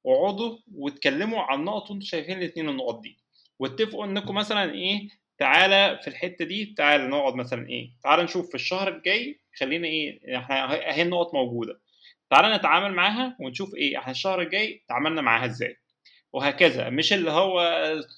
واقعدوا 0.04 0.58
واتكلموا 0.74 1.40
عن 1.42 1.64
نقط 1.64 1.90
وأنتم 1.90 2.06
شايفين 2.06 2.38
الاتنين 2.38 2.68
النقط 2.68 3.00
دي، 3.00 3.18
واتفقوا 3.58 4.04
إنكم 4.06 4.34
مثلًا 4.34 4.72
إيه، 4.74 5.08
تعالَ 5.38 5.98
في 6.02 6.08
الحتة 6.08 6.44
دي 6.44 6.74
تعالَ 6.78 7.10
نقعد 7.10 7.34
مثلًا 7.34 7.68
إيه، 7.68 7.92
تعالَ 8.04 8.24
نشوف 8.24 8.48
في 8.48 8.54
الشهر 8.54 8.88
الجاي 8.96 9.40
خلّينا 9.60 9.88
إحنا 10.38 10.72
أهي 10.74 10.90
أهي 10.90 11.02
النقط 11.02 11.34
موجودة، 11.34 11.80
تعالَ 12.30 12.56
نتعامل 12.56 12.94
معاها 12.94 13.36
ونشوف 13.40 13.74
إيه، 13.74 13.98
إحنا 13.98 14.10
الشهر 14.12 14.40
الجاي 14.42 14.84
تعاملنا 14.88 15.22
معاها 15.22 15.46
إزاي، 15.46 15.76
وهكذا، 16.32 16.90
مش 16.90 17.12
اللي 17.12 17.30
هو 17.30 17.60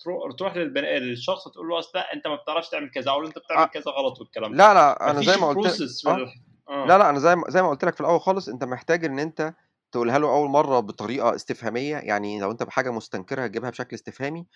ترو 0.05 0.33
تروح 0.33 0.57
للشخص 0.57 1.49
تقول 1.49 1.69
له 1.69 1.79
أصل 1.79 1.91
لأ 1.99 2.13
أنت 2.15 2.27
ما 2.27 2.35
بتعرفش 2.37 2.69
تعمل 2.69 2.91
كذا، 2.91 3.11
أو 3.11 3.27
أنت 3.27 3.39
بتعمل 3.39 3.61
أ 3.63 3.67
كذا 3.67 3.91
غلط 3.91 4.21
والكلام 4.21 4.53
لا، 4.53 4.75
لأ، 4.75 4.99
ما 5.07 5.11
أنا 5.11 5.21
زي 5.23 5.37
ما 5.37 5.49
قُلت 5.49 5.81
آه. 6.07 6.17
ال 6.17 6.27
لا، 6.85 6.99
آه. 6.99 6.99
لأ، 6.99 7.11
أنا 7.11 7.19
زي 7.19 7.37
ما 7.37 7.45
زي 7.49 7.63
ما 7.63 7.69
قُلت 7.71 7.85
لك 7.85 7.95
في 7.95 8.01
الأول 8.01 8.21
خالص، 8.21 8.49
أنت 8.49 8.65
محتاج 8.65 9.05
إن 9.05 9.19
أنت 9.19 9.55
تقولها 9.93 10.19
له 10.19 10.29
أول 10.37 10.51
مرّة 10.51 10.81
بطريقة 10.81 11.35
استفهامية، 11.35 11.97
يعني 11.97 12.41
لو 12.41 12.51
أنت 12.51 12.63
بحاجة 12.63 12.91
مستنكرها 12.91 13.47
تجيبها 13.47 13.71
بشكل 13.71 13.97
استفهامي، 13.97 14.47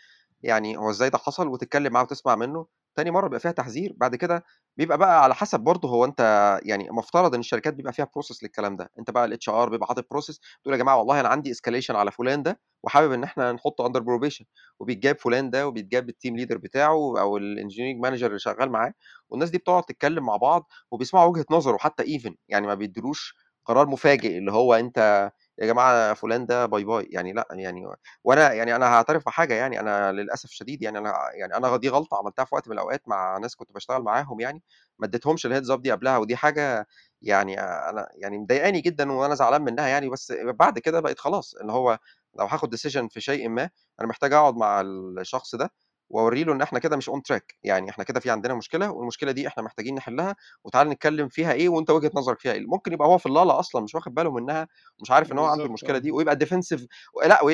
يعني 0.44 0.76
هو 0.78 0.90
إزاي 0.90 1.10
ده 1.10 1.18
حصل 1.18 1.48
وتتكلم 1.48 1.92
معاه 1.92 2.02
وتسمع 2.02 2.34
منه، 2.36 2.66
تاني 2.96 3.10
مرّة 3.10 3.24
بيبقى 3.26 3.40
فيها 3.40 3.52
تحذير، 3.52 3.94
بعد 3.96 4.16
كده 4.16 4.44
بيبقى 4.76 4.98
بقى 4.98 5.24
على 5.24 5.34
حسب 5.34 5.60
برضه 5.60 5.88
هو 5.88 6.04
أنت 6.04 6.20
يعني 6.64 6.88
مفترض 6.90 7.34
إن 7.34 7.40
الشركات 7.40 7.74
بيبقى 7.74 7.92
فيها 7.92 8.04
process 8.18 8.38
للكلام 8.42 8.76
ده، 8.76 8.90
أنت 8.98 9.10
بقى 9.10 9.28
الHR 9.28 9.68
بيبقى 9.70 9.86
حاطط 9.88 10.04
process 10.14 10.38
تقول 10.62 10.74
يا 10.74 10.78
جماعة 10.78 10.96
والله 10.98 11.20
أنا 11.20 11.28
عندي 11.28 11.54
escalation 11.54 11.90
على 11.90 12.10
فلان 12.12 12.42
ده 12.42 12.60
وحابب 12.84 13.12
إن 13.12 13.24
إحنا 13.24 13.52
نحطه 13.52 13.88
under 13.88 14.00
probation. 14.02 14.44
وبيتجاب 14.80 15.18
فلان 15.18 15.50
ده 15.50 15.66
وبيتجاب 15.68 16.10
الteam 16.10 16.32
leader 16.40 16.54
بتاعه 16.56 17.20
أو 17.20 17.38
الengineering 17.38 18.00
manager 18.06 18.24
اللي 18.24 18.38
شغال 18.38 18.70
معاه، 18.70 18.94
والناس 19.28 19.50
دي 19.50 19.58
بتقعد 19.58 19.82
تتكلم 19.84 20.26
مع 20.26 20.36
بعض 20.36 20.68
وبيسمعوا 20.90 21.30
وجهة 21.30 21.44
نظره 21.50 21.76
حتى 21.78 22.18
even 22.18 22.34
يعني 22.48 22.66
ما 22.66 22.74
بيدّيلوش 22.74 23.34
قرار 23.66 23.86
مفاجئ 23.86 24.38
اللي 24.38 24.52
هو 24.52 24.74
أنت 24.74 25.30
يا 25.58 25.66
جماعة 25.66 26.14
فلان 26.14 26.46
ده 26.46 26.66
bye 26.66 26.84
bye. 26.84 27.08
يعني 27.10 27.32
لأ، 27.32 27.46
يعني 27.50 27.86
وأنا 28.24 28.52
يعني 28.52 28.76
أنا 28.76 28.86
هاعترف 28.86 29.24
بحاجة 29.26 29.54
يعني 29.54 29.80
أنا 29.80 30.12
للأسف 30.12 30.44
الشديد 30.50 30.82
يعني 30.82 30.98
أنا 30.98 31.14
يعني 31.34 31.56
أنا 31.56 31.76
دي 31.76 31.88
غلطة 31.88 32.16
عملتها 32.18 32.44
في 32.44 32.54
وقت 32.54 32.68
من 32.68 32.74
الأوقات 32.74 33.02
مع 33.08 33.38
ناس 33.38 33.56
كنت 33.56 33.72
باشتغل 33.72 34.02
معاهم 34.02 34.40
يعني، 34.40 34.62
ما 34.98 35.06
اديتهمش 35.06 35.46
الheads 35.46 35.70
up 35.76 35.80
دي 35.80 35.92
قبلها، 35.92 36.18
ودي 36.18 36.36
حاجة 36.36 36.86
يعني 37.22 37.60
أنا 37.60 38.08
يعني 38.14 38.38
مضايقاني 38.38 38.80
جدًا 38.80 39.12
وأنا 39.12 39.34
زعلان 39.34 39.62
منها 39.62 39.88
يعني، 39.88 40.08
بس 40.10 40.32
بعد 40.42 40.78
كده 40.78 41.00
بقيت 41.00 41.18
خلاص 41.20 41.54
اللي 41.54 41.72
هو 41.72 41.98
لو 42.38 42.46
هاخد 42.46 42.74
decision 42.76 43.08
في 43.10 43.20
شيء 43.20 43.48
ما، 43.48 43.70
أنا 44.00 44.08
محتاج 44.08 44.32
أقعد 44.32 44.54
مع 44.56 44.80
الشخص 44.80 45.54
ده 45.54 45.70
وأورّي 46.10 46.44
له 46.44 46.52
إن 46.52 46.62
إحنا 46.62 46.78
كده 46.78 46.96
مش 46.96 47.10
on 47.10 47.14
track 47.32 47.42
يعني 47.62 47.90
إحنا 47.90 48.04
كده 48.04 48.20
في 48.20 48.30
عندنا 48.30 48.54
مشكلة 48.54 48.90
والمشكلة 48.90 49.32
دي 49.32 49.48
إحنا 49.48 49.62
محتاجين 49.62 49.94
نحلّها 49.94 50.36
وتعالَ 50.64 50.88
نتكلم 50.88 51.28
فيها 51.28 51.52
إيه 51.52 51.68
وأنت 51.68 51.90
وجهة 51.90 52.10
نظرك 52.14 52.40
فيها 52.40 52.52
إيه، 52.52 52.66
ممكن 52.66 52.92
يبقى 52.92 53.08
هو 53.08 53.18
في 53.18 53.26
اللَّلَة 53.26 53.58
أصلًا 53.58 53.82
مش 53.82 53.94
واخد 53.94 54.14
باله 54.14 54.30
منها 54.32 54.68
ومش 54.98 55.10
عارف 55.10 55.32
إن 55.32 55.38
هو 55.38 55.44
عنده 55.46 55.68
المشكلة 55.68 55.98
آه. 55.98 55.98
دي 55.98 56.10
ويبقى 56.12 56.36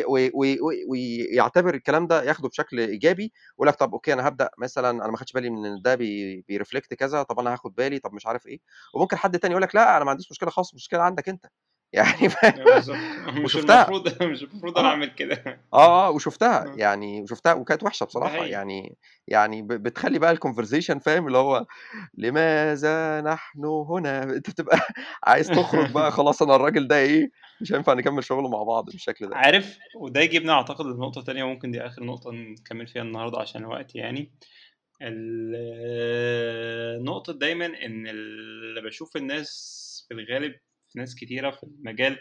و 0.08 0.28
و 0.34 0.70
ويعتبر 0.90 1.74
الكلام 1.74 2.06
ده 2.06 2.22
ياخده 2.22 2.48
بشكل 2.48 2.80
إيجابي 2.80 3.32
ويقول 3.58 3.68
لك 3.68 3.74
طب 3.74 3.92
okay 3.92 4.12
أنا 4.12 4.26
هابدأ 4.26 4.50
مثلًا 4.58 4.90
أنا 4.90 5.08
ما 5.08 5.16
خدتش 5.16 5.32
بالي 5.32 5.50
من 5.50 5.82
ده 5.82 5.94
بي 5.94 6.42
بي 6.52 6.62
reflect 6.62 6.94
كذا، 6.98 7.22
طب 7.22 7.40
أنا 7.40 7.52
هاخد 7.52 7.74
بالي، 7.74 7.98
طب 7.98 8.12
مش 8.14 8.26
عارف 8.26 8.46
إيه، 8.46 8.58
وممكن 8.94 9.16
حد 9.16 9.38
تاني 9.38 9.52
يقول 9.52 9.62
لك 9.62 9.74
لأ 9.74 9.96
أنا 9.96 10.04
ما 10.04 10.10
عنديش 10.10 10.30
مشكلة 10.30 10.50
خالص 10.50 10.70
المشكلة 10.70 11.00
عندك 11.02 11.28
أنت، 11.28 11.46
يعني 11.92 12.28
آه 12.56 12.64
بالضبط، 12.64 13.18
مش 13.44 13.56
وشُفتها. 13.56 13.58
المفروض 13.58 14.22
مش 14.22 14.42
المفروض 14.42 14.78
أنا 14.78 14.88
آه. 14.88 14.90
أعمل 14.90 15.10
كده. 15.14 15.64
آه، 15.74 16.08
آه، 16.08 16.10
وشُفتها، 16.10 16.66
آه. 16.66 16.76
يعني 16.76 17.22
وشُفتها 17.22 17.54
وكانت 17.54 17.82
وحشة 17.84 18.04
ده 18.04 18.08
بصراحة، 18.08 18.30
حقيقي. 18.30 18.50
يعني 18.52 18.98
يعني 19.28 19.62
بتخلّي 19.62 20.18
بقى 20.18 20.36
الconversation 20.36 20.98
فاهم، 21.00 21.26
اللي 21.26 21.38
هو 21.38 21.66
لماذا 22.14 23.20
نحن 23.22 23.64
هنا؟ 23.64 24.22
أنت 24.36 24.50
بتبقى 24.50 24.78
عايز 25.24 25.50
تخرج 25.50 25.90
بقى 25.90 26.12
خلاص 26.12 26.42
أنا 26.42 26.56
الراجل 26.56 26.88
ده 26.88 26.96
إيه، 26.98 27.30
مش 27.60 27.72
هينفع 27.72 27.94
نكمّل 27.94 28.24
شغل 28.24 28.50
مع 28.50 28.62
بعض 28.62 28.84
بالشكل 28.90 29.28
ده. 29.30 29.36
عارف 29.36 29.78
وده 30.00 30.20
يجيبنا 30.20 30.52
أعتقد 30.52 30.86
لنقطة 30.86 31.22
تانية 31.22 31.44
وممكن 31.44 31.70
دي 31.70 31.80
آخر 31.80 32.04
نقطة 32.04 32.30
نكمّل 32.32 32.86
فيها 32.86 33.02
النهارده 33.02 33.38
عشان 33.40 33.62
الوقت 33.62 33.94
يعني، 33.94 34.32
ال 35.02 35.54
نقطة 37.04 37.32
دايمًا 37.32 37.66
إن 37.66 38.06
اللي 38.08 38.82
باشوف 38.82 39.16
الناس 39.16 40.06
في 40.08 40.14
الغالب 40.14 40.54
ناس 40.96 41.14
كتيرة 41.14 41.50
في 41.50 41.62
المجال 41.62 42.18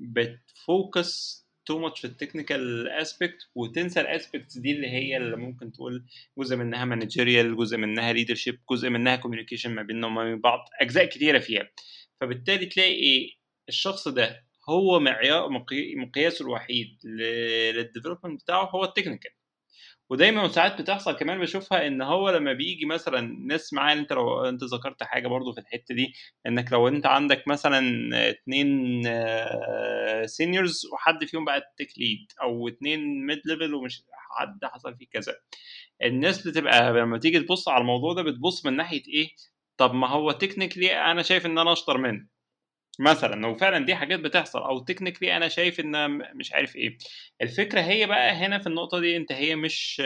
بتfocus 0.00 1.44
too 1.70 1.76
much 1.88 2.00
في 2.00 2.08
الtechnical 2.08 2.88
aspect 3.04 3.48
وتنسى 3.54 4.02
الaspects 4.02 4.60
دي 4.60 4.72
اللي 4.72 4.88
هي 4.90 5.16
اللي 5.16 5.36
ممكن 5.36 5.72
تقول 5.72 6.04
جزء 6.38 6.56
منها 6.56 6.96
managerial 6.96 7.56
جزء 7.58 7.76
منها 7.76 8.12
leadership 8.12 8.56
جزء 8.70 8.88
منها 8.88 9.16
communication 9.16 9.66
ما 9.66 9.82
بيننا 9.82 10.06
وما 10.06 10.24
بين 10.24 10.40
بعض، 10.40 10.68
أجزاء 10.80 11.04
كتيرة 11.04 11.38
فيها، 11.38 11.70
فبالتالي 12.20 12.66
تلاقي 12.66 12.92
إيه، 12.92 13.30
الشخص 13.68 14.08
ده 14.08 14.44
هو 14.68 15.00
معيا 15.00 15.48
مقي 15.48 15.94
مقياسه 15.94 16.42
الوحيد 16.42 16.98
ل 17.04 17.82
للdevelopment 17.84 18.42
بتاعه 18.42 18.64
هو 18.64 18.84
الtechnical 18.86 19.43
ودايمًا 20.10 20.42
وساعات 20.44 20.80
بتحصل 20.80 21.12
كمان 21.16 21.38
باشوفها 21.38 21.86
إن 21.86 22.02
هو 22.02 22.30
لمّا 22.30 22.52
بييجي 22.52 22.86
مثلًا 22.86 23.20
ناس 23.46 23.72
معاه 23.72 23.92
أنت 23.94 24.12
لو 24.12 24.44
أنت 24.44 24.64
ذكرت 24.64 25.02
حاجة 25.02 25.28
برضه 25.28 25.52
في 25.52 25.60
الحتة 25.60 25.94
دي، 25.94 26.12
إنك 26.46 26.72
لو 26.72 26.88
أنت 26.88 27.06
عندك 27.06 27.48
مثلًا 27.48 27.80
2 28.30 29.02
seniors 30.26 30.92
وحد 30.92 31.24
فيهم 31.24 31.44
بقى 31.44 31.60
الtech 31.60 31.90
lead 31.90 32.42
أو 32.42 32.68
2 32.68 33.28
mid 33.30 33.38
level 33.52 33.74
ومش 33.74 34.02
حد 34.38 34.58
حصل 34.64 34.96
فيه 34.98 35.06
كذا، 35.12 35.34
الناس 36.04 36.48
بتبقى 36.48 36.92
لمّا 36.94 37.18
تيجي 37.18 37.40
تبُص 37.40 37.68
على 37.68 37.80
الموضوع 37.82 38.12
ده 38.14 38.22
بتبُص 38.22 38.66
من 38.66 38.76
ناحية 38.76 39.02
إيه، 39.08 39.28
طب 39.78 39.94
ما 39.94 40.08
هو 40.08 40.32
technically 40.32 40.90
أنا 40.92 41.22
شايف 41.22 41.46
إن 41.46 41.58
أنا 41.58 41.72
أشطر 41.72 41.98
منه، 41.98 42.26
مثلًا 43.00 43.46
وفعلًا 43.46 43.84
دي 43.86 43.94
حاجات 43.94 44.20
بتحصل 44.20 44.58
أو 44.62 44.84
technically 44.92 45.22
أنا 45.28 45.48
شايف 45.48 45.80
م 45.80 46.18
مش 46.34 46.52
عارف 46.52 46.76
إيه، 46.76 46.98
الفكرة 47.42 47.80
هي 47.80 48.06
بقى 48.06 48.30
هنا 48.32 48.58
في 48.58 48.66
النقطة 48.66 49.00
دي 49.00 49.16
أنت 49.16 49.32
هي 49.32 49.56
مش 49.56 50.00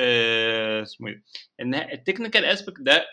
اسمه 0.83 1.09
إيه، 1.09 1.23
إن 1.61 1.81
الtechnical 1.83 2.57
aspect 2.59 2.83
ده 2.83 3.07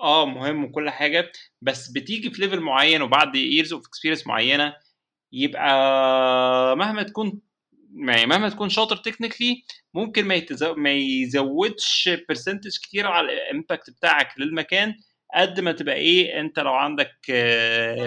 آه 0.00 0.26
مهم 0.26 0.64
وكل 0.64 0.90
حاجة، 0.90 1.32
بس 1.62 1.88
بتيجي 1.90 2.30
في 2.30 2.42
level 2.50 2.54
معيّن 2.60 3.02
وبعد 3.02 3.36
years 3.36 3.68
of 3.70 3.80
experience 3.80 4.26
معيّنة 4.26 4.76
يبقى 5.32 6.76
مهما 6.76 7.02
تكون 7.02 7.40
يعني 8.08 8.26
مهما 8.26 8.48
تكون 8.48 8.68
شاطر 8.68 8.96
technically 8.96 9.64
ممكن 9.94 10.24
ما 10.26 10.34
يتز 10.34 10.64
ما 10.64 10.92
يزوّدش 10.92 12.10
percentage 12.32 12.80
كتير 12.82 13.06
على 13.06 13.28
الimpact 13.28 13.90
بتاعك 13.96 14.28
للمكان 14.38 14.94
قد 15.34 15.60
ما 15.60 15.72
تبقى 15.72 15.94
إيه، 15.94 16.40
أنت 16.40 16.58
لو 16.58 16.72
عندك 16.74 17.16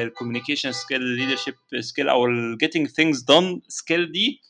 الcommunication 0.07 0.71
skill 0.73 1.01
leadership 1.19 1.55
skill 1.79 2.09
أو 2.09 2.27
الgetting 2.27 2.87
things 2.87 3.17
done 3.19 3.61
skill 3.73 4.11
دي 4.11 4.41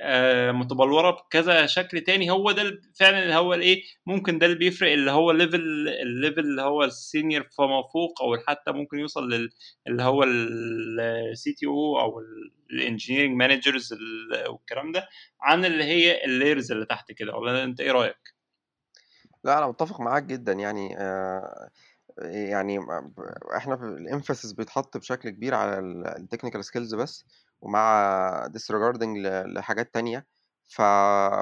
آآ 0.00 0.52
متبلورة 0.52 1.10
بكذا 1.10 1.66
شكل 1.66 2.00
تاني، 2.00 2.30
هو 2.30 2.52
ده 2.52 2.80
فعلًا 3.00 3.22
اللي 3.22 3.34
هو 3.34 3.54
الإيه، 3.54 3.82
ممكن 4.06 4.38
ده 4.38 4.46
اللي 4.46 4.58
بيفرق 4.58 4.92
اللي 4.92 5.10
هو 5.10 5.32
level 5.32 5.88
الlevel 6.04 6.38
اللي 6.38 6.62
هو 6.62 6.88
الsenior 6.88 7.42
فما 7.58 7.82
فوق 7.92 8.22
أو 8.22 8.36
حتى 8.48 8.72
ممكن 8.72 8.98
يوصل 8.98 9.28
لل 9.30 9.50
اللي 9.86 10.02
هو 10.02 10.22
الCTO 10.24 12.00
أو 12.02 12.20
ال 12.20 12.52
الengineering 12.72 13.38
managers 13.42 13.92
ال 13.92 14.48
والكلام 14.48 14.92
ده، 14.92 15.08
عن 15.40 15.64
اللي 15.64 15.84
هي 15.84 16.14
الlayers 16.20 16.70
اللي 16.70 16.86
تحت 16.86 17.12
كده، 17.12 17.34
والّا 17.36 17.64
أنت 17.64 17.80
إيه 17.80 17.92
رأيك؟ 17.92 18.32
لأ 19.44 19.58
أنا 19.58 19.66
متّفق 19.66 20.00
معاك 20.00 20.22
جدًا 20.22 20.52
يعني 20.52 20.96
آآ 20.98 21.70
يعني 22.18 22.80
في 23.76 23.96
الemphasis 24.10 24.54
بيتحط 24.56 24.96
بشكل 24.96 25.30
كبير 25.30 25.54
على 25.54 25.78
ال 25.78 26.06
الtechnical 26.06 26.60
skills 26.66 26.94
بس، 26.96 27.24
ومع 27.60 28.48
disregarding 28.48 29.16
لحاجات 29.46 29.94
تانية، 29.94 30.26
ف 30.68 30.82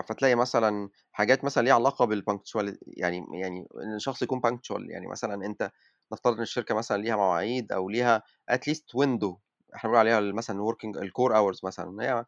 فتلاقي 0.08 0.34
مثلًا 0.34 0.88
حاجات 1.12 1.44
مثلًا 1.44 1.62
ليها 1.62 1.74
علاقة 1.74 2.06
بالpunctual 2.06 2.74
يعني 2.86 3.26
يعني 3.32 3.68
إن 3.84 3.94
الشخص 3.94 4.22
يكون 4.22 4.40
punctual. 4.46 4.90
يعني 4.90 5.06
مثلًا 5.06 5.46
أنت 5.46 5.70
نفترض 6.12 6.34
إن 6.36 6.42
الشركة 6.42 6.74
مثلًا 6.74 7.02
ليها 7.02 7.16
مواعيد 7.16 7.72
أو 7.72 7.88
ليها 7.88 8.22
at 8.52 8.58
least 8.70 8.96
window. 9.04 9.36
إحنا 9.74 9.90
بنقول 9.90 9.96
عليها 9.96 10.20
مثلًا 10.20 10.56
working 10.72 11.00
الcore 11.00 11.32
hours 11.32 11.64
مثلًا، 11.64 12.02
هي 12.04 12.24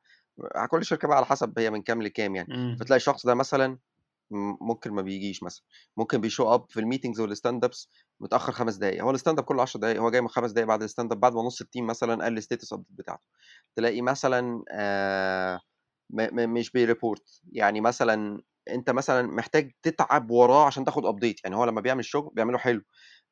كل 0.68 0.84
شركة 0.84 1.08
بقى 1.08 1.16
على 1.16 1.26
حسب 1.26 1.58
هي 1.58 1.70
من 1.70 1.82
كام 1.82 2.02
لكام 2.02 2.36
يعني، 2.36 2.50
إمم. 2.50 2.80
فتلاقي 2.80 2.96
الشخص 2.96 3.26
ده 3.26 3.34
مثلًا 3.34 3.78
ممكن 4.60 4.92
ما 4.92 5.02
بيجيش 5.02 5.42
مثلًا، 5.42 5.64
ممكن 5.96 6.22
بيshow 6.22 6.58
up 6.58 6.62
في 6.70 6.80
الmeetings 6.80 7.18
والstand 7.20 7.68
ups 7.68 7.86
متأخر 8.20 8.52
5 8.52 8.76
دقايق، 8.76 9.02
هو 9.04 9.16
الstand 9.18 9.36
up 9.38 9.42
كلّه 9.42 9.62
10 9.62 9.80
دقايق، 9.80 10.00
هو 10.00 10.10
جاي 10.10 10.20
من 10.20 10.28
5 10.28 10.50
دقايق 10.52 10.68
بعد 10.68 10.84
الstand 10.88 11.08
up 11.12 11.14
بعد 11.14 11.34
ما 11.34 11.42
نُص 11.42 11.62
الteam 11.62 11.82
مثلًا 11.82 12.24
قال 12.24 12.42
الstatus 12.42 12.76
update 12.76 12.84
بتاعته، 12.90 13.22
تلاقي 13.76 14.02
مثلًا 14.02 14.64
م 16.10 16.50
مش 16.54 16.70
بيreport. 16.70 17.40
يعني 17.52 17.80
مثلًا 17.80 18.42
أنت 18.70 18.90
مثلًا 18.90 19.22
محتاج 19.26 19.72
تتعب 19.82 20.30
وراه 20.30 20.66
عشان 20.66 20.84
تاخد 20.84 21.04
update. 21.06 21.36
يعني 21.44 21.56
هو 21.56 21.64
لمّا 21.64 21.80
بيعمل 21.80 22.00
الشغل 22.00 22.30
بيعمله 22.34 22.58
حلو، 22.58 22.82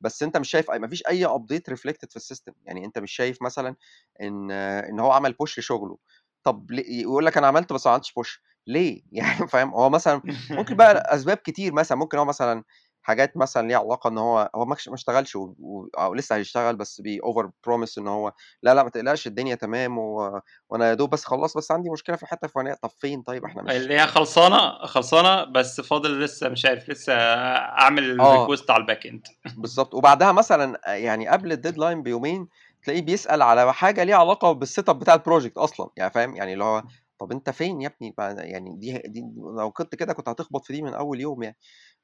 بس 0.01 0.23
أنت 0.23 0.37
مش 0.37 0.49
شايف 0.49 0.71
ما 0.71 0.87
فيش 0.87 1.03
أي 1.07 1.27
update 1.27 1.73
reflected 1.73 2.09
في 2.11 2.19
الsystem 2.19 2.53
يعني 2.65 2.85
أنت 2.85 2.99
مش 2.99 3.11
شايف 3.11 3.41
مثلًا 3.41 3.75
إن 4.21 4.51
إن 4.51 4.99
هو 4.99 5.11
عمل 5.11 5.33
push 5.43 5.59
لشغله، 5.59 5.97
طب 6.43 6.67
يقول 6.71 7.25
لك 7.25 7.37
أنا 7.37 7.47
عملت 7.47 7.73
بس 7.73 7.87
ما 7.87 7.93
عملتش 7.93 8.11
push. 8.11 8.39
ليه؟ 8.67 9.01
يعني 9.11 9.47
فاهم، 9.47 9.73
هو 9.73 9.89
مثلًا 9.89 10.21
ممكن 10.57 10.75
بقى 10.75 10.93
أسباب 11.15 11.37
كتير 11.37 11.73
مثلًا، 11.73 11.97
ممكن 11.97 12.17
هو 12.17 12.25
مثلًا 12.25 12.63
حاجات 13.03 13.37
مثلًا 13.37 13.67
ليها 13.67 13.77
علاقة 13.79 14.07
إن 14.07 14.17
هو 14.17 14.49
هو 14.55 14.65
ما 14.65 14.75
اشتغلش 14.93 15.35
و 15.35 15.55
و 15.59 15.87
أو 15.97 16.13
لسه 16.13 16.35
هيشتغل 16.35 16.75
بس 16.75 17.01
بيover 17.01 17.45
promise 17.67 17.97
إن 17.97 18.07
هو 18.07 18.33
لا، 18.63 18.73
لأ 18.73 18.83
ما 18.83 18.89
تقلقش 18.89 19.27
الدنيا 19.27 19.55
تمام 19.55 19.97
و 19.97 20.41
وأنا 20.69 20.89
يا 20.89 20.93
دوب 20.93 21.09
بس 21.09 21.25
خلّصت 21.25 21.57
بس 21.57 21.71
عندي 21.71 21.89
مشكلة 21.89 22.15
في 22.15 22.23
الحتة 22.23 22.45
الفلانية، 22.45 22.73
طب 22.73 22.89
فين 22.99 23.21
طيب 23.21 23.45
إحنا 23.45 23.61
مش 23.63 23.73
اللي 23.75 23.93
هي 23.99 24.07
خلصانة 24.07 24.85
خلصانة 24.85 25.43
بس 25.43 25.81
فاضل 25.81 26.19
لسه 26.21 26.49
مش 26.49 26.65
عارف 26.65 26.89
لسه 26.89 27.13
أعمل 27.13 28.03
آه. 28.19 28.47
request 28.47 28.69
على 28.69 28.85
الback 28.85 28.99
end. 29.07 29.51
بالضبط، 29.57 29.93
وبعدها 29.95 30.31
مثلًا 30.31 30.81
يعني 30.87 31.27
قبل 31.27 31.53
الdeadline 31.57 32.01
بيومين 32.03 32.47
تلاقيه 32.83 33.01
بيسأل 33.01 33.41
على 33.41 33.73
حاجة 33.73 34.03
ليها 34.03 34.15
علاقة 34.15 34.53
بالsetup 34.59 34.91
بتاع 34.91 35.17
الproject 35.17 35.51
أصلًا، 35.57 35.89
يعني 35.97 36.11
فاهم، 36.11 36.35
يعني 36.35 36.53
اللي 36.53 36.63
هو 36.63 36.83
طب 37.21 37.33
أنت 37.33 37.51
فين 37.51 37.81
يا 37.83 37.89
ابني؟ 37.89 38.15
ما 38.19 38.31
يعني 38.39 38.77
دي 38.77 38.99
دي 39.07 39.21
لو 39.59 39.71
كنت 39.71 39.95
كده 39.95 40.13
كنت 40.13 40.29
هتخبط 40.29 40.65
في 40.67 40.73
دي 40.73 40.83
من 40.83 40.95
أول 40.95 41.21
يوم 41.21 41.43
يعني، 41.43 41.57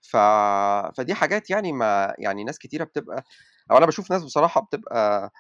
ف 0.04 0.18
فدي 0.98 1.16
حاجات 1.16 1.52
يعني 1.52 1.74
ما 1.74 2.16
يعني 2.20 2.46
ناس 2.46 2.60
كتيرة 2.60 2.86
بتبقى 2.86 3.26
أو 3.72 3.78
أنا 3.78 3.88
باشوف 3.88 4.12
ناس 4.12 4.24
بصراحة 4.26 4.62
بتبقى 4.62 5.32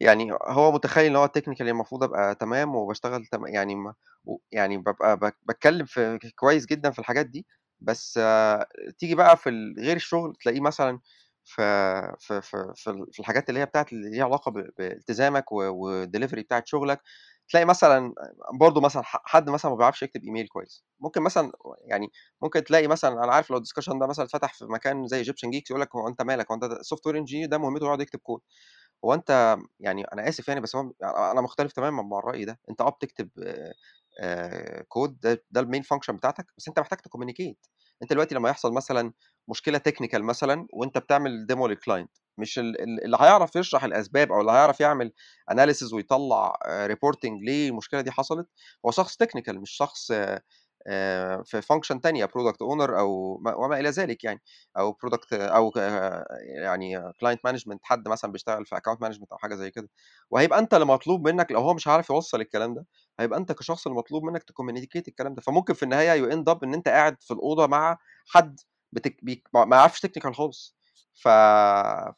يعني 0.00 0.32
هو 0.48 0.72
متخيل 0.72 1.06
إن 1.10 1.16
هو 1.16 1.28
technically 1.38 1.62
المفروض 1.62 2.04
أبقى 2.04 2.36
تمام 2.36 2.76
وباشتغل 2.76 3.26
تم 3.26 3.46
يعني 3.48 3.76
م 3.76 3.94
و 4.26 4.38
يعني 4.52 4.78
بابقى 4.78 5.18
ب 5.18 5.32
باتكلم 5.42 5.86
في 5.86 6.18
كويس 6.36 6.66
جدًا 6.66 6.90
في 6.92 7.00
الحاجات 7.00 7.26
دي، 7.26 7.46
بس 7.80 8.20
تيجي 8.98 9.14
بقى 9.16 9.36
في 9.36 9.50
غير 9.78 9.96
الشغل 9.96 10.34
تلاقيه 10.42 10.60
مثلًا 10.62 11.00
في 11.44 11.62
في 12.20 12.42
في 12.42 12.72
في 12.76 12.90
ال 12.90 13.06
في 13.12 13.20
الحاجات 13.20 13.48
اللي 13.48 13.60
هي 13.60 13.66
بتاعة 13.66 13.86
اللي 13.92 14.10
ليها 14.10 14.24
علاقة 14.24 14.50
ب 14.52 14.70
بالتزامك 14.78 15.52
و 15.52 15.62
والdelivery 16.06 16.34
بتاعة 16.40 16.62
شغلك، 16.66 17.00
تلاقي 17.50 17.64
مثلًا 17.66 18.14
برضه 18.60 18.80
مثلًا 18.80 19.02
حد 19.06 19.50
مثلًا 19.50 19.70
ما 19.70 19.76
بيعرفش 19.76 20.02
يكتب 20.02 20.20
email 20.22 20.46
كويس، 20.52 20.84
ممكن 21.00 21.22
مثلًا 21.22 21.52
يعني 21.86 22.08
ممكن 22.42 22.64
تلاقي 22.64 22.86
مثلًا 22.88 23.24
أنا 23.24 23.32
عارف 23.34 23.50
لو 23.50 23.60
الdiscussion 23.60 23.98
ده 24.00 24.06
مثلًا 24.06 24.24
اتفتح 24.24 24.54
في 24.54 24.64
مكان 24.66 25.06
زي 25.06 25.24
Egyptian 25.24 25.48
Geeks 25.54 25.70
يقول 25.70 25.80
لك 25.80 25.96
هو 25.96 26.08
أنت 26.08 26.22
مالك؟ 26.22 26.50
هو 26.52 26.54
أنت 26.56 26.64
software 26.74 27.14
engineer 27.24 27.48
ده 27.48 27.58
مهمته 27.58 27.84
يقعد 27.86 28.00
يكتب 28.00 28.18
كود، 28.18 28.40
هو 29.04 29.14
أنت 29.14 29.58
يعني 29.80 30.04
أنا 30.04 30.28
آسف 30.28 30.48
يعني 30.48 30.60
بس 30.60 30.76
هو 30.76 30.92
أنا 31.32 31.40
مختلف 31.40 31.72
تمامًا 31.72 32.02
مع 32.02 32.18
الرأي 32.18 32.44
ده، 32.44 32.60
أنت 32.70 32.80
آه 32.80 32.90
بتكتب 32.90 33.30
كود 34.88 35.20
ده 35.20 35.44
ده 35.50 35.62
ال 35.62 35.66
main 35.66 35.82
function 35.84 36.10
بتاعتك، 36.14 36.46
بس 36.58 36.68
أنت 36.68 36.78
محتاج 36.80 36.98
ت 37.00 37.05
communicate. 37.05 37.68
أنت 38.02 38.10
دلوقتي 38.12 38.34
لمّا 38.34 38.48
يحصل 38.50 38.72
مثلًا 38.74 39.12
مشكلة 39.48 39.80
technical 39.88 40.20
مثلًا 40.20 40.66
وأنت 40.72 40.98
بتعمل 40.98 41.46
demo 41.52 41.68
لل 41.74 41.85
client. 41.85 42.22
مش 42.38 42.58
ال- 42.58 42.80
ال- 42.82 43.04
اللي 43.04 43.16
هيعرف 43.20 43.56
يشرح 43.56 43.84
الأسباب 43.84 44.32
أو 44.32 44.40
اللي 44.40 44.52
هيعرف 44.52 44.80
يعمل 44.80 45.12
analysis 45.50 45.94
ويطلع 45.94 46.52
reporting 46.68 47.42
ليه 47.42 47.68
المشكلة 47.68 48.00
دي 48.00 48.10
حصلت 48.10 48.48
هو 48.86 48.90
شخص 48.90 49.16
technical 49.16 49.60
مش 49.60 49.70
شخص 49.70 50.10
آه، 50.10 50.42
آه، 50.86 51.42
في 51.46 51.62
function 51.62 52.00
تانية 52.00 52.24
product 52.24 52.62
owner 52.62 52.98
أو 52.98 53.38
ما- 53.38 53.54
وما 53.54 53.80
إلى 53.80 53.88
ذلك 53.90 54.24
يعني. 54.24 54.42
أو 54.78 54.92
product 54.92 55.32
أو 55.32 55.72
آه، 55.78 56.24
يعني 56.64 57.12
client 57.20 57.40
management 57.44 57.80
حد 57.84 58.08
مثلا 58.08 58.32
بيشتغل 58.32 58.66
في 58.66 58.76
account 58.76 59.02
management 59.02 59.32
أو 59.32 59.38
حاجة 59.38 59.54
زي 59.54 59.70
كده. 59.70 59.88
وهيبقى 60.30 60.58
أنت 60.58 60.74
اللي 60.74 60.86
مطلوب 60.86 61.28
منك 61.28 61.52
لو 61.52 61.60
هو 61.60 61.74
مش 61.74 61.88
عارف 61.88 62.10
يوصل 62.10 62.40
الكلام 62.40 62.74
ده 62.74 62.86
هيبقى 63.20 63.38
أنت 63.38 63.52
كشخص 63.52 63.86
المطلوب 63.86 64.24
منك 64.24 64.42
ت 64.42 64.47
communicate 64.47 65.08
الكلام 65.08 65.34
ده. 65.34 65.42
فممكن 65.42 65.74
في 65.74 65.82
النهاية 65.82 66.12
you 66.12 66.26
end 66.26 66.48
up 66.48 66.64
إن 66.64 66.74
أنت 66.74 66.88
قاعد 66.88 67.16
في 67.22 67.34
الأوضة 67.34 67.66
مع 67.66 67.98
حد 68.28 68.60
بتك... 68.92 69.16
بيك... 69.24 69.48
ما 69.54 69.76
يعرفش 69.76 70.00
technical 70.00 70.34
خالص. 70.34 70.76
ف... 71.14 71.28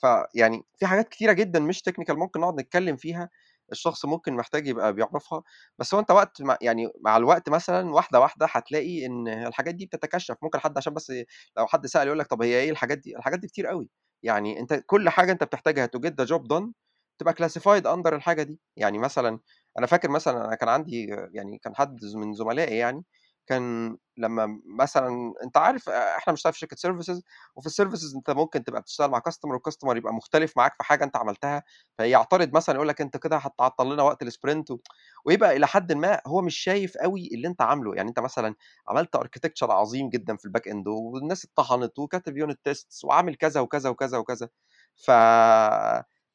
ف 0.02 0.06
يعني 0.34 0.62
في 0.78 0.86
حاجات 0.86 1.08
كتيرة 1.08 1.32
جدا 1.32 1.60
مش 1.60 1.82
technical 1.82 2.18
ممكن 2.18 2.40
نقعد 2.40 2.60
نتكلم 2.60 2.96
فيها 2.96 3.30
الشخص 3.72 4.04
ممكن 4.04 4.34
محتاج 4.34 4.66
يبقى 4.68 4.92
بيعرفها. 4.92 5.42
بس 5.78 5.94
هو 5.94 6.00
انت 6.00 6.10
وقت 6.10 6.42
مع 6.42 6.56
يعني 6.62 6.88
مع 7.00 7.16
الوقت 7.16 7.48
مثلا 7.48 7.90
واحدة 7.94 8.20
واحدة 8.20 8.46
هتلاقي 8.50 9.06
إن 9.06 9.28
الحاجات 9.28 9.74
دي 9.74 9.86
بتتكشف. 9.86 10.36
ممكن 10.42 10.58
حد 10.58 10.78
عشان 10.78 10.94
بس 10.94 11.12
لو 11.56 11.66
حد 11.66 11.86
سأل 11.86 12.06
يقول 12.06 12.18
لك 12.18 12.26
طب 12.26 12.42
هي 12.42 12.60
إيه 12.60 12.70
الحاجات 12.70 12.98
دي؟ 12.98 13.16
الحاجات 13.16 13.38
دي 13.40 13.46
كتير 13.48 13.66
قوي 13.66 13.90
يعني 14.22 14.60
انت 14.60 14.74
كل 14.86 15.08
حاجة 15.08 15.32
انت 15.32 15.44
بتحتاجها 15.44 15.86
to 15.86 16.00
get 16.00 16.14
the 16.20 16.24
job 16.24 16.48
done 16.48 16.74
تبقى 17.18 17.34
classified 17.34 17.86
under 17.86 18.16
الحاجة 18.16 18.42
دي. 18.42 18.60
يعني 18.76 18.98
مثلا 18.98 19.38
أنا 19.78 19.86
فاكر 19.86 20.10
مثلا 20.10 20.44
أنا 20.46 20.54
كان 20.54 20.68
عندي 20.68 21.06
يعني 21.32 21.58
كان 21.58 21.76
حد 21.76 22.00
من 22.14 22.32
زملائي 22.34 22.76
يعني 22.78 23.04
كان 23.46 23.96
لما 24.16 24.60
مثلا 24.66 25.34
أنت 25.44 25.56
عارف 25.56 25.88
إحنا 25.88 26.32
بنشتغل 26.32 26.52
في 26.52 26.58
شركة 26.58 26.76
services 26.76 27.22
وفي 27.56 27.66
ال 27.66 27.72
services 27.72 28.14
أنت 28.16 28.30
ممكن 28.30 28.64
تبقى 28.64 28.80
بتشتغل 28.80 29.10
مع 29.10 29.18
customer 29.18 29.52
وال 29.54 29.63
customer 29.63 29.96
يبقى 29.96 30.14
مختلف 30.14 30.56
معاك 30.56 30.74
في 30.78 30.84
حاجة 30.84 31.04
أنت 31.04 31.16
عملتها 31.16 31.62
فيعترض 31.98 32.54
مثلا 32.56 32.74
يقول 32.74 32.88
لك 32.88 33.00
أنت 33.00 33.16
كده 33.16 33.36
هتعطل 33.36 33.92
لنا 33.92 34.02
وقت 34.02 34.22
ال 34.22 34.29
sprint 34.29 34.70
و... 34.70 34.78
ويبقى 35.24 35.56
إلى 35.56 35.66
حد 35.66 35.92
ما 35.92 36.20
هو 36.26 36.42
مش 36.42 36.58
شايف 36.58 36.96
قوي 36.98 37.28
اللي 37.34 37.48
أنت 37.48 37.62
عامله. 37.62 37.94
يعني 37.94 38.08
أنت 38.08 38.18
مثلا 38.20 38.54
عملت 38.88 39.16
architecture 39.16 39.70
عظيم 39.72 40.08
جدا 40.08 40.36
في 40.36 40.44
ال 40.44 40.49
back 40.49 40.68
end 40.68 40.88
والناس 40.88 41.44
اتطحنت 41.44 41.98
وكاتب 41.98 42.36
unit 42.36 42.58
test 42.64 43.04
وعامل 43.04 43.34
كذا 43.36 43.60
وكذا 43.60 43.90
وكذا 43.90 44.18
وكذا. 44.18 44.48
ف 44.96 45.10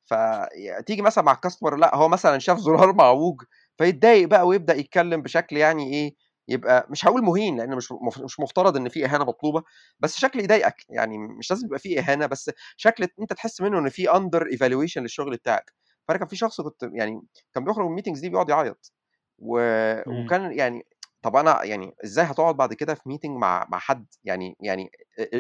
فتيجي 0.05 1.01
مثلا 1.01 1.23
مع 1.23 1.31
ال 1.31 1.36
customer 1.36 1.75
لأ 1.75 1.95
هو 1.95 2.07
مثلا 2.09 2.39
شاف 2.39 2.57
زرار 2.59 2.93
معوج 3.01 3.41
فيتضايق 3.77 4.27
بقى 4.27 4.47
ويبدأ 4.47 4.75
يتكلم 4.75 5.21
بشكل 5.21 5.57
يعني 5.57 5.93
إيه 5.93 6.15
يبقى 6.49 6.87
مش 6.89 7.05
هقول 7.05 7.21
مهين 7.23 7.57
لأن 7.57 7.75
مش 7.75 7.91
مش 8.23 8.39
مفترض 8.39 8.77
إن 8.77 8.89
في 8.89 9.05
إهانة 9.05 9.25
مطلوبة 9.25 9.63
بس 9.99 10.17
شكل 10.17 10.39
يضايقك 10.39 10.85
يعني 10.89 11.17
مش 11.17 11.51
لازم 11.51 11.65
يبقى 11.67 11.79
في 11.79 11.99
إهانة 11.99 12.25
بس 12.25 12.51
شكل 12.77 13.07
أنت 13.21 13.33
تحس 13.33 13.61
منه 13.61 13.79
إن 13.79 13.89
في 13.89 14.11
under 14.15 14.47
evaluation 14.51 15.01
للشغل 15.01 15.35
بتاعك 15.35 15.73
فأنا 16.07 16.19
كان 16.19 16.27
في 16.27 16.35
شخص 16.35 16.61
كنت 16.61 16.89
يعني 16.93 17.21
كان 17.53 17.63
بيخرج 17.63 17.85
من 17.85 17.89
ال 17.89 17.93
meetings 17.93 18.19
دي 18.19 18.29
بيقعد 18.29 18.49
يعيط 18.49 18.93
و... 19.39 19.59
مم. 20.07 20.25
وكان 20.25 20.51
يعني 20.51 20.85
طب 21.21 21.35
أنا 21.35 21.63
يعني 21.63 21.95
إزاي 22.05 22.25
هتقعد 22.25 22.55
بعد 22.57 22.73
كده 22.73 22.93
في 22.93 23.01
meeting 23.05 23.37
مع 23.37 23.67
مع 23.69 23.79
حد؟ 23.79 24.05
يعني 24.23 24.55
يعني 24.61 24.91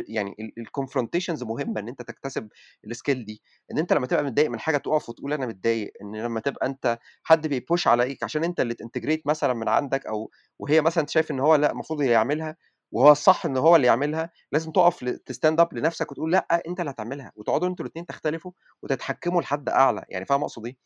يعني 0.09 0.53
ال 0.57 0.63
confrontations 0.63 1.43
مهمة 1.43 1.79
إن 1.79 1.87
أنت 1.87 2.01
تكتسب 2.01 2.49
ال 2.85 2.92
skill 2.92 3.25
دي 3.25 3.41
إن 3.71 3.77
أنت 3.77 3.93
لما 3.93 4.07
تبقى 4.07 4.23
متضايق 4.23 4.49
من 4.49 4.59
حاجة 4.59 4.77
تقف 4.77 5.09
وتقول 5.09 5.33
أنا 5.33 5.47
متضايق 5.47 5.91
إن 6.01 6.15
لما 6.15 6.39
تبقى 6.39 6.65
أنت 6.67 6.99
حد 7.23 7.47
بي 7.47 7.60
push 7.60 7.87
عليك 7.87 8.23
عشان 8.23 8.43
أنت 8.43 8.59
اللي 8.59 8.73
ت 8.73 8.79
integrate 8.79 9.27
مثلا 9.27 9.53
من 9.53 9.69
عندك 9.69 10.05
أو 10.07 10.31
وهي 10.59 10.81
مثلا 10.81 11.05
شايف 11.07 11.31
إن 11.31 11.39
هو 11.39 11.55
لأ 11.55 11.71
المفروض 11.71 12.01
يعملها 12.01 12.55
وهو 12.91 13.11
الصح 13.11 13.45
إن 13.45 13.57
هو 13.57 13.75
اللي 13.75 13.87
يعملها 13.87 14.31
لازم 14.51 14.71
تقف 14.71 15.03
ت 15.03 15.12
stand 15.12 15.59
up 15.59 15.73
لنفسك 15.73 16.11
وتقول 16.11 16.31
لأ 16.31 16.61
أنت 16.67 16.79
اللي 16.79 16.91
هتعملها 16.91 17.31
وتقعدوا 17.35 17.67
أنتوا 17.67 17.85
الاثنين 17.85 18.05
تختلفوا 18.05 18.51
وتتحكموا 18.83 19.41
لحد 19.41 19.69
أعلى 19.69 20.05
يعني 20.09 20.25
فاهم 20.25 20.41
أقصد 20.41 20.65
إيه؟ 20.65 20.77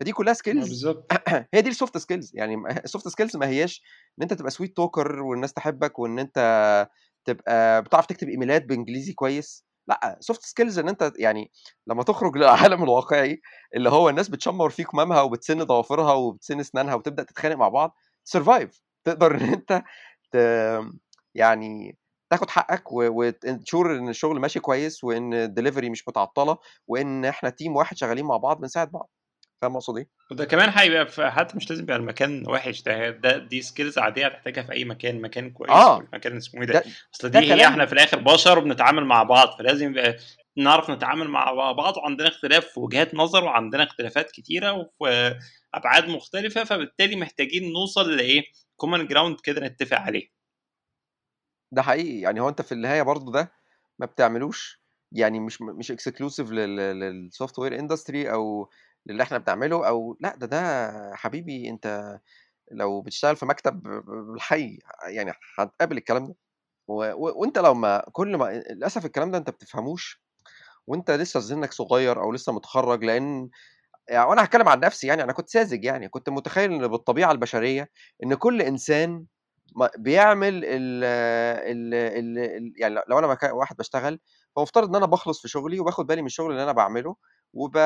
فدي 0.00 0.12
كلها 0.12 0.32
skills 0.32 0.68
بالظبط 0.68 1.12
هي 1.54 1.62
دي 1.62 1.68
ال 1.68 1.74
soft 1.74 1.98
skills 1.98 2.30
يعني 2.34 2.56
ال 2.84 2.89
soft 2.89 3.08
skills 3.08 3.36
ما 3.40 3.46
هياش 3.46 3.82
إن 4.18 4.22
أنت 4.22 4.34
تبقى 4.34 4.50
sweet 4.50 4.76
talker 4.76 5.22
والناس 5.22 5.52
تحبك 5.52 5.98
وإن 5.98 6.18
أنت 6.18 6.38
تبقى 7.24 7.82
بتعرف 7.82 8.06
تكتب 8.06 8.28
emailات 8.28 8.64
بإنجليزي 8.64 9.12
كويس 9.12 9.64
لأ 9.88 10.16
soft 10.20 10.42
skills 10.42 10.78
إن 10.78 10.88
أنت 10.88 11.12
يعني 11.16 11.50
لما 11.86 12.02
تخرج 12.02 12.36
للعالم 12.38 12.82
الواقعي 12.82 13.40
اللي 13.76 13.88
هو 13.90 14.08
الناس 14.08 14.28
بتشمر 14.28 14.70
فيك 14.70 14.86
كمامها 14.86 15.22
وبتسن 15.22 15.64
ضوافرها 15.64 16.12
وبتسن 16.12 16.60
أسنانها 16.60 16.94
وتبدأ 16.94 17.22
تتخانق 17.22 17.56
مع 17.56 17.68
بعض 17.68 17.96
survive 18.24 18.82
تقدر 19.04 19.34
إن 19.34 19.52
أنت 19.52 19.82
ت... 20.32 20.36
يعني 21.34 21.96
تاخد 22.32 22.50
حقك 22.50 22.92
وت 22.92 23.18
ensure 23.18 23.96
إن 23.96 24.08
الشغل 24.08 24.40
ماشي 24.40 24.60
كويس 24.60 25.04
وإن 25.04 25.34
الدليفري 25.34 25.90
مش 25.90 26.08
متعطلة 26.08 26.58
وإن 26.86 27.24
إحنا 27.24 27.50
team 27.50 27.76
واحد 27.76 27.96
شغالين 27.96 28.24
مع 28.24 28.36
بعض 28.36 28.60
بنساعد 28.60 28.90
بعض. 28.90 29.10
فاهم 29.62 29.74
أقصد 29.76 29.96
إيه؟ 29.96 30.08
وده 30.30 30.44
كمان 30.44 30.70
هيبقى 30.74 31.32
حتى 31.32 31.56
مش 31.56 31.70
لازم 31.70 31.82
يبقى 31.82 31.96
المكان 31.96 32.48
وحش 32.48 32.82
ده, 32.82 33.10
ده 33.10 33.38
دي 33.38 33.62
skills 33.62 33.98
عادية 33.98 34.26
هتحتاجها 34.26 34.62
في 34.62 34.72
أي 34.72 34.84
مكان 34.84 35.20
مكان 35.20 35.50
كويس 35.50 35.70
آه. 35.70 36.08
مكان 36.12 36.36
اسمه 36.36 36.60
إيه 36.60 36.66
ده؟ 36.66 36.72
ده 36.74 36.84
أصل 37.14 37.28
ده 37.28 37.40
دي 37.40 37.52
هي 37.52 37.66
إحنا 37.66 37.86
في 37.86 37.92
الآخر 37.92 38.18
بشر 38.18 38.58
وبنتعامل 38.58 39.04
مع 39.04 39.22
بعض 39.22 39.58
فلازم 39.58 39.90
يبقى 39.90 40.16
نعرف 40.56 40.90
نتعامل 40.90 41.28
مع 41.28 41.72
بعض 41.72 41.96
وعندنا 41.96 42.28
اختلاف 42.28 42.66
في 42.66 42.80
وجهات 42.80 43.14
نظر 43.14 43.44
وعندنا 43.44 43.82
اختلافات 43.82 44.30
كتيرة 44.30 44.72
وفي 44.72 45.38
أبعاد 45.74 46.08
مختلفة 46.08 46.64
فبالتالي 46.64 47.16
محتاجين 47.16 47.72
نوصل 47.72 48.16
لإيه؟ 48.16 48.42
common 48.76 49.06
ground 49.06 49.40
كده 49.40 49.66
نتفق 49.66 49.96
عليه. 49.98 50.39
ده 51.72 51.82
حقيقي 51.82 52.20
يعني 52.20 52.40
هو 52.40 52.48
أنت 52.48 52.62
في 52.62 52.72
النهاية 52.72 53.02
برضو 53.02 53.30
ده 53.32 53.52
ما 53.98 54.06
بتعملوش 54.06 54.82
يعني 55.12 55.40
مش 55.40 55.62
مش 55.62 55.90
exclusive 55.92 56.50
لل 56.50 57.58
software 57.58 57.78
industry 57.78 58.32
أو 58.32 58.70
للي 59.06 59.22
إحنا 59.22 59.38
بنعمله 59.38 59.88
أو 59.88 60.16
لأ 60.20 60.36
ده 60.36 60.46
ده 60.46 61.16
حبيبي 61.16 61.68
أنت 61.70 62.18
لو 62.72 63.02
بتشتغل 63.02 63.36
في 63.36 63.46
مكتب 63.46 63.82
بالحي 63.82 64.78
يعني 65.08 65.32
هتقابل 65.58 65.96
الكلام 65.98 66.26
ده. 66.26 66.36
وأنت 66.88 67.58
لو 67.58 67.74
ما 67.74 68.04
كل 68.12 68.36
ما 68.36 68.46
للأسف 68.70 69.06
الكلام 69.06 69.30
ده 69.30 69.38
أنت 69.38 69.50
بتفهموش 69.50 70.22
وأنت 70.86 71.10
لسه 71.10 71.40
سنك 71.40 71.72
صغير 71.72 72.22
أو 72.22 72.32
لسه 72.32 72.52
متخرج 72.52 73.04
لأن 73.04 73.50
يعني 74.08 74.26
وأنا 74.30 74.44
هتكلم 74.44 74.68
عن 74.68 74.80
نفسي 74.80 75.06
يعني 75.06 75.24
أنا 75.24 75.32
كنت 75.32 75.50
ساذج 75.50 75.84
يعني 75.84 76.08
كنت 76.08 76.28
متخيل 76.30 76.72
إن 76.72 76.88
بالطبيعة 76.88 77.32
البشرية 77.32 77.90
إن 78.24 78.34
كل 78.34 78.62
إنسان 78.62 79.26
بيعمل 79.98 80.64
ال 80.64 81.04
ال 81.04 81.94
ال 82.38 82.72
يعني 82.76 82.94
لو 83.08 83.18
أنا 83.18 83.38
واحد 83.52 83.76
بشتغل 83.76 84.20
فمفترض 84.56 84.88
إن 84.88 84.94
أنا 84.96 85.06
بخلص 85.06 85.42
في 85.42 85.48
شغلي 85.48 85.80
وباخد 85.80 86.06
بالي 86.06 86.20
من 86.22 86.26
الشغل 86.26 86.50
اللي 86.50 86.62
أنا 86.62 86.72
بعمله 86.72 87.16
وب 87.52 87.76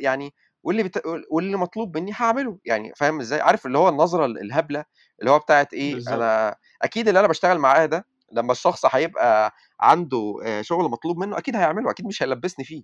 يعني 0.00 0.34
واللي 0.62 0.82
بت... 0.82 1.02
واللي 1.30 1.56
مطلوب 1.56 1.98
مني 1.98 2.12
هعمله. 2.14 2.58
يعني 2.64 2.92
فاهم 2.96 3.20
إزاي؟ 3.20 3.40
عارف 3.40 3.66
اللي 3.66 3.78
هو 3.78 3.88
النظرة 3.88 4.26
الهبلة 4.26 4.84
اللي 5.20 5.30
هو 5.30 5.38
بتاعت 5.38 5.74
إيه؟ 5.74 5.94
بالظبط 5.94 6.14
أنا 6.14 6.56
أكيد 6.82 7.08
اللي 7.08 7.20
أنا 7.20 7.28
بشتغل 7.28 7.58
معاه 7.58 7.86
ده 7.86 8.06
لما 8.32 8.52
الشخص 8.52 8.86
هيبقى 8.94 9.52
عنده 9.80 10.34
شغل 10.62 10.90
مطلوب 10.90 11.18
منه 11.18 11.38
أكيد 11.38 11.56
هيعمله 11.56 11.90
أكيد 11.90 12.06
مش 12.06 12.22
هيلبسني 12.22 12.64
فيه. 12.64 12.82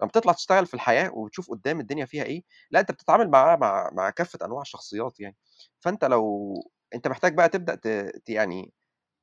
لما 0.00 0.08
بتطلع 0.08 0.32
تشتغل 0.32 0.66
في 0.66 0.74
الحياة 0.74 1.10
وتشوف 1.14 1.50
قدام 1.50 1.80
الدنيا 1.80 2.04
فيها 2.04 2.24
إيه 2.24 2.42
لا 2.70 2.80
أنت 2.80 2.90
بتتعامل 2.92 3.30
مع 3.30 3.56
مع 3.56 3.90
مع 3.92 4.10
كافة 4.10 4.38
أنواع 4.46 4.62
الشخصيات 4.62 5.20
يعني. 5.20 5.36
فأنت 5.80 6.04
لو 6.04 6.54
أنت 6.94 7.08
محتاج 7.08 7.34
بقى 7.34 7.48
تبدأ 7.48 7.74
ت... 7.74 7.88
ت- 7.88 8.28
يعني 8.30 8.72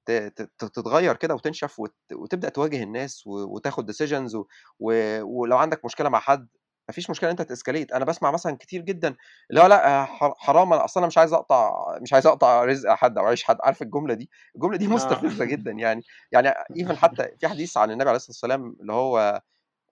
ت... 0.05 0.11
تتغير 0.59 1.15
كده 1.15 1.36
وتنشف 1.36 1.80
وت... 1.80 1.95
وتبدأ 2.13 2.49
تواجه 2.49 2.84
الناس 2.84 3.28
و... 3.28 3.32
وتاخد 3.55 3.86
decisions 3.85 4.35
و... 4.36 4.45
و... 4.80 4.91
ولو 5.24 5.57
عندك 5.57 5.86
مشكلة 5.86 6.09
مع 6.09 6.20
حد 6.20 6.47
مفيش 6.89 7.09
مشكلة 7.09 7.32
أنت 7.32 7.41
ت 7.41 7.47
escalate 7.47 7.91
أنا 7.91 8.05
بسمع 8.05 8.32
مثلا 8.32 8.57
كتير 8.57 8.82
جدا 8.82 9.15
لأ 9.49 10.05
ح- 10.05 10.34
حرام 10.38 10.74
أنا 10.74 10.86
أصلا 10.86 11.07
مش 11.07 11.18
عايز 11.18 11.34
أقطع 11.34 11.97
مش 12.01 12.13
عايز 12.13 12.28
أقطع 12.28 12.63
رزق 12.65 12.89
حد 12.89 13.18
أو 13.18 13.26
عيش 13.26 13.43
حد. 13.43 13.57
عارف 13.63 13.82
الجملة 13.82 14.13
دي؟ 14.13 14.30
الجملة 14.55 14.78
دي 14.78 14.86
آه 14.86 14.89
مستفزة 14.89 15.45
جدا 15.45 15.72
يعني. 15.72 16.03
يعني 16.32 16.49
even 16.77 16.97
حتى 17.03 17.28
في 17.39 17.47
حديث 17.47 17.78
عن 17.78 17.91
النبي 17.91 18.09
عليه 18.09 18.15
الصلاة 18.18 18.32
والسلام 18.32 18.78
اللي 18.82 18.93
هو 18.93 19.41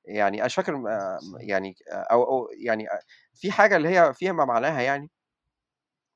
يعني 0.06 0.42
أنا 0.42 0.50
فاكر 0.50 0.76
آه، 0.76 1.20
يعني 1.40 1.76
أو 1.90 2.24
أو 2.24 2.50
يعني 2.54 2.88
في 3.36 3.52
حاجة 3.52 3.76
اللي 3.76 3.90
هي 3.90 4.14
فيها 4.14 4.32
ما 4.32 4.46
معناها 4.46 4.82
يعني. 4.82 5.10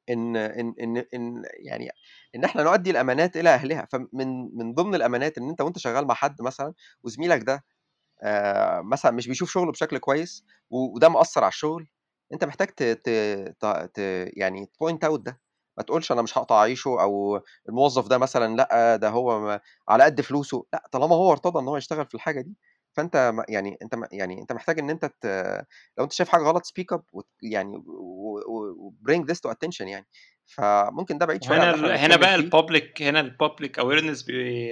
إن 0.09 0.35
إن 0.37 0.73
إن 0.81 0.97
إن 1.13 1.43
يعني 1.65 1.89
إن 2.35 2.43
إحنا 2.43 2.63
نؤدي 2.63 2.91
الأمانات 2.91 3.37
إلى 3.37 3.49
أهلها. 3.49 3.87
فمن 3.91 4.57
من 4.57 4.73
ضمن 4.73 4.95
الأمانات 4.95 5.37
إن 5.37 5.49
أنت 5.49 5.61
وأنت 5.61 5.77
شغال 5.79 6.07
مع 6.07 6.13
حد 6.15 6.41
مثلا 6.41 6.73
وزميلك 7.03 7.43
ده 7.43 7.65
مثلا 8.83 9.11
مش 9.11 9.27
بيشوف 9.27 9.51
شغله 9.51 9.71
بشكل 9.71 9.97
كويس 9.97 10.45
وده 10.71 11.09
مأثر 11.09 11.43
على 11.43 11.49
الشغل 11.51 11.87
أنت 12.33 12.43
محتاج 12.45 12.67
ت 12.69 13.99
يعني 14.37 14.65
ت 14.65 14.72
point 14.72 15.03
out 15.05 15.19
ده. 15.21 15.41
ما 15.77 15.83
تقولش 15.83 16.11
أنا 16.11 16.21
مش 16.21 16.37
هقطع 16.37 16.59
عيشه 16.61 16.89
أو 17.01 17.41
الموظف 17.69 18.07
ده 18.07 18.17
مثلا 18.17 18.55
لأ 18.55 18.95
ده 18.95 19.09
هو 19.09 19.61
على 19.89 20.03
قد 20.03 20.21
فلوسه. 20.21 20.65
لأ 20.73 20.89
طالما 20.91 21.15
هو 21.15 21.31
ارتضى 21.31 21.59
إن 21.59 21.67
هو 21.67 21.77
يشتغل 21.77 22.05
في 22.05 22.15
الحاجة 22.15 22.41
دي 22.41 22.57
فأنت 22.99 23.33
يعني 23.49 23.77
أنت 23.81 23.95
يعني 24.11 24.41
أنت 24.41 24.51
محتاج 24.53 24.79
إن 24.79 24.89
أنت 24.89 25.05
ت... 25.05 25.25
لو 25.97 26.03
أنت 26.03 26.11
شايف 26.13 26.29
حاجة 26.29 26.41
غلط 26.41 26.65
speak 26.65 26.93
up 26.93 27.03
يعني 27.41 27.83
و 27.87 28.11
bring 28.11 29.31
this 29.31 29.41
to 29.41 29.51
attention 29.51 29.87
يعني. 29.87 30.07
فممكن 30.45 31.17
ده 31.17 31.25
بعيد 31.25 31.43
شوية 31.43 31.57
إحنا 31.57 31.75
ال- 31.75 31.97
هنا 31.97 32.15
بقى 32.15 32.29
فيه. 32.29 32.35
ال 32.35 32.45
public 32.45 33.01
هنا 33.01 33.19
ال 33.19 33.28
public 33.28 33.79
awareness 33.79 34.23
بي 34.23 34.67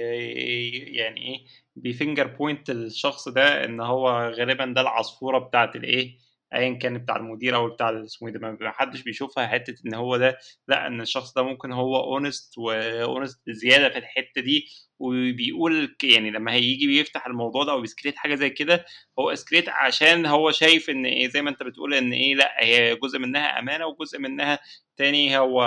يعني 0.96 1.20
إيه 1.20 1.46
بي 1.76 1.89
finger 1.89 2.26
point 2.26 2.70
الشخص 2.70 3.28
ده 3.28 3.64
إن 3.64 3.80
هو 3.80 4.08
غالبا 4.28 4.64
ده 4.76 4.80
العصفورة 4.80 5.38
بتاعت 5.38 5.76
الإيه 5.76 6.18
ايا 6.54 6.78
كان 6.78 6.98
بتاع 6.98 7.16
المدير 7.16 7.56
أو 7.56 7.68
بتاع 7.68 8.02
اسمه 8.04 8.28
إيه 8.28 8.34
ده 8.34 8.40
ما 8.60 8.70
حدش 8.70 9.02
بيشوفها 9.02 9.46
حتة 9.46 9.74
إن 9.86 9.94
هو 9.94 10.16
ده 10.16 10.38
لأ 10.68 10.86
إن 10.86 11.00
الشخص 11.00 11.32
ده 11.34 11.42
ممكن 11.42 11.72
هو 11.72 11.96
honest 12.14 12.58
و 12.58 12.71
honest 12.71 13.50
زيادة 13.50 13.88
في 13.88 13.98
الحتة 13.98 14.40
دي 14.40 14.66
وبيقول 14.98 15.96
يعني 16.02 16.30
لما 16.30 16.52
هيجي 16.52 16.86
بيفتح 16.86 17.26
الموضوع 17.26 17.64
ده 17.64 17.72
أو 17.72 17.80
بي 17.80 17.87
escalate 17.87 18.16
حاجة 18.16 18.34
زي 18.34 18.50
كده 18.50 18.84
هو 19.18 19.30
escalate 19.32 19.68
عشان 19.68 20.26
هو 20.26 20.50
شايف 20.50 20.90
إن 20.90 21.06
إيه 21.06 21.28
زي 21.28 21.42
ما 21.42 21.50
أنت 21.50 21.62
بتقول 21.62 21.94
إن 21.94 22.12
إيه 22.12 22.34
لأ 22.34 22.64
هي 22.64 22.96
جزء 22.96 23.18
منها 23.18 23.58
أمانة 23.58 23.86
وجزء 23.86 24.18
منها 24.18 24.58
تاني 24.96 25.38
هو 25.38 25.62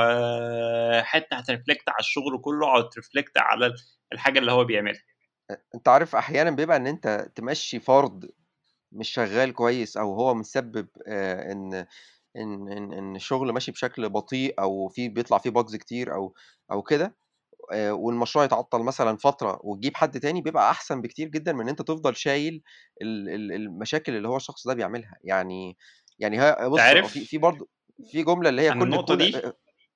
حتة 1.03 1.35
هت 1.37 1.49
reflect 1.49 1.89
على 1.89 1.99
الشغل 1.99 2.41
كله 2.41 2.75
أو 2.75 2.81
ت 2.81 2.88
reflect 2.88 3.37
على 3.37 3.73
الحاجة 4.13 4.39
اللي 4.39 4.51
هو 4.51 4.63
بيعملها. 4.63 5.01
أنت 5.75 5.87
عارف 5.87 6.15
أحيانا 6.15 6.51
بيبقى 6.51 6.77
إن 6.77 6.87
أنت 6.87 7.27
تمشي 7.35 7.79
فرد 7.79 8.31
مش 8.91 9.09
شغال 9.09 9.53
كويس 9.53 9.97
أو 9.97 10.13
هو 10.13 10.33
مسبب 10.33 10.87
إن 11.07 11.73
إن 12.37 12.71
إن 12.71 12.93
إن 12.93 13.15
الشغل 13.15 13.51
ماشي 13.51 13.71
بشكل 13.71 14.09
بطيء 14.09 14.55
أو 14.59 14.87
في 14.87 15.09
بيطلع 15.09 15.37
فيه 15.37 15.49
bugs 15.49 15.75
كتير 15.75 16.13
أو 16.13 16.33
أو 16.71 16.81
كده 16.81 17.15
والمشروع 17.73 18.45
يتعطل 18.45 18.79
مثلا 18.83 19.17
فترة 19.17 19.59
وتجيب 19.63 19.95
حد 19.97 20.19
تاني 20.19 20.41
بيبقى 20.41 20.71
أحسن 20.71 21.01
بكتير 21.01 21.27
جدا 21.27 21.53
من 21.53 21.61
إن 21.61 21.69
أنت 21.69 21.81
تفضل 21.81 22.15
شايل 22.15 22.61
ال- 23.01 23.29
ال- 23.29 23.51
المشاكل 23.51 24.15
اللي 24.15 24.27
هو 24.27 24.35
الشخص 24.37 24.67
ده 24.67 24.73
بيعملها. 24.73 25.17
يعني 25.23 25.77
يعني 26.19 26.37
بص 26.69 26.79
في 26.79 26.85
عارف 26.85 27.17
في 27.17 27.37
برضه 27.37 27.67
في 28.11 28.23
جملة 28.23 28.49
اللي 28.49 28.61
هي 28.61 28.71
كل 28.71 28.81
النقطة 28.81 29.15
كل 29.15 29.31
دي؟ 29.31 29.41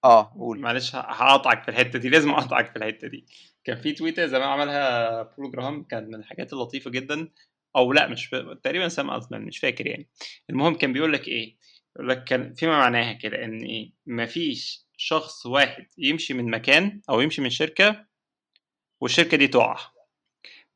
آه 0.03 0.33
قول. 0.39 0.59
معلش 0.59 0.95
هقطعك 0.95 1.63
في 1.63 1.69
الحتة 1.69 1.99
دي 1.99 2.09
لازم 2.09 2.29
أقطعك 2.29 2.69
في 2.69 2.75
الحتة 2.75 3.07
دي. 3.07 3.25
كان 3.63 3.81
في 3.81 3.91
تويتر 3.91 4.27
زمان 4.27 4.47
عملها 4.47 5.21
بروجرام 5.23 5.83
كان 5.83 6.07
من 6.07 6.15
الحاجات 6.15 6.53
اللطيفة 6.53 6.91
جدا. 6.91 7.29
أو 7.75 7.93
لا 7.93 8.07
مش. 8.07 8.29
تقريبا 8.63 8.87
سام 8.87 9.11
التمان 9.11 9.41
مش 9.41 9.57
فاكر 9.57 9.87
يعني. 9.87 10.07
المهم 10.49 10.75
كان 10.75 10.93
بيقول 10.93 11.13
لك 11.13 11.27
إيه؟ 11.27 11.55
يقول 11.95 12.09
لك 12.09 12.23
كان 12.23 12.53
فيما 12.53 12.77
معناها 12.77 13.13
كده 13.13 13.43
إن 13.43 13.59
إيه؟ 13.61 13.91
مفيش 14.05 14.85
شخص 14.97 15.45
واحد 15.45 15.85
يمشي 15.97 16.33
من 16.33 16.49
مكان 16.51 17.01
أو 17.09 17.21
يمشي 17.21 17.41
من 17.41 17.49
شركة 17.49 18.05
والشركة 19.01 19.37
دي 19.37 19.47
تقع. 19.47 19.77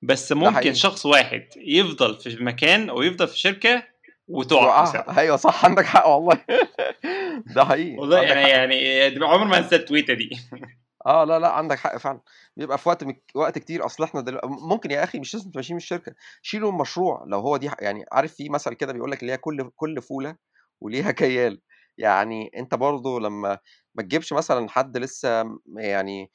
بس 0.02 0.32
ممكن 0.32 0.74
شخص 0.74 1.06
واحد 1.06 1.48
يفضل 1.58 2.16
في 2.16 2.44
مكان 2.44 2.90
أو 2.90 3.02
يفضل 3.02 3.28
في 3.28 3.40
شركة 3.40 3.84
وتقع 4.28 5.18
أيوه 5.18 5.38
صح 5.38 5.66
عندك 5.66 5.86
حق 5.86 6.08
والله. 6.08 6.46
ده 7.56 7.66
حقيقي. 7.66 7.98
والله 7.98 8.22
يعني 8.24 9.10
دي 9.10 9.26
عمر 9.26 9.46
ما 9.46 9.58
انسى 9.58 9.76
التويتة 9.76 10.14
دي. 10.14 10.30
آه 11.10 11.24
لا 11.24 11.40
لا 11.40 11.50
عندك 11.52 11.80
حق 11.80 11.98
فعلا. 11.98 12.22
بيبقى 12.58 12.78
في 12.78 12.90
وقت 12.90 13.04
مك... 13.04 13.24
وقت 13.36 13.58
كتير. 13.60 13.86
أصل 13.86 14.04
إحنا 14.04 14.22
دل... 14.22 14.40
ممكن 14.44 14.92
يا 14.92 15.04
أخي 15.04 15.20
مش 15.20 15.34
لازم 15.36 15.52
تمشيه 15.52 15.74
من 15.74 15.78
الشركة. 15.78 16.16
شيلوا 16.42 16.72
المشروع. 16.72 17.24
لو 17.28 17.40
هو 17.40 17.58
دي 17.58 17.70
يعني 17.80 18.06
عارف 18.12 18.34
في 18.36 18.50
مثل 18.50 18.74
كده 18.74 18.94
بيقول 18.94 19.12
لك 19.12 19.22
اللي 19.22 19.34
هي 19.34 19.38
كل 19.38 19.72
كل 19.76 20.02
فولة 20.02 20.36
وليها 20.82 21.12
كيال. 21.22 21.62
يعني 21.98 22.52
أنت 22.58 22.76
برضو 22.76 23.20
لما 23.20 23.60
ما 23.96 24.04
تجيبش 24.04 24.34
مثلا 24.34 24.70
حد 24.70 24.98
لسه 24.98 25.44
يعني 25.78 26.32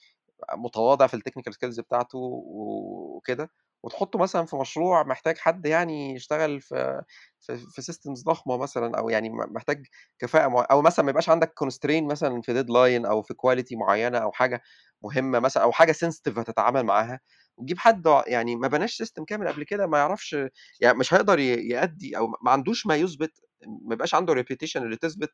متواضع 0.56 1.06
في 1.06 1.14
ال 1.14 1.18
technical 1.18 1.54
skills 1.54 1.80
بتاعته 1.80 2.18
وكده 2.18 3.50
وتحطه 3.84 4.18
مثلا 4.18 4.46
في 4.46 4.56
مشروع 4.56 5.02
محتاج 5.02 5.38
حد 5.38 5.66
يعني 5.66 6.14
يشتغل 6.14 6.60
في 6.60 7.02
في, 7.40 7.56
في 7.58 7.82
systems 7.82 8.22
ضخمة 8.24 8.56
مثلا 8.56 8.98
أو 8.98 9.08
يعني 9.10 9.30
محتاج 9.30 9.86
كفاءة 10.18 10.48
مع... 10.48 10.66
أو 10.70 10.82
مثلا 10.82 11.04
ما 11.04 11.10
يبقاش 11.10 11.28
عندك 11.28 11.54
constraint 11.54 12.06
مثلا 12.06 12.40
في 12.42 12.52
deadline 12.52 13.06
أو 13.06 13.22
في 13.22 13.34
quality 13.34 13.76
معينة 13.76 14.18
أو 14.18 14.32
حاجة 14.32 14.62
مهمة 15.02 15.38
مثلا 15.40 15.62
أو 15.62 15.72
حاجة 15.72 15.92
sensitive 15.92 16.38
هتتعامل 16.38 16.82
معاها. 16.82 17.20
وتجيب 17.56 17.78
حد 17.78 18.06
يعني 18.26 18.56
ما 18.56 18.68
بناش 18.68 18.96
system 18.96 19.24
كامل 19.24 19.48
قبل 19.48 19.64
كده 19.64 19.86
ما 19.86 19.98
يعرفش 19.98 20.36
يعني 20.80 20.98
مش 20.98 21.14
هيقدر 21.14 21.38
يأدي 21.38 22.16
أو 22.18 22.26
ما 22.42 22.50
عندوش 22.50 22.86
ما 22.86 22.94
يثبت 22.96 23.32
ما 23.66 23.94
يبقاش 23.94 24.14
عنده 24.14 24.32
reputation 24.32 24.82
اللي 24.82 24.96
تثبت 24.96 25.32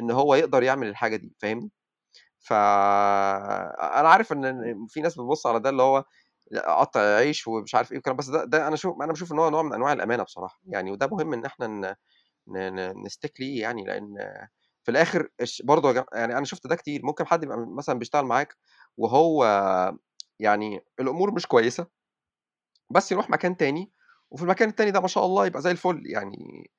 إن 0.00 0.10
هو 0.10 0.34
يقدر 0.34 0.62
يعمل 0.62 0.88
الحاجة 0.88 1.16
دي 1.16 1.34
فاهمني؟ 1.38 1.70
فانا 2.40 4.08
عارف 4.08 4.32
إن 4.32 4.86
في 4.88 5.00
ناس 5.00 5.14
بتبص 5.14 5.46
على 5.46 5.60
ده 5.60 5.70
اللي 5.70 5.82
هو 5.82 6.04
قطع 6.54 7.00
عيش 7.00 7.48
ومش 7.48 7.74
عارف 7.74 7.92
إيه 7.92 8.00
بس 8.12 8.26
ده, 8.26 8.44
ده 8.44 8.68
أنا 8.68 8.76
شوف 8.76 9.02
أنا 9.02 9.12
بشوف 9.12 9.32
إن 9.32 9.38
هو 9.38 9.50
نوع 9.50 9.62
من 9.62 9.72
أنواع 9.72 9.92
الأمانة 9.92 10.22
بصراحة 10.22 10.60
يعني 10.66 10.90
وده 10.90 11.06
مهم 11.06 11.32
إن 11.32 11.44
إحنا. 11.44 11.96
ن 13.04 13.10
stick 13.10 13.40
ليه 13.40 13.62
يعني 13.62 13.84
لأن 13.84 14.14
في 14.82 14.90
الآخر 14.90 15.28
برضه 15.64 16.06
يعني 16.14 16.36
أنا 16.38 16.44
شفت 16.44 16.66
ده 16.66 16.76
كتير 16.76 17.00
ممكن 17.04 17.26
حد 17.26 17.42
يبقى 17.42 17.66
مثلا 17.66 17.98
بيشتغل 17.98 18.24
معاك 18.24 18.56
وهو 18.96 19.44
يعني 20.38 20.80
الأمور 21.00 21.34
مش 21.34 21.46
كويسة 21.46 21.86
بس 22.90 23.12
يروح 23.12 23.30
مكان 23.30 23.56
تاني 23.56 23.92
وفي 24.30 24.42
المكان 24.42 24.68
التاني 24.68 24.90
ده 24.90 25.00
ما 25.00 25.08
شاء 25.08 25.24
الله 25.24 25.46
يبقى 25.46 25.62
زي 25.62 25.70
الفل 25.70 26.02
يعني 26.06 26.70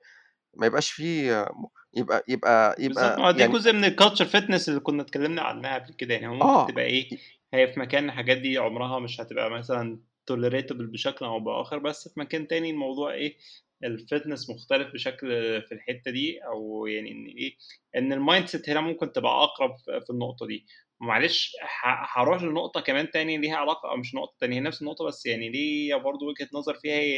ما 0.53 0.65
يبقاش 0.65 0.91
فيه 0.91 1.45
يبقى 1.93 2.23
يبقى 2.27 2.75
بالظبط 2.79 3.17
يبقى 3.19 3.33
دي 3.33 3.39
يعني 3.39 3.53
جزء 3.53 3.73
من 3.73 3.85
ال 3.85 3.90
culture 3.90 4.25
fitness 4.25 4.69
اللي 4.69 4.79
كنا 4.79 5.01
اتكلمنا 5.01 5.41
عنها 5.41 5.77
قبل 5.79 5.93
كده 5.93 6.13
يعني 6.13 6.27
هو 6.27 6.33
ممكن 6.33 6.47
آه 6.47 6.67
تبقى 6.67 6.83
إيه 6.85 7.17
هي 7.53 7.73
في 7.73 7.79
مكان 7.79 8.05
الحاجات 8.05 8.37
دي 8.37 8.57
عمرها 8.57 8.99
مش 8.99 9.21
هتبقى 9.21 9.49
مثلا 9.49 9.99
tolerable 10.25 10.87
بشكل 10.87 11.25
أو 11.25 11.39
بآخر 11.39 11.77
بس 11.77 12.07
في 12.13 12.19
مكان 12.19 12.47
تاني 12.47 12.69
الموضوع 12.69 13.13
إيه 13.13 13.37
ال 13.83 13.92
fitness 13.92 14.49
مختلف 14.49 14.93
بشكل 14.93 15.27
في 15.61 15.71
الحتة 15.71 16.11
دي 16.11 16.39
أو 16.45 16.85
يعني 16.87 17.11
إن 17.11 17.25
إيه 17.25 17.55
إن 17.95 18.13
ال 18.13 18.45
mindset 18.47 18.69
هنا 18.69 18.81
ممكن 18.81 19.11
تبقى 19.11 19.43
أقرب 19.43 19.75
في 20.05 20.09
النقطة 20.09 20.47
دي. 20.47 20.65
ومعلش 21.01 21.51
ه- 21.63 22.19
هروح 22.19 22.43
لنقطة 22.43 22.81
كمان 22.81 23.11
تاني 23.11 23.37
ليها 23.37 23.55
علاقة 23.55 23.91
أو 23.91 23.97
مش 23.97 24.15
نقطة 24.15 24.35
تانية 24.39 24.55
هي 24.57 24.59
نفس 24.61 24.81
النقطة 24.81 25.05
بس 25.05 25.25
يعني 25.25 25.49
ليا 25.49 25.97
برضو 25.97 26.29
وجهة 26.29 26.47
نظر 26.53 26.73
فيها 26.73 26.93
هي 26.93 27.13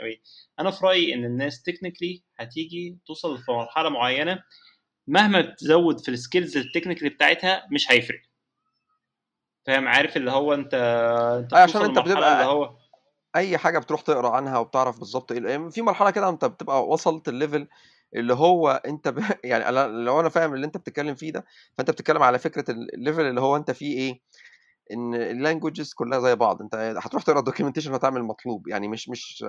إيه 0.00 0.20
أنا 0.60 0.70
في 0.70 0.86
رأيي 0.86 1.14
إن 1.14 1.24
الناس 1.24 1.62
technically 1.62 2.22
هتيجي 2.38 2.98
توصل 3.06 3.38
في 3.38 3.52
مرحلة 3.52 3.88
معينة 3.88 4.42
مهما 5.06 5.40
تزود 5.42 6.00
في 6.00 6.08
ال 6.10 6.17
skills 6.17 6.56
ال 6.56 6.61
technical 6.61 7.08
بتاعتها 7.08 7.68
مش 7.72 7.90
هيفرق. 7.92 8.20
فاهم؟ 9.66 9.88
عارف 9.88 10.16
اللي 10.16 10.30
هو 10.30 10.54
انت 10.54 10.74
انت 11.44 11.54
اي 11.54 11.62
عشان 11.62 11.82
انت 11.82 11.98
لمرحلة 11.98 12.12
اللي 12.12 12.14
بتبقى 12.14 12.46
هو 12.46 12.74
أي 13.36 13.58
حاجة 13.58 13.78
بتروح 13.78 14.00
تقرأ 14.00 14.30
عنها 14.30 14.58
وبتعرف 14.58 14.98
بالظبط 14.98 15.32
إيه 15.32 15.48
يعني 15.48 15.70
في 15.70 15.82
مرحلة 15.82 16.10
كده 16.10 16.28
أنت 16.28 16.44
بتبقى 16.44 16.86
وصلت 16.86 17.28
ال 17.28 17.35
level 17.35 17.68
اللي 18.14 18.34
هو 18.34 18.70
أنت 18.86 19.08
ب... 19.08 19.18
يعني 19.44 19.68
أنا 19.68 19.86
لو 19.86 20.20
أنا 20.20 20.28
فاهم 20.28 20.54
اللي 20.54 20.66
أنت 20.66 20.76
بتتكلم 20.76 21.14
فيه 21.14 21.32
ده 21.32 21.44
فأنت 21.78 21.90
بتتكلم 21.90 22.22
على 22.22 22.38
فكرة 22.38 22.64
ال 22.70 22.78
level 22.78 23.20
اللي 23.20 23.40
هو 23.40 23.56
أنت 23.56 23.70
فيه 23.70 23.96
إيه 23.98 24.20
إن 24.92 25.14
ال 25.14 25.22
languages 25.22 25.92
كلها 25.92 26.20
زي 26.20 26.34
بعض. 26.36 26.62
أنت 26.62 26.74
هتروح 26.74 27.22
تقرأ 27.22 27.38
ال 27.38 27.42
documentation 27.42 27.92
وهتعمل 27.92 28.20
المطلوب 28.20 28.68
يعني 28.68 28.88
مش 28.88 29.08
مش 29.08 29.44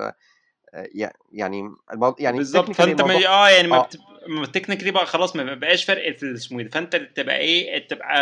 يعني 0.92 1.74
يعني 2.18 2.38
بالظبط 2.38 2.70
فأنت 2.72 3.02
ما 3.02 3.26
آه 3.26 3.48
يعني 3.48 3.68
ما 3.68 3.82
بت... 3.82 4.54
technically 4.54 4.90
بقى 4.90 5.06
خلاص 5.06 5.36
ما 5.36 5.54
بقاش 5.54 5.84
فرق 5.84 6.16
في 6.16 6.22
الاسمه 6.22 6.58
إيه 6.58 6.64
ده. 6.64 6.70
فأنت 6.70 6.96
تبقى 6.96 7.38
إيه 7.38 7.86
تبقى 7.86 8.16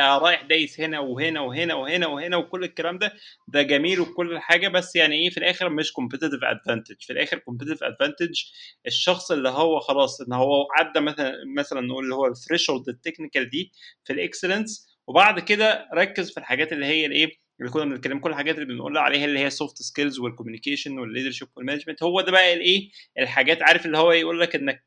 آه، 0.00 0.18
رايح 0.18 0.42
دايس 0.42 0.80
هنا 0.80 1.00
وهنا 1.00 1.40
وهنا 1.40 1.74
وهنا 1.74 2.06
وهنا 2.06 2.36
وكل 2.36 2.64
الكلام 2.64 2.98
ده. 2.98 3.12
ده 3.48 3.62
جميل 3.62 4.00
وكل 4.00 4.38
حاجة 4.38 4.68
بس 4.68 4.96
يعني 4.96 5.16
إيه 5.16 5.30
في 5.30 5.38
الآخر 5.38 5.68
مش 5.68 5.92
competitive 5.92 6.44
advantage 6.44 6.96
في 7.00 7.12
الآخر 7.12 7.38
competitive 7.38 7.84
advantage 7.84 8.42
الشخص 8.86 9.30
اللي 9.30 9.48
هو 9.48 9.80
خلاص 9.80 10.20
إن 10.20 10.32
هو 10.32 10.66
عدى 10.78 11.00
مثلا 11.00 11.32
مثلا 11.56 11.80
نقول 11.80 12.04
اللي 12.04 12.14
هو 12.14 12.26
ال 12.26 12.32
threshold 12.32 12.88
ال 12.88 12.94
technical 12.94 13.50
دي 13.50 13.72
في 14.04 14.12
ال 14.12 14.19
excellence 14.19 14.92
وبعد 15.06 15.40
كده 15.40 15.88
ركز 15.94 16.30
في 16.30 16.40
الحاجات 16.40 16.72
اللي 16.72 16.86
هي 16.86 17.06
الإيه 17.06 17.42
اللي 17.62 17.72
كنا 17.72 17.84
بنتكلم 17.84 18.18
كل 18.18 18.30
الحاجات 18.30 18.54
اللي 18.54 18.66
بنقول 18.74 18.98
عليها 18.98 19.24
اللي 19.24 19.38
هي 19.38 19.46
السوفت 19.46 19.76
سكيلز 19.82 20.18
والكوميونيكيشن 20.18 20.98
والليدرشيب 20.98 21.48
والمانجمنت 21.56 22.02
هو 22.02 22.20
ده 22.20 22.32
بقى 22.32 22.54
الايه؟ 22.54 22.90
الحاجات 23.18 23.62
عارف 23.62 23.86
اللي 23.86 23.98
هو 23.98 24.12
يقول 24.12 24.40
لك 24.40 24.54
إنك 24.54 24.84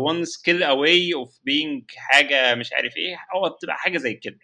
one 0.00 0.24
skill 0.24 0.62
away 0.62 1.14
of 1.14 1.38
being 1.44 1.84
حاجة 1.96 2.54
مش 2.54 2.72
عارف 2.72 2.96
إيه 2.96 3.16
هو 3.36 3.48
بتبقى 3.48 3.76
حاجة 3.76 3.98
زي 3.98 4.14
كده. 4.14 4.38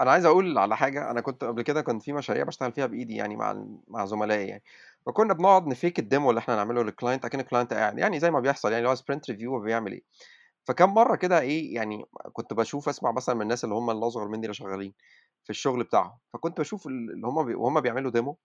أنا 0.00 0.10
عايز 0.10 0.24
أقول 0.24 0.58
على 0.58 0.76
حاجة 0.76 1.10
أنا 1.10 1.20
كنت 1.20 1.44
قبل 1.44 1.62
كده 1.62 1.82
كنت 1.82 2.02
في 2.02 2.12
مشاريع 2.12 2.44
بشتغل 2.44 2.72
فيها 2.72 2.86
بإيدي 2.86 3.16
يعني 3.16 3.36
مع 3.36 3.66
مع 3.88 4.04
زملائي 4.06 4.48
يعني. 4.48 4.62
فكنا 5.06 5.34
بنقعد 5.34 5.66
ن 5.66 5.72
fake 5.72 5.98
ال 5.98 6.04
demo 6.04 6.30
اللي 6.30 6.38
إحنا 6.38 6.56
نعمله 6.56 6.82
لل 6.82 6.93
client 6.93 7.24
أكن 7.24 7.40
ال 7.40 7.45
client 7.45 7.72
قاعد 7.74 7.98
يعني 7.98 8.20
زي 8.20 8.30
ما 8.30 8.40
بيحصل 8.40 8.72
يعني 8.72 8.88
هو 8.88 8.94
sprint 8.94 9.30
review 9.30 9.60
بيعمل 9.60 9.92
إيه. 9.92 10.02
فكم 10.64 10.94
مرة 10.94 11.16
كده 11.16 11.40
إيه 11.40 11.74
يعني 11.74 12.04
كنت 12.32 12.54
بشوف 12.54 12.88
أسمع 12.88 13.12
مثلا 13.12 13.34
من 13.34 13.42
الناس 13.42 13.64
اللي 13.64 13.74
هم 13.74 13.90
اللي 13.90 14.06
اصغر 14.06 14.28
مني 14.28 14.42
اللي 14.42 14.54
شغالين. 14.54 14.92
في 15.44 15.50
الشغل 15.50 15.84
بتاعهم. 15.84 16.18
فكنت 16.32 16.60
بشوف 16.60 16.86
ال- 16.86 17.10
اللي 17.14 17.26
هم 17.26 17.44
بي... 17.46 17.54
وهم 17.54 17.80
بيعملوا 17.80 18.10
demo 18.10 18.38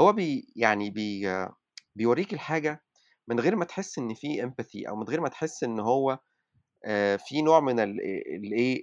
هو 0.00 0.12
بي 0.12 0.52
يعني 0.56 0.90
بي 0.90 1.28
بيوريك 1.96 2.32
الحاجة 2.34 2.84
من 3.28 3.40
غير 3.40 3.56
ما 3.56 3.64
تحس 3.64 3.98
إن 3.98 4.14
في 4.14 4.42
empathy 4.44 4.88
أو 4.88 4.96
من 4.96 5.04
غير 5.04 5.20
ما 5.20 5.28
تحس 5.28 5.64
إن 5.64 5.80
هو 5.80 6.18
في 7.18 7.42
نوع 7.42 7.60
من 7.60 7.80
ال- 7.80 8.00
الايه 8.36 8.82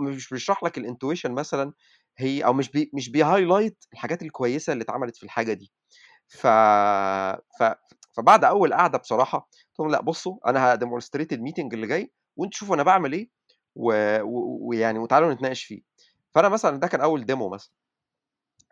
مش 0.00 0.28
بيشرح 0.30 0.64
لك 0.64 0.78
ال 0.78 0.83
intuition 0.83 1.32
مثلا 1.32 1.72
هي 2.18 2.44
أو 2.44 2.52
مش 2.52 2.70
بي 2.70 2.90
مش 2.94 3.10
بي 3.10 3.24
highlight 3.24 3.84
الحاجات 3.92 4.22
الكويسة 4.22 4.72
اللي 4.72 4.82
اتعملت 4.84 5.16
في 5.16 5.22
الحاجة 5.22 5.52
دي. 5.52 5.72
ف... 6.28 6.46
ف... 7.58 7.64
فبعد 8.16 8.44
أول 8.44 8.74
قعدة 8.74 8.98
بصراحة 8.98 9.38
قلت 9.38 9.80
لهم 9.80 9.90
لا 9.90 10.02
بصوا 10.02 10.50
أنا 10.50 10.74
ه 10.74 10.79
demonstrate 10.79 11.32
ال 11.32 11.37
meeting 11.37 11.74
اللي 11.74 11.86
جاي 11.86 12.12
وأنتوا 12.36 12.58
شوفوا 12.58 12.74
أنا 12.74 12.82
بعمل 12.82 13.12
إيه 13.12 13.30
ويعني 13.76 14.22
و... 14.22 14.68
ويعني 14.68 14.98
وتعالوا 14.98 15.32
نتناقش 15.34 15.64
فيه. 15.64 15.82
فأنا 16.34 16.48
مثلا 16.48 16.80
ده 16.80 16.86
كان 16.88 17.00
أول 17.00 17.24
demo 17.26 17.48
مثلا. 17.48 17.72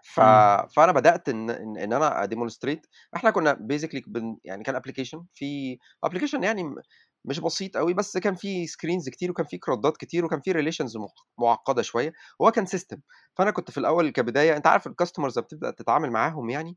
ف... 0.03 0.21
مم. 0.21 0.51
فأنا 0.77 0.93
بدأت 0.93 1.29
إن 1.29 1.51
إن 1.51 1.77
إن 1.79 1.93
أنا 1.93 2.23
ا 2.25 2.30
demonstrate 2.30 2.87
إحنا 3.17 3.31
كنا 3.31 3.53
basically 3.53 4.03
بن... 4.07 4.37
يعني 4.45 4.63
كان 4.65 4.75
application 4.77 5.27
في 5.35 5.79
application 6.05 6.43
يعني 6.45 6.75
مش 7.25 7.41
بسيط 7.41 7.77
قوي 7.77 7.95
بس 7.95 8.19
كان 8.19 8.35
في 8.35 8.67
screens 8.67 9.09
كتير 9.09 9.31
وكان 9.31 9.47
في 9.47 9.59
CRUD 9.59 9.89
ات 9.89 9.97
كتير 9.97 10.25
وكان 10.25 10.41
في 10.41 10.53
relations 10.53 10.97
معقدة 11.39 11.83
شوية. 11.83 12.13
هو 12.43 12.51
كان 12.51 12.67
system 12.67 13.01
فأنا 13.37 13.51
كنت 13.51 13.71
في 13.71 13.79
الأول 13.79 14.11
كبداية 14.11 14.57
أنت 14.57 14.67
عارف 14.67 14.87
ال 14.87 14.92
customers 14.92 15.39
بتبدأ 15.39 15.71
تتعامل 15.71 16.11
معاهم 16.11 16.51
يعني 16.51 16.77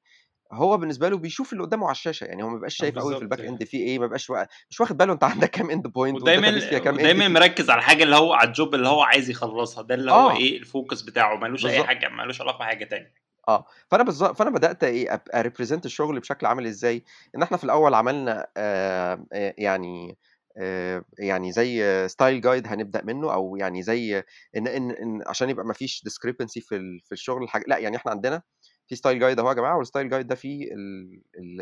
هو 0.53 0.77
بالنسبة 0.77 1.09
له 1.09 1.17
بيشوف 1.17 1.53
اللي 1.53 1.63
قدامه 1.63 1.85
على 1.85 1.91
الشاشة 1.91 2.25
يعني 2.25 2.43
هو 2.43 2.47
ما 2.47 2.53
بيبقاش 2.53 2.81
آه، 2.81 2.85
شايف 2.85 2.99
قوي 2.99 3.15
في 3.15 3.21
ال 3.21 3.25
back 3.25 3.39
end 3.39 3.63
في 3.63 3.77
إيه 3.77 3.99
ما 3.99 4.05
بيبقاش 4.05 4.29
وا- 4.29 4.45
مش 4.69 4.81
واخد 4.81 4.97
باله 4.97 5.13
أنت 5.13 5.23
عندك 5.33 5.49
كام 5.49 5.69
end 5.69 5.87
point 5.87 6.21
ودايما 6.21 7.27
entity. 7.27 7.31
مركز 7.31 7.69
على 7.69 7.79
الحاجة 7.79 8.03
اللي 8.03 8.15
هو 8.15 8.33
على 8.33 8.47
ال 8.47 8.54
job 8.54 8.75
اللي 8.75 8.87
هو 8.87 9.01
عايز 9.01 9.29
يخلصها 9.29 9.83
ده 9.83 9.95
اللي 9.95 10.11
هو 10.11 10.29
آه. 10.29 10.37
إيه 10.37 10.57
ال 10.57 10.64
focus 10.64 11.01
بتاعه 11.01 11.35
ملوش 11.35 11.65
أي. 11.65 11.83
حاجة 11.83 12.09
ملوش 12.09 12.41
علاقة 12.41 12.59
بحاجة 12.59 12.85
تانية 12.85 13.13
آه 13.49 13.65
فأنا 13.87 14.03
بالظبط 14.03 14.37
فأنا 14.37 14.49
بدأت 14.49 14.83
إيه 14.83 15.23
أ 15.35 15.40
represent 15.40 15.85
الشغل 15.85 16.19
بشكل 16.19 16.45
عامل 16.45 16.67
إزاي 16.67 17.03
إن 17.35 17.41
إحنا 17.43 17.57
في 17.57 17.63
الأول 17.63 17.93
عملنا 17.93 18.47
آه 18.57 19.25
آه، 19.33 19.53
يعني 19.57 20.17
آه 20.57 21.03
يعني 21.19 21.51
زي 21.51 22.07
style 22.07 22.41
guide 22.41 22.67
هنبدأ 22.67 23.01
منه 23.03 23.33
أو 23.33 23.55
يعني 23.55 23.83
زي 23.83 24.23
ان 24.57 24.67
ان, 24.67 24.91
إن 24.91 25.21
عشان 25.27 25.49
يبقى 25.49 25.65
ما 25.65 25.73
فيش 25.73 26.01
discrepancy 26.03 26.61
في 26.61 26.99
في 27.05 27.11
الشغل 27.11 27.43
الحاجة 27.43 27.63
لأ 27.67 27.77
يعني 27.77 27.97
إحنا 27.97 28.11
عندنا 28.11 28.41
في 28.87 28.95
style 28.95 29.19
guide 29.19 29.39
أهو 29.39 29.49
يا 29.49 29.53
جماعة 29.53 29.77
وال 29.77 29.86
style 29.86 30.09
guide 30.09 30.27
ده 30.27 30.35
فيه 30.35 30.69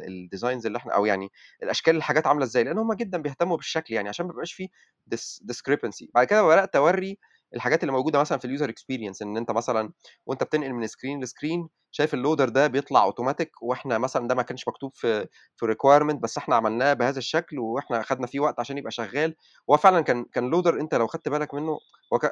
ال 0.07 0.14
designs 0.14 0.65
اللي 0.65 0.77
إحنا 0.77 0.93
أو 0.95 1.05
يعني 1.05 1.29
الأشكال 1.63 1.95
الحاجات 1.95 2.27
عاملة 2.27 2.45
إزاي؟ 2.45 2.63
لأن 2.63 2.77
هم 2.77 2.93
جدا 2.93 3.17
بيهتموا 3.21 3.57
بالشكل 3.57 3.93
يعني 3.93 4.09
عشان 4.09 4.25
ما 4.25 4.31
يبقاش 4.33 4.53
فيه 4.53 4.67
discrepancy 5.41 6.09
بعد 6.15 6.27
كده 6.27 6.43
بدأت 6.47 6.75
أوري 6.75 7.17
الحاجات 7.55 7.83
اللي 7.83 7.91
موجودة 7.91 8.19
مثلا 8.19 8.37
في 8.37 8.45
ال 8.45 8.50
user 8.50 8.69
experience 8.69 9.21
إن 9.21 9.37
أنت 9.37 9.51
مثلا 9.51 9.91
وأنت 10.25 10.43
بتنقل 10.43 10.73
من 10.73 10.87
screen 10.87 11.23
ل 11.23 11.30
screen 11.30 11.67
شايف 11.91 12.13
اللودر 12.13 12.49
ده 12.49 12.67
بيطلع 12.67 13.03
اوتوماتيك 13.03 13.51
وإحنا 13.61 13.97
مثلا 13.97 14.27
ده 14.27 14.35
ما 14.35 14.41
كانش 14.43 14.67
مكتوب 14.67 14.91
في 14.95 15.27
في 15.57 15.65
requirement 15.65 16.23
بس 16.23 16.37
إحنا 16.37 16.55
عملناه 16.55 16.93
بهذا 16.93 17.17
الشكل 17.19 17.59
وإحنا 17.59 18.01
خدنا 18.03 18.27
فيه 18.27 18.39
وقت 18.39 18.59
عشان 18.59 18.77
يبقى 18.77 18.91
شغال. 18.91 19.35
هو 19.69 19.77
فعلا 19.77 20.01
كان 20.01 20.25
كان 20.33 20.49
لودر 20.49 20.79
أنت 20.79 20.95
لو 20.95 21.07
خدت 21.07 21.29
بالك 21.29 21.53
منه 21.53 21.79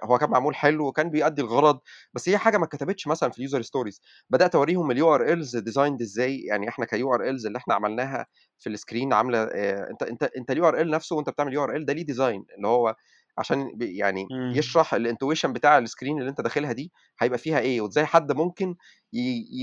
هو 0.03 0.17
كان 0.17 0.29
معمول 0.29 0.55
حلو 0.55 0.87
وكان 0.87 1.09
بيؤدي 1.09 1.41
الغرض 1.41 1.79
بس 2.13 2.29
هي 2.29 2.37
حاجة 2.37 2.57
ما 2.57 2.65
اتكتبتش 2.65 3.07
مثلا 3.07 3.29
في 3.31 3.37
ال 3.37 3.42
user 3.42 3.61
stories 3.61 4.01
بدأت 4.29 4.55
أوريهم 4.55 4.91
ال 4.91 5.15
URLs 5.15 5.57
designed 5.57 6.01
إزاي 6.01 6.39
يعني 6.39 6.69
إحنا 6.69 6.85
ال 6.85 7.13
URLs 7.13 7.45
اللي 7.45 7.57
إحنا 7.57 7.73
عملناها 7.73 8.25
في 8.59 8.69
ال 8.69 8.75
screen 8.75 9.13
عاملة 9.13 9.37
آه، 9.43 9.89
أنت 9.91 10.03
أنت 10.03 10.23
أنت 10.23 10.51
ال 10.51 10.67
URL 10.67 10.89
نفسه 10.91 11.15
وأنت 11.15 11.29
بتعمل 11.29 11.53
يو 11.53 11.63
ار 11.63 11.75
ال 11.75 11.85
ده 11.85 11.93
ليه 11.93 12.05
ديزاين 12.05 12.45
اللي 12.57 12.67
هو 12.67 12.95
عشان 13.37 13.71
يعني 13.81 14.27
مم. 14.31 14.53
يشرح 14.55 14.93
ال 14.93 14.99
intuition 14.99 15.53
بتاع 15.53 15.77
ال 15.77 15.83
screen 15.83 16.19
اللي 16.19 16.29
أنت 16.29 16.41
داخلها 16.41 16.71
دي 16.71 16.91
هيبقى 17.19 17.37
فيها 17.39 17.59
إيه 17.59 17.81
وإزاي 17.81 18.05
حد 18.05 18.31
ممكن 18.31 18.75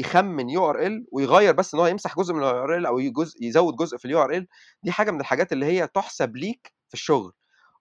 يخمن 0.00 0.50
URL 0.50 1.06
ويغير 1.12 1.52
بس 1.52 1.74
إن 1.74 1.80
هو 1.80 1.86
يمسح 1.86 2.16
جزء 2.16 2.34
من 2.34 2.40
ال 2.42 2.50
URL 2.50 2.86
أو 2.86 3.00
جزء 3.00 3.42
يزود 3.44 3.76
جزء 3.76 3.96
في 3.96 4.04
ال 4.04 4.22
URL 4.22 4.46
دي 4.82 4.92
حاجة 4.92 5.10
من 5.10 5.20
الحاجات 5.20 5.52
اللي 5.52 5.66
هي 5.66 5.86
تحسب 5.86 6.36
ليك 6.36 6.72
في 6.88 6.94
الشغل 6.94 7.32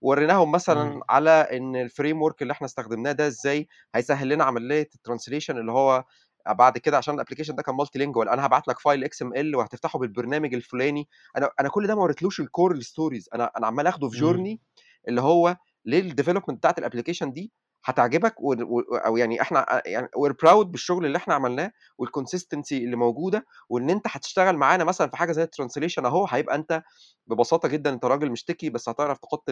وريناهم 0.02 0.52
مثلا 0.52 0.84
مم. 0.84 1.02
على 1.10 1.30
إن 1.32 1.76
ال 1.76 2.22
framework 2.22 2.42
اللي 2.42 2.52
إحنا 2.54 2.66
استخدمناه 2.68 3.12
ده 3.12 3.28
إزاي 3.28 3.68
هيسهل 3.96 4.30
لنا 4.30 4.44
عملية 4.44 4.90
ال 4.96 5.01
translation 5.01 5.58
اللي 5.58 5.72
هو 5.72 6.04
بعد 6.50 6.78
كده 6.78 6.98
عشان 6.98 7.14
ال 7.16 7.19
application 7.19 7.56
ده 7.56 7.64
كان 7.64 7.76
multilingual 7.76 8.30
أنا 8.30 8.46
هبعت 8.46 8.68
لك 8.68 8.80
file 8.80 9.04
XML 9.04 9.56
وهتفتحه 9.56 10.00
بالبرنامج 10.00 10.54
الفلاني 10.54 11.08
أنا 11.38 11.50
أنا 11.60 11.70
كل 11.70 11.88
ده 11.88 11.96
ما 11.96 12.02
وريتلوش 12.02 12.40
ال 12.40 12.46
core 12.46 12.72
ال 12.72 12.79
stories 12.79 13.30
أنا 13.36 13.52
أنا 13.58 13.68
عمال 13.68 13.88
آخده 13.88 14.10
في. 14.10 14.18
journey 14.18 14.62
اللي 15.08 15.22
هو 15.22 15.58
ليه 15.86 16.00
ال 16.00 16.04
development 16.04 16.58
بتاعت 16.58 16.80
ال 16.80 16.84
application 16.84 17.32
دي 17.32 17.52
هتعجبك 17.86 18.36
و... 18.42 18.54
أو 18.96 19.18
يعني 19.18 19.42
إحنا 19.42 19.82
يعني 19.86 20.08
we're 20.18 20.34
proud 20.44 20.72
بالشغل 20.72 21.06
اللي 21.06 21.18
إحنا 21.18 21.34
عملناه 21.34 21.72
وال 21.98 22.10
consistency 22.10 22.78
اللي 22.78 22.96
موجودة 22.96 23.46
وإن 23.70 23.90
أنت 23.90 24.06
هتشتغل 24.10 24.58
معانا 24.58 24.84
مثلا 24.84 25.10
في 25.10 25.18
حاجة 25.18 25.32
زي 25.32 25.44
ال 25.44 25.49
translation 25.49 26.06
أهو 26.06 26.26
هيبقى 26.28 26.56
أنت 26.56 26.82
ببساطة 27.28 27.68
جدا 27.68 27.90
أنت 27.94 28.06
راجل 28.06 28.32
مش 28.32 28.44
techie 28.44 28.70
بس 28.70 28.90
هتعرف 28.90 29.18
تحط 29.18 29.44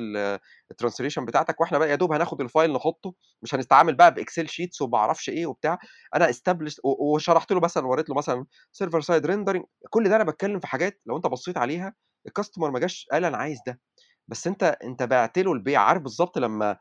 ال 0.71 0.76
translation 0.76 1.25
بتاعتك 1.25 1.61
وإحنا 1.61 1.77
بقى 1.77 1.89
يا 1.89 1.95
دوب 1.95 2.11
هناخد 2.13 2.41
ال 2.41 2.48
file 2.48 2.73
نحطه 2.73 3.13
مش 3.41 3.55
هنستعمل 3.55 3.95
بقى 3.95 4.13
ب 4.13 4.19
Excel 4.19 4.49
sheets 4.49 4.81
وما 4.81 4.97
أعرفش 4.97 5.29
إيه 5.29 5.45
وبتاع. 5.45 5.77
أنا 6.15 6.29
establish 6.29 6.81
وشرحت 6.83 7.51
له 7.51 7.59
مثلا 7.59 7.87
وريت 7.87 8.09
له 8.09 8.15
مثلا 8.15 8.45
server 8.71 9.01
side 9.01 9.25
rendering 9.25 9.63
كل 9.89 10.09
ده 10.09 10.15
أنا 10.15 10.23
بتكلم 10.23 10.59
في 10.59 10.67
حاجات 10.67 11.01
لو 11.05 11.17
أنت 11.17 11.27
بصيت 11.27 11.57
عليها 11.57 11.93
ال 12.27 12.32
customer 12.32 12.71
ما 12.71 12.79
جاش 12.79 13.07
قال 13.11 13.25
أنا 13.25 13.37
عايز 13.37 13.57
ده. 13.67 13.79
بس 14.27 14.47
أنت 14.47 14.63
أنت 14.83 15.03
بعت 15.03 15.39
له 15.39 15.53
البيع 15.53 15.81
عارف 15.81 16.01
بالظبط 16.01 16.37
لما 16.37 16.77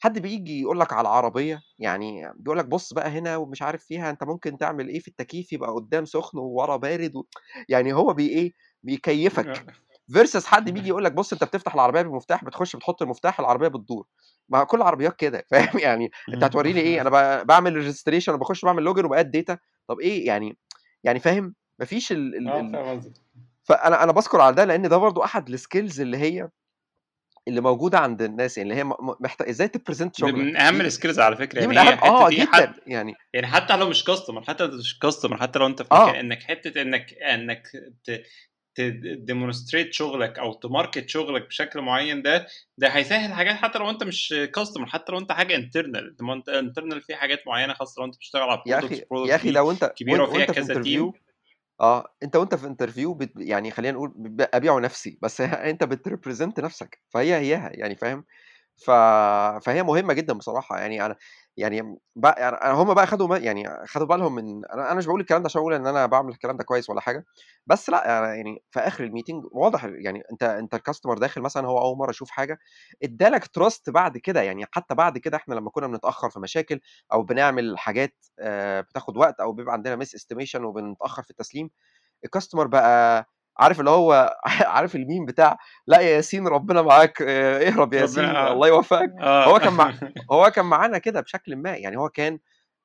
حد 0.00 0.18
بيجي 0.18 0.60
يقول 0.60 0.80
لك 0.80 0.92
على 0.92 1.00
العربية 1.00 1.60
يعني 1.78 2.32
بيقول 2.36 2.58
لك 2.58 2.64
بص 2.66 2.92
بقى 2.92 3.08
هنا 3.10 3.36
ومش 3.36 3.62
عارف 3.62 3.84
فيها 3.84 4.10
أنت 4.10 4.24
ممكن 4.24 4.58
تعمل 4.58 4.88
إيه 4.88 5.00
في 5.00 5.08
التكييف؟ 5.08 5.52
يبقى 5.52 5.70
قدام 5.72 6.04
سخن 6.04 6.38
وورا 6.38 6.76
بارد 6.76 7.16
و... 7.16 7.24
يعني 7.68 7.92
هو 7.92 8.12
بي 8.14 8.28
إيه؟ 8.28 8.52
بيكيفك. 8.82 9.66
versus 10.12 10.46
حد 10.46 10.70
بيجي 10.70 10.88
يقول 10.92 11.04
لك 11.04 11.12
بص 11.12 11.32
أنت 11.32 11.44
بتفتح 11.44 11.74
العربية 11.74 12.02
بالمفتاح 12.02 12.44
بتخش 12.44 12.76
بتحط 12.76 13.02
المفتاح 13.02 13.40
العربية 13.40 13.68
بتدور. 13.68 14.06
ما 14.48 14.64
كل 14.64 14.76
العربيات 14.78 15.16
كده 15.16 15.44
فاهم؟ 15.50 15.78
يعني 15.78 16.10
أنت 16.34 16.44
هتوريني 16.44 16.80
إيه؟ 16.80 17.00
أنا 17.00 17.10
ب- 17.10 17.46
بعمل 17.48 17.74
registration 17.76 18.34
وبخش 18.34 18.64
بعمل 18.64 18.82
login 18.82 19.04
وب 19.04 19.14
add 19.14 19.30
data 19.30 19.58
طب 19.88 20.00
إيه؟ 20.00 20.26
يعني 20.26 20.58
يعني 21.04 21.20
فاهم؟ 21.20 21.54
مفيش 21.80 22.12
ال... 22.12 22.34
ال... 22.36 22.48
آه 22.48 22.60
ال... 22.60 22.72
فاهم 22.72 22.98
قصدك. 22.98 23.12
فأنا 23.64 24.02
أنا 24.04 24.12
بذكر 24.12 24.40
على 24.40 24.54
ده 24.56 24.64
لأن 24.64 24.88
ده 24.88 24.96
برضو 24.96 25.24
أحد 25.24 25.48
ال 25.50 25.57
skills 25.57 26.00
اللي 26.00 26.16
هي 26.16 26.48
اللي 27.48 27.60
موجودة 27.60 27.98
عند 27.98 28.22
الناس 28.22 28.58
اللي 28.58 28.74
هي 28.74 28.84
محتاج 29.20 29.48
إزاي 29.48 29.68
ت 29.68 29.74
present 29.74 30.16
دي 30.16 30.20
شغلك؟ 30.20 30.34
من 30.34 30.56
أهم 30.56 30.80
ال 30.80 30.86
skills 30.86 31.20
على 31.20 31.36
فكرة 31.36 31.58
يعني 31.58 31.68
من 31.68 31.78
آه 31.78 32.28
دي 32.28 32.36
جدا 32.36 32.74
يعني. 32.86 33.14
يعني 33.34 33.46
حتى 33.46 33.76
لو 33.76 33.88
مش 33.88 34.04
customer 34.04 34.44
حتى 34.44 34.66
لو 34.66 34.78
مش 34.78 34.98
customer 34.98 35.36
حتى 35.36 35.58
لو 35.58 35.66
أنت 35.66 35.82
في 35.82 35.88
آه 35.92 36.20
إنك 36.20 36.42
حتة 36.42 36.82
إنك 36.82 37.14
إنك 37.14 37.68
ت 38.74 38.84
demonstrate 38.84 39.92
شغلك 39.92 40.38
أو 40.38 40.52
ت 40.52 40.60
market 40.60 41.08
شغلك 41.08 41.46
بشكل 41.46 41.80
معين 41.80 42.22
ده 42.22 42.46
ده 42.78 42.88
هيسهل 42.88 43.32
حاجات 43.32 43.56
حتى 43.56 43.78
لو 43.78 43.90
أنت 43.90 44.04
مش 44.04 44.34
customer 44.54 44.86
حتى 44.86 45.12
لو 45.12 45.18
أنت 45.18 45.32
حاجة 45.32 45.56
internal 45.56 46.16
أنت 46.30 46.48
internal 46.48 47.00
في 47.00 47.16
حاجات 47.16 47.46
معينة 47.46 47.74
خاصة 47.74 48.00
لو 48.00 48.06
أنت 48.06 48.16
بتشتغل 48.16 48.42
على 48.42 48.62
يا 48.66 48.80
products 48.80 48.92
أخي 48.92 49.02
يا 49.02 49.06
product 49.10 49.34
أخي 49.34 49.50
لو 49.50 49.70
أنت 49.70 49.84
كبيرة 49.96 50.22
وفيها 50.22 50.44
كذا 50.44 50.82
team 50.82 51.12
آه 51.80 52.14
أنت 52.22 52.36
وأنت 52.36 52.54
في 52.54 52.66
interview 52.66 53.14
بت... 53.14 53.32
يعني 53.36 53.70
خلينا 53.70 53.92
نقول 53.98 54.14
أبيعه 54.54 54.78
نفسي 54.78 55.18
بس 55.22 55.40
أنت 55.70 55.84
بت 55.84 55.98
represent 55.98 56.60
نفسك 56.60 57.00
فهي 57.10 57.34
هيها 57.36 57.70
يعني 57.74 57.96
فاهم؟ 57.96 58.24
ف... 58.76 58.90
فهي 59.66 59.82
مهمة 59.82 60.14
جدا 60.14 60.32
بصراحة 60.34 60.78
يعني 60.78 61.06
أنا 61.06 61.16
يعني 61.58 61.98
بقى 62.16 62.40
يعني 62.42 62.74
هم 62.78 62.94
بقى 62.94 63.06
خدوا 63.06 63.36
يعني 63.38 63.86
خدوا 63.86 64.06
بالهم 64.06 64.34
من 64.34 64.64
أنا 64.66 64.94
مش 64.94 65.06
بقول 65.06 65.20
الكلام 65.20 65.42
ده 65.42 65.46
عشان 65.46 65.60
أقول 65.60 65.74
إن 65.74 65.86
أنا 65.86 66.06
بعمل 66.06 66.30
الكلام 66.32 66.56
ده 66.56 66.64
كويس 66.64 66.90
ولا 66.90 67.00
حاجة 67.00 67.24
بس 67.66 67.90
لأ 67.90 68.34
يعني 68.34 68.62
في 68.70 68.80
آخر 68.80 69.04
ال 69.04 69.09
meeting 69.09 69.44
واضح 69.52 69.84
يعني 69.84 70.22
أنت 70.32 70.42
أنت 70.42 70.74
ال 70.74 70.79
customer 70.79 71.18
داخل 71.18 71.40
مثلا 71.42 71.68
هو 71.68 71.78
أول 71.78 71.96
مرة 71.98 72.10
يشوف 72.10 72.30
حاجة 72.30 72.58
ادالك 73.02 73.46
trust 73.46 73.90
بعد 73.90 74.18
كده 74.18 74.42
يعني 74.42 74.66
حتى 74.72 74.94
بعد 74.94 75.18
كده 75.18 75.36
إحنا 75.36 75.54
لما 75.54 75.70
كنا 75.70 75.86
بنتأخر 75.86 76.30
في 76.30 76.40
مشاكل 76.40 76.80
أو 77.12 77.22
بنعمل 77.22 77.78
حاجات 77.78 78.14
آه، 78.40 78.80
بتاخد 78.80 79.16
وقت 79.16 79.40
أو 79.40 79.52
بيبقى 79.52 79.72
عندنا 79.74 79.96
misestimation 79.96 80.64
وبنتأخر 80.64 81.22
في 81.22 81.30
التسليم 81.30 81.70
ال 82.24 82.29
customer 82.29 82.66
بقى 82.66 83.26
عارف 83.58 83.80
اللي 83.80 83.90
هو 83.90 84.36
عارف 84.76 84.96
الميم 84.96 85.26
بتاع 85.26 85.58
لا 85.86 86.00
يا 86.00 86.16
ياسين 86.16 86.46
ربنا 86.48 86.82
معاك 86.82 87.22
آه، 87.22 87.68
اهرب 87.68 87.94
يا 87.94 88.00
ياسين 88.00 88.24
الله 88.24 88.68
يوفقك. 88.68 89.10
آه. 89.20 89.44
هو 89.44 89.58
كان 89.58 89.72
مع 89.72 89.92
هو 90.32 90.50
كان 90.50 90.64
معانا 90.64 90.98
كده 90.98 91.20
بشكل 91.20 91.56
ما 91.56 91.70
يعني 91.70 91.96
هو 91.98 92.08
كان 92.08 92.38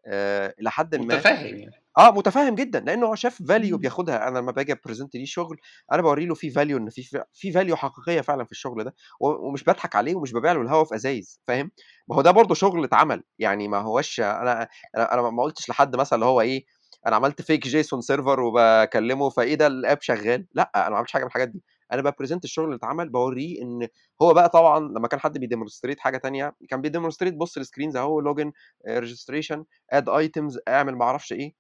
آه، 0.07 0.53
إلى 0.59 0.71
حد 0.71 0.95
ما 0.95 1.15
متفاهم 1.15 1.45
يعني. 1.45 1.71
آه 1.97 2.11
متفاهم 2.11 2.55
جدا 2.55 2.79
لأنه 2.79 3.05
هو 3.07 3.15
شاف 3.15 3.41
value. 3.47 3.77
بياخدها. 3.77 4.27
أنا 4.27 4.39
لما 4.39 4.51
باجي 4.51 4.71
ا 4.71 4.77
present 4.77 5.15
ليه 5.15 5.25
شغل 5.25 5.57
أنا 5.91 6.01
بوري 6.01 6.25
له 6.25 6.35
في 6.35 6.49
value 6.49 6.77
إن 6.77 6.89
في 6.89 7.21
في 7.33 7.51
value 7.51 7.75
حقيقية 7.75 8.21
فعلا 8.21 8.45
في 8.45 8.51
الشغل 8.51 8.83
ده 8.83 8.95
ومش 9.19 9.63
بضحك 9.63 9.95
عليه 9.95 10.15
ومش 10.15 10.33
ببيع 10.33 10.51
له 10.51 10.61
الهوا 10.61 10.83
في 10.83 10.95
أزايز 10.95 11.41
فاهم؟ 11.47 11.71
ما 12.07 12.15
هو 12.15 12.21
ده 12.21 12.31
برضه 12.31 12.55
شغل 12.55 12.83
اتعمل 12.83 13.23
يعني 13.39 13.67
ما 13.67 13.77
هوش 13.77 14.19
أنا 14.19 14.67
أنا 14.97 15.21
ما 15.21 15.43
قلتش 15.43 15.69
لحد 15.69 15.95
مثلا 15.95 16.15
اللي 16.15 16.25
هو 16.25 16.41
إيه 16.41 16.65
أنا 17.07 17.15
عملت 17.15 17.41
fake 17.41 17.63
JSON 17.67 18.01
server 18.01 18.39
وبكلمه 18.39 19.29
فإيه 19.29 19.55
ده 19.55 19.67
ال 19.67 19.76
app 19.76 20.01
شغال؟ 20.01 20.47
لأ 20.53 20.71
أنا 20.75 20.89
ما 20.89 20.95
عملتش 20.97 21.11
حاجة 21.13 21.21
من 21.23 21.27
الحاجات 21.27 21.49
دي. 21.49 21.63
أنا 21.91 22.01
ب 22.01 22.07
present 22.07 22.43
الشغل 22.43 22.65
اللي 22.65 22.75
اتعمل 22.75 23.09
بوريه 23.09 23.61
إن 23.61 23.87
هو 24.21 24.33
بقى 24.33 24.49
طبعا 24.49 24.79
لما 24.79 25.07
كان 25.07 25.19
حد 25.19 25.37
بي 25.37 25.47
demonstrate 25.47 25.99
حاجة 25.99 26.17
تانية 26.17 26.55
كان 26.69 26.81
بي 26.81 26.89
demonstrate 26.89 27.33
بص 27.33 27.57
ال 27.57 27.62
screens 27.62 27.95
أهو 27.97 28.19
login 28.21 28.51
registration 28.87 29.65
add 29.91 30.09
items 30.09 30.59
اعمل 30.67 30.95
ما 30.95 31.05
أعرفش 31.05 31.33
إيه. 31.33 31.53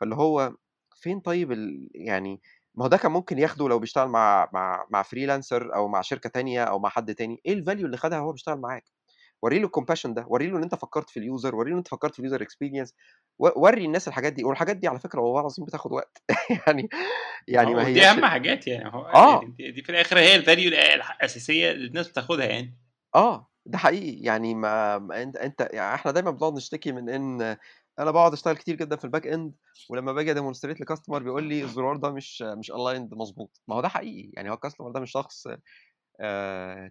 فاللي 0.00 0.14
هو 0.16 0.54
فين 0.96 1.20
طيب 1.20 1.52
ال... 1.52 1.90
يعني 1.94 2.40
ما 2.74 2.84
هو 2.84 2.88
ده 2.88 2.96
كان 2.96 3.12
ممكن 3.12 3.38
ياخده 3.38 3.68
لو 3.68 3.78
بيشتغل 3.78 4.08
مع 4.08 4.48
مع 4.52 4.86
مع 4.90 5.02
freelancer 5.02 5.74
أو 5.74 5.88
مع 5.88 6.00
شركة 6.00 6.30
تانية 6.30 6.64
أو 6.64 6.78
مع 6.78 6.88
حد 6.88 7.14
تاني. 7.14 7.40
إيه 7.46 7.52
ال 7.52 7.58
value 7.58 7.86
اللي 7.86 7.96
خدها 7.96 8.20
وهو 8.20 8.32
بيشتغل 8.32 8.58
معاك؟ 8.60 8.84
وري 9.42 9.58
له 9.58 9.66
ال 9.66 9.70
compassion 9.70 10.14
ده 10.14 10.24
وري 10.28 10.46
له 10.46 10.58
إن 10.58 10.62
أنت 10.62 10.74
فكرت 10.74 11.10
في 11.10 11.16
ال 11.16 11.24
user 11.24 11.54
وري 11.54 11.70
له 11.70 11.74
إن 11.74 11.78
أنت 11.78 11.88
فكرت 11.88 12.14
في 12.14 12.18
ال 12.18 12.23
user 12.23 12.42
experience 12.42 12.94
وري 13.38 13.84
الناس 13.84 14.08
الحاجات 14.08 14.32
دي 14.32 14.44
والحاجات 14.44 14.76
دي 14.76 14.88
على 14.88 14.98
فكرة 14.98 15.20
والله 15.20 15.40
العظيم 15.40 15.64
بتاخد 15.64 15.92
وقت 15.92 16.22
يعني 16.66 16.88
يعني 17.48 17.74
ما 17.74 17.82
هو 17.82 17.84
دي 17.84 18.00
هياش 18.00 18.16
أهم 18.16 18.24
حاجات 18.24 18.66
يعني 18.66 18.94
هو 18.94 19.06
آه. 19.06 19.40
يعني 19.40 19.54
دي, 19.58 19.70
دي 19.70 19.82
في 19.82 19.90
الآخر 19.90 20.18
هي 20.18 20.34
ال 20.34 20.40
value 20.40 20.68
الأساسية 20.68 21.70
اللي 21.70 21.86
الناس 21.86 22.08
بتاخدها 22.08 22.46
يعني. 22.46 22.78
آه 23.14 23.50
ده 23.66 23.78
حقيقي 23.78 24.22
يعني 24.22 24.54
ما, 24.54 24.96
أنت 25.22 25.36
أنت 25.36 25.68
يعني 25.72 25.94
إحنا 25.94 26.12
دايما 26.12 26.30
بنقعد 26.30 26.54
نشتكي 26.54 26.92
من 26.92 27.08
إن 27.08 27.56
أنا 27.98 28.10
بقعد 28.10 28.32
أشتغل 28.32 28.56
كتير 28.56 28.76
جدا 28.76 28.96
في 28.96 29.04
ال 29.04 29.08
back 29.08 29.26
end 29.26 29.54
ولما 29.90 30.12
باجي 30.12 30.30
ا 30.30 30.34
demonstrate 30.34 30.80
ل 30.80 30.85
customer 30.85 31.22
بيقول 31.22 31.44
لي 31.44 31.62
الزرار 31.62 31.96
ده 31.96 32.10
مش 32.10 32.42
مش 32.42 32.70
aligned 32.70 33.14
مظبوط. 33.14 33.60
ما 33.68 33.74
هو 33.74 33.80
ده 33.80 33.88
حقيقي 33.88 34.30
يعني 34.34 34.50
هو 34.50 34.54
الكاستمر 34.54 34.90
ده 34.90 35.00
مش 35.00 35.10
شخص 35.10 35.46
آه 35.46 35.60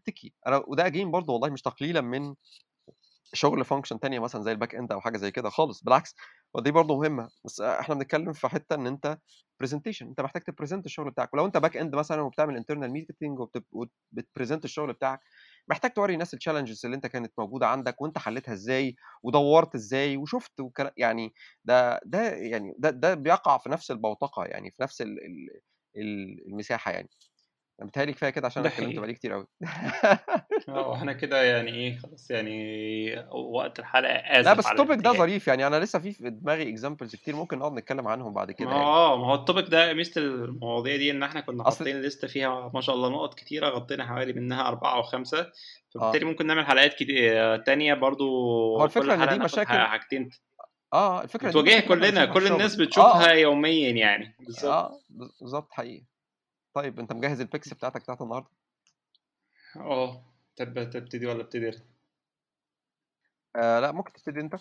techie. 0.06 0.34
أنا 0.48 0.64
وده 0.68 0.86
again 0.86 1.12
برضه 1.12 1.34
والله 1.34 1.50
مش 1.50 1.62
تقليلا 1.62 2.02
من 2.02 2.36
شغل 3.34 3.66
function 3.66 4.00
تانية 4.00 4.20
مثلا 4.20 4.44
زي 4.44 4.52
ال 4.52 4.57
back 4.57 4.76
end 4.76 4.92
أو 4.92 5.02
حاجة 5.02 5.18
زي 5.18 5.32
كده 5.32 5.50
خالص 5.50 5.84
بالعكس 5.84 6.16
ودي 6.54 6.72
برضه 6.72 6.98
مهمة. 7.00 7.30
بس 7.46 7.62
إحنا 7.62 7.96
بنتكلم 7.96 8.34
في 8.34 8.48
حتة 8.48 8.76
إن 8.76 8.88
أنت 8.88 9.18
presentation 9.60 10.08
أنت 10.08 10.22
محتاج 10.22 10.42
ت 10.44 10.49
present 10.49 10.86
الشغل 10.86 11.12
بتاعك. 11.12 11.34
ولو 11.34 11.46
أنت 11.46 11.58
back 11.58 11.78
end 11.78 11.96
مثلا 11.96 12.22
وبتعمل 12.22 12.58
internal 12.58 12.92
meeting 12.92 13.40
وبت 13.72 14.00
present 14.00 14.66
الشغل 14.66 14.94
بتاعك 14.94 15.20
محتاج 15.68 15.92
توري 15.94 16.14
الناس 16.14 16.34
ال 16.34 16.38
challenges 16.38 16.82
اللي 16.86 16.96
أنت 16.96 17.08
كانت 17.08 17.34
موجودة 17.40 17.68
عندك 17.68 18.02
وأنت 18.02 18.18
حلتها 18.18 18.54
إزاي 18.54 18.96
ودورت 19.24 19.76
إزاي 19.76 20.18
وشفت 20.18 20.60
وكلا 20.60 20.94
يعني 20.98 21.34
ده 21.66 22.00
ده 22.06 22.22
يعني 22.32 22.74
ده 22.80 22.90
ده 22.90 23.14
بيقع 23.16 23.58
في 23.58 23.70
نفس 23.70 23.92
البوتقة 23.92 24.46
يعني 24.46 24.72
في 24.72 24.84
نفس 24.84 25.02
ال 25.02 25.18
المساحة 26.48 26.92
يعني. 26.92 27.10
أنا 27.80 27.88
متهيألي 27.88 28.14
كفاية 28.14 28.30
كده 28.30 28.48
عشان 28.48 28.62
أنا 28.66 28.74
اتكلمت 28.74 28.96
بقالي 28.96 29.14
كتير 29.14 29.34
قوي 29.34 29.48
آه 30.70 30.96
إحنا 30.96 31.14
كده 31.14 31.44
يعني 31.44 31.72
إيه 31.72 31.98
خلاص 31.98 32.32
يعني 32.32 33.26
وقت 33.32 33.80
الحلقة 33.80 34.14
لا 34.14 34.40
اسف 34.42 34.58
بس 34.58 34.66
على 34.66 34.74
ال 34.74 34.78
topic 34.78 35.00
ده 35.00 35.12
ظريف 35.14 35.48
يعني. 35.48 35.68
أنا 35.68 35.80
لسه 35.80 36.00
في 36.00 36.12
في 36.12 36.30
دماغي 36.30 36.70
examples 36.70 37.16
كتير 37.16 37.36
ممكن 37.36 37.60
نقعد 37.60 37.74
نتكلم 37.74 38.08
عنهم 38.08 38.34
بعد 38.34 38.52
كده 38.52 38.70
يعني. 38.70 38.82
آه 38.84 39.18
ما 39.18 39.28
هو 39.28 39.36
ال 39.36 39.41
topic 39.41 39.66
ده 39.70 39.94
ميزة 39.94 40.22
المواضيع 40.22 40.96
دي 40.96 41.12
إن 41.12 41.24
إحنا 41.24 41.42
كنا 41.42 41.64
حاطين 41.64 42.02
لستة 42.02 42.28
فيها 42.28 42.72
ما 42.74 42.82
شاء 42.82 42.96
الله 42.96 43.10
نقط 43.10 43.34
كتيرة 43.34 43.70
غطينا 43.70 44.08
حوالي 44.08 44.34
منها 44.34 44.68
أربعة 44.68 44.96
أو 44.96 45.04
خمسة. 45.04 45.40
آه. 45.40 45.52
فبالتالي 45.94 46.26
ممكن 46.26 46.48
نعمل 46.48 46.66
حلقات 46.66 46.94
كتير 46.94 47.58
تانية 47.58 47.94
برضو 47.94 48.26
هو 48.78 48.86
الفكرة 48.86 49.14
إن 49.14 49.30
دي 49.30 49.40
مشاكل 49.40 49.78
حاجتين. 49.80 50.30
آه 50.94 51.24
الفكرة 51.24 51.50
إحنا 51.50 51.80
كلنا 51.80 52.26
كل 52.26 52.48
الناس 52.48 52.76
بتشوفها 52.76 53.32
آه. 53.32 53.36
يوميا 53.36 53.90
يعني. 53.90 54.36
بالظبط. 54.40 54.66
آه 54.66 55.00
بالظبط 55.10 55.72
حقيقي. 55.72 56.04
طيب 56.74 57.00
أنت 57.00 57.14
مجهز 57.14 57.42
ال 57.42 57.47
picks 57.47 57.74
بتاعتك 57.74 58.02
بتاعت 58.02 58.22
النهارده؟ 58.22 58.50
آه. 59.76 60.24
تب- 60.56 60.90
تبتدي 60.90 61.26
ولا 61.26 61.42
أبتدي؟ 61.42 61.72
آه 63.56 63.80
لا 63.80 63.92
ممكن 63.92 64.14
تبتدي 64.14 64.40
أنت. 64.40 64.56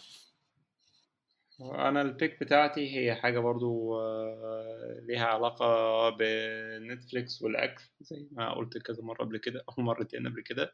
أنا 1.61 2.03
ال 2.03 2.10
pick 2.10 2.41
بتاعتي 2.41 2.97
هي 2.97 3.15
حاجة 3.15 3.39
برضو 3.39 4.01
آه، 4.01 5.01
ليها 5.03 5.25
علاقة 5.27 5.67
بنتفليكس 6.11 7.43
والأكل 7.43 7.83
زي 8.01 8.29
ما 8.33 8.55
قلت 8.55 8.79
كذا 8.79 9.03
مرة 9.03 9.25
قبل 9.25 9.39
كده 9.39 9.65
أو 9.69 9.83
مرتين 9.83 10.29
قبل 10.29 10.43
كده. 10.43 10.73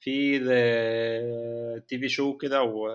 في 0.00 0.38
TV 1.88 2.08
show 2.08 2.36
كده 2.36 2.62
و 2.62 2.88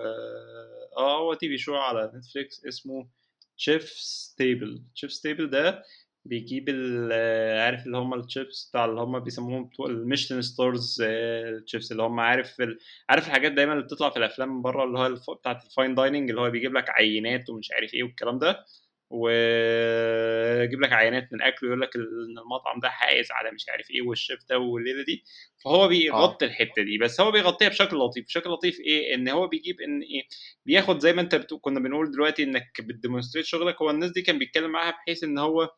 آه 0.98 1.18
هو 1.18 1.34
TV 1.34 1.58
show 1.58 1.74
على 1.76 2.12
نتفليكس 2.14 2.64
اسمه 2.66 3.08
Chef's 3.56 3.84
Table 3.90 4.82
Chef's 4.94 5.12
Table 5.12 5.50
ده 5.50 5.84
بيجيب 6.28 6.68
ال- 6.68 7.08
آه، 7.12 7.62
عارف 7.64 7.86
اللي 7.86 7.96
هم 7.98 8.14
ال 8.22 8.30
chefs 8.30 8.68
بتاع 8.70 8.84
اللي 8.84 9.00
هم 9.00 9.18
بيسموهم 9.20 9.64
بتوع 9.64 9.86
ال 9.86 9.92
Michelin 9.92 10.42
stars 10.42 11.02
ال 11.02 11.17
chefs 11.17 11.90
اللي 11.92 12.02
هم 12.02 12.20
عارف 12.20 12.60
ال... 12.60 12.78
عارف 13.10 13.26
الحاجات 13.26 13.52
دايما 13.52 13.72
اللي 13.72 13.84
بتطلع 13.84 14.10
في 14.10 14.16
الأفلام 14.16 14.48
من 14.56 14.62
بره 14.62 14.84
اللي 14.84 14.98
هو 14.98 15.06
الف... 15.06 15.30
بتاعت 15.30 15.64
ال 15.64 15.70
fine 15.70 15.94
dining 15.94 16.30
اللي 16.30 16.40
هو 16.40 16.50
بيجيب 16.50 16.74
لك 16.76 16.90
عينات 16.90 17.50
ومش 17.50 17.70
عارف 17.72 17.94
إيه 17.94 18.02
والكلام 18.02 18.38
ده 18.38 18.64
ويجيب 19.10 20.80
لك 20.80 20.92
عينات 20.92 21.28
من 21.32 21.42
أكل 21.42 21.66
ويقول 21.66 21.80
لك 21.80 21.96
إن 21.96 22.02
المطعم 22.42 22.80
ده 22.80 22.88
حائز 22.90 23.30
على 23.30 23.50
مش 23.50 23.68
عارف 23.68 23.90
إيه 23.90 24.02
والشيف 24.02 24.38
ده 24.50 24.58
والليلة 24.58 25.04
دي. 25.04 25.24
فهو 25.64 25.84
آه. 25.84 25.88
بيغطي 25.88 26.44
الحتة 26.46 26.82
دي 26.82 26.98
بس 26.98 27.20
هو 27.20 27.30
بيغطيها 27.30 27.68
بشكل 27.68 27.96
لطيف. 27.96 28.24
بشكل 28.26 28.50
لطيف 28.50 28.80
إيه؟ 28.80 29.14
إن 29.14 29.28
هو 29.28 29.46
بيجيب 29.48 29.80
إن 29.80 30.00
إيه؟ 30.02 30.22
بياخد 30.66 30.98
زي 31.00 31.12
ما 31.12 31.20
أنت 31.22 31.36
كنا 31.60 31.80
بنقول 31.80 32.10
دلوقتي 32.10 32.42
إنك 32.42 32.80
بت 32.80 32.90
demonstrate 32.90 33.44
شغلك 33.46 33.82
هو 33.82 33.90
الناس 33.90 34.10
دي 34.10 34.22
كان 34.22 34.38
بيتكلم 34.38 34.70
معاها 34.70 34.90
بحيث 34.90 35.24
إن 35.24 35.38
هو 35.38 35.70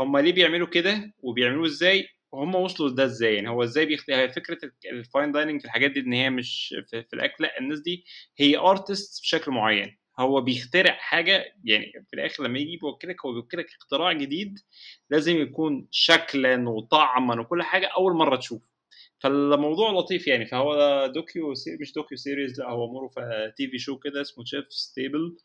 هم 0.00 0.18
ليه 0.18 0.32
بيعملوا 0.32 0.66
كده 0.66 1.12
وبيعملوه 1.18 1.66
إزاي؟ 1.66 2.08
وهم 2.32 2.54
وصلوا 2.54 2.88
لده 2.88 3.04
إزاي؟ 3.04 3.34
يعني 3.34 3.48
هو 3.48 3.62
إزاي 3.62 3.86
بيخت... 3.86 4.10
هي 4.10 4.28
فكرة 4.28 4.58
ال 4.92 5.00
fine 5.00 5.32
dining 5.32 5.60
في 5.60 5.66
الحاجات 5.66 5.90
دي 5.90 6.00
إن 6.00 6.12
هي 6.12 6.30
مش 6.30 6.74
في, 6.90 7.02
في 7.02 7.12
الأكل 7.16 7.44
لأ 7.44 7.58
الناس 7.60 7.80
دي 7.80 8.04
هي 8.38 8.56
artist 8.58 9.22
بشكل 9.22 9.50
معين. 9.50 9.98
هو 10.18 10.40
بيخترع 10.40 10.92
حاجة 10.92 11.54
يعني 11.64 11.92
في 11.92 12.14
الآخر 12.14 12.44
لما 12.44 12.58
يجي 12.58 12.76
بيوكلك 12.76 13.26
هو 13.26 13.32
بيوكلك 13.32 13.66
اختراع 13.80 14.12
جديد 14.12 14.58
لازم 15.10 15.36
يكون 15.36 15.88
شكلا 15.90 16.68
وطعما 16.68 17.40
وكل 17.40 17.62
حاجة 17.62 17.86
أول 17.96 18.12
مرة 18.16 18.36
تشوف 18.36 18.62
فالموضوع 19.20 19.90
لطيف 19.90 20.26
يعني. 20.26 20.46
فهو 20.46 21.06
docu 21.14 21.54
se... 21.54 21.76
مش 21.80 21.92
docu 21.92 22.18
series 22.18 22.60
لأ 22.60 22.70
هو 22.70 22.92
مره 22.92 23.08
في 23.08 23.52
TV 23.56 23.78
show 23.78 23.98
كده 23.98 24.20
اسمه 24.20 24.44
Chef's 24.44 24.72
Table 24.72 25.36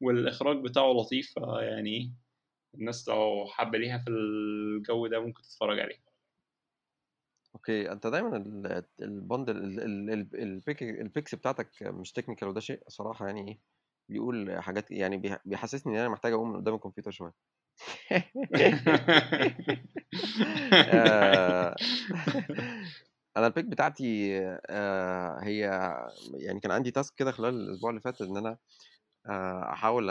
والإخراج 0.00 0.62
بتاعه 0.62 0.92
لطيف. 0.92 1.34
يعني 1.60 2.12
الناس 2.74 3.08
لو 3.08 3.46
حابة 3.50 3.78
ليها 3.78 3.98
في 3.98 4.10
الجو 4.10 5.06
ده 5.06 5.20
ممكن 5.20 5.42
تتفرج 5.42 5.80
عليه. 5.80 5.96
okay 7.54 7.92
أنت 7.92 8.06
دايما 8.06 8.36
ال- 8.36 8.84
البندل 9.02 9.56
ال- 9.56 9.80
ال- 9.80 10.10
ال- 10.10 10.42
البيك 10.42 10.82
ال 10.82 10.91
picks 10.91 11.34
بتاعتك 11.34 11.82
مش 11.82 12.12
technical 12.12 12.48
وده 12.48 12.60
شيء 12.60 12.82
صراحة 12.88 13.26
يعني 13.26 13.48
إيه 13.48 13.58
بيقول 14.08 14.62
حاجات 14.62 14.90
يعني 14.90 15.16
بيح- 15.16 15.42
بيحسسني 15.44 15.92
إن 15.94 15.98
أنا 15.98 16.08
محتاج 16.08 16.32
أقوم 16.32 16.50
من 16.52 16.56
قدام 16.56 16.74
الكمبيوتر 16.74 17.10
شوية. 17.10 17.32
آه، 20.88 21.76
أنا 23.36 23.46
ال 23.46 23.50
pick 23.50 23.64
بتاعتي 23.64 24.38
آه، 24.70 25.38
هي 25.42 25.60
يعني 26.34 26.60
كان 26.60 26.72
عندي 26.72 26.90
task 26.90 27.14
كده 27.14 27.32
خلال 27.32 27.54
الأسبوع 27.54 27.90
اللي 27.90 28.00
فات 28.00 28.20
إن 28.20 28.36
أنا 28.36 28.56
آه، 29.26 29.72
أحاول 29.72 30.08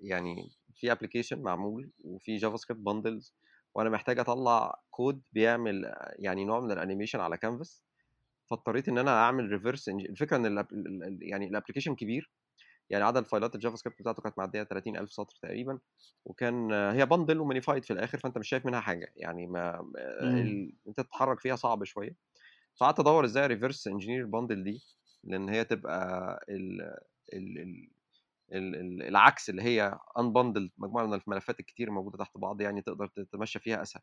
يعني 0.00 0.50
في 0.78 0.92
application 0.92 1.42
معمول 1.42 1.90
وفي 2.04 2.36
JavaScript 2.36 2.82
bundles 2.82 3.34
وأنا 3.74 3.90
محتاج 3.90 4.18
أطلع 4.18 4.82
كود 4.90 5.22
بيعمل 5.32 5.94
يعني 6.18 6.44
نوع 6.44 6.60
من 6.60 6.72
ال 6.72 6.77
animation 6.77 7.20
على 7.20 7.36
كانفاس 7.38 7.84
فاضطريت 8.50 8.88
إن 8.88 8.98
أنا 8.98 9.10
أعمل 9.24 9.52
reverse 9.52 9.88
الفكرة 9.88 10.36
إن 10.36 10.46
ال- 10.46 11.18
يعني 11.22 11.48
ال 11.48 11.52
application 11.52 11.94
كبير 11.94 12.32
يعني 12.90 13.04
عدد 13.04 13.16
الفايلات 13.16 13.54
ال 13.54 13.76
JavaScript 13.76 14.00
بتاعته 14.02 14.22
كانت 14.22 14.38
معدية 14.38 14.62
30000 14.62 15.12
سطر 15.12 15.34
تقريبا 15.42 15.78
وكان 16.24 16.72
هي 16.72 17.06
bundle 17.06 17.40
و 17.40 17.45
minified 17.45 17.84
في 17.84 17.92
الآخر 17.92 18.18
فأنت 18.18 18.38
مش 18.38 18.48
شايف 18.48 18.66
منها 18.66 18.80
حاجة 18.80 19.12
يعني 19.16 19.46
ما 19.46 19.92
مم. 20.20 20.40
ال... 20.40 20.72
أنت 20.88 21.00
تتحرك 21.00 21.40
فيها 21.40 21.56
صعب 21.56 21.84
شوية 21.84 22.16
فقعدت 22.80 23.00
أدور 23.00 23.24
إزاي 23.24 23.46
reverse 23.46 23.86
engineer 23.88 24.20
ال 24.20 24.26
bundle 24.26 24.64
دي 24.64 24.82
لأن 25.24 25.48
هي 25.48 25.64
تبقى 25.64 26.40
ال... 26.48 26.80
ال... 27.34 27.90
ال... 28.52 28.74
ال... 28.76 28.76
ال- 28.76 29.02
العكس 29.02 29.50
اللي 29.50 29.62
هي 29.62 29.98
unbundle 30.18 30.70
مجموعة 30.78 31.06
من 31.06 31.20
الملفات 31.26 31.60
الكتير 31.60 31.90
موجودة 31.90 32.18
تحت 32.18 32.38
بعض 32.38 32.60
يعني 32.60 32.82
تقدر 32.82 33.06
تتمشى 33.06 33.58
فيها 33.58 33.82
أسهل. 33.82 34.02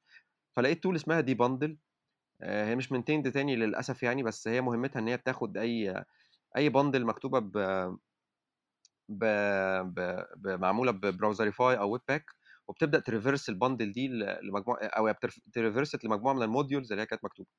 فلقيت 0.56 0.84
tool 0.84 0.96
اسمها 0.96 1.22
debundle 1.22 1.78
هي 2.42 2.76
مش 2.76 2.92
maintained 2.92 3.32
تاني 3.32 3.56
للأسف 3.56 4.04
يعني 4.04 4.24
بس 4.24 4.48
هي 4.48 4.62
مهمتها 4.62 5.00
إن 5.00 5.08
هي 5.08 5.18
بتاخد 5.18 5.58
أي 5.58 6.04
أي 6.58 6.70
bundle 6.70 7.06
مكتوبة 7.06 7.40
ب... 7.40 7.58
ب... 9.10 9.26
ب... 10.36 10.48
معمولة 10.48 10.92
ب 10.92 11.00
Browserify 11.00 11.78
أو 11.78 11.92
webpack 11.92 12.26
وبتبدأ 12.68 13.00
تreverse 13.00 13.50
ال 13.50 13.56
bundle 13.56 13.92
دي 13.92 14.08
لمجموعه 14.44 14.80
أو 14.84 15.14
تreverse 15.54 16.06
لمجموعة 16.06 16.34
من 16.34 16.44
ال 16.44 16.50
modules 16.50 16.92
اللي 16.92 17.02
هي 17.02 17.06
كانت 17.06 17.24
مكتوبة. 17.24 17.50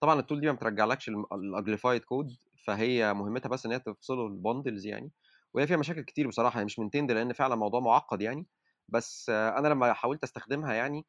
طبعا 0.00 0.20
ال 0.20 0.24
tool 0.24 0.40
دي 0.40 0.46
ما 0.46 0.52
بترجعلكش 0.52 1.08
ال 1.32 1.40
uglified 1.40 2.04
code 2.04 2.36
فهي 2.66 3.14
مهمتها 3.14 3.48
بس 3.48 3.66
إن 3.66 3.72
هي 3.72 3.78
تفصله 3.78 4.26
ال 4.26 4.34
bundles 4.34 4.86
يعني. 4.86 5.10
وهي 5.56 5.66
فيها 5.66 5.76
مشاكل 5.76 6.02
كتير 6.02 6.28
بصراحة 6.28 6.60
هي 6.60 6.64
مش 6.64 6.78
maintained 6.78 7.12
لأن 7.12 7.32
فعلا 7.32 7.56
موضوع 7.56 7.80
معقد 7.80 8.22
يعني 8.22 8.46
بس 8.88 9.30
أنا 9.30 9.68
لما 9.68 9.92
حاولت 9.92 10.24
أستخدمها 10.24 10.74
يعني 10.74 11.06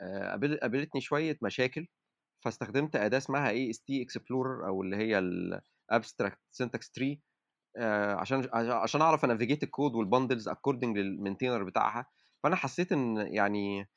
آه، 0.00 0.30
قابل- 0.30 0.60
قابلتني 0.60 1.00
شوية 1.00 1.38
مشاكل 1.42 1.88
فاستخدمت 2.44 2.96
أداة 2.96 3.18
اسمها 3.18 3.50
AST 3.50 4.02
Explorer 4.02 4.66
أو 4.68 4.82
اللي 4.82 4.96
هي 4.96 5.18
ال 5.18 5.31
abstract 5.31 6.38
syntax 6.50 6.90
tree 6.90 7.22
عشان 8.18 8.48
عشان 8.54 9.02
أعرف 9.02 9.24
انافيجيت 9.24 9.62
الكود 9.62 9.94
والبندلز 9.94 10.48
اكوردنج 10.48 10.98
للمينتينر 10.98 11.64
بتاعها 11.64 12.06
فأنا 12.42 12.56
حسيت 12.56 12.92
إن 12.92 13.16
يعني 13.34 13.88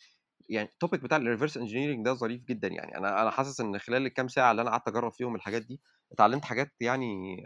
يعني 0.49 0.69
ال 0.69 0.75
topic 0.75 1.01
بتاع 1.03 1.17
ال 1.17 1.22
reverse 1.22 1.57
engineering 1.57 2.05
ده 2.05 2.13
ظريف 2.13 2.43
جدا 2.45 2.67
يعني. 2.67 2.97
أنا 2.97 3.21
أنا 3.21 3.29
حاسس 3.31 3.61
إن 3.61 3.79
خلال 3.79 4.05
الكام 4.05 4.27
ساعة 4.27 4.51
اللي 4.51 4.61
أنا 4.61 4.69
قعدت 4.71 4.87
أجرب 4.87 5.11
فيهم 5.11 5.35
الحاجات 5.35 5.61
دي 5.61 5.81
اتعلمت 6.11 6.45
حاجات 6.45 6.71
يعني 6.81 7.37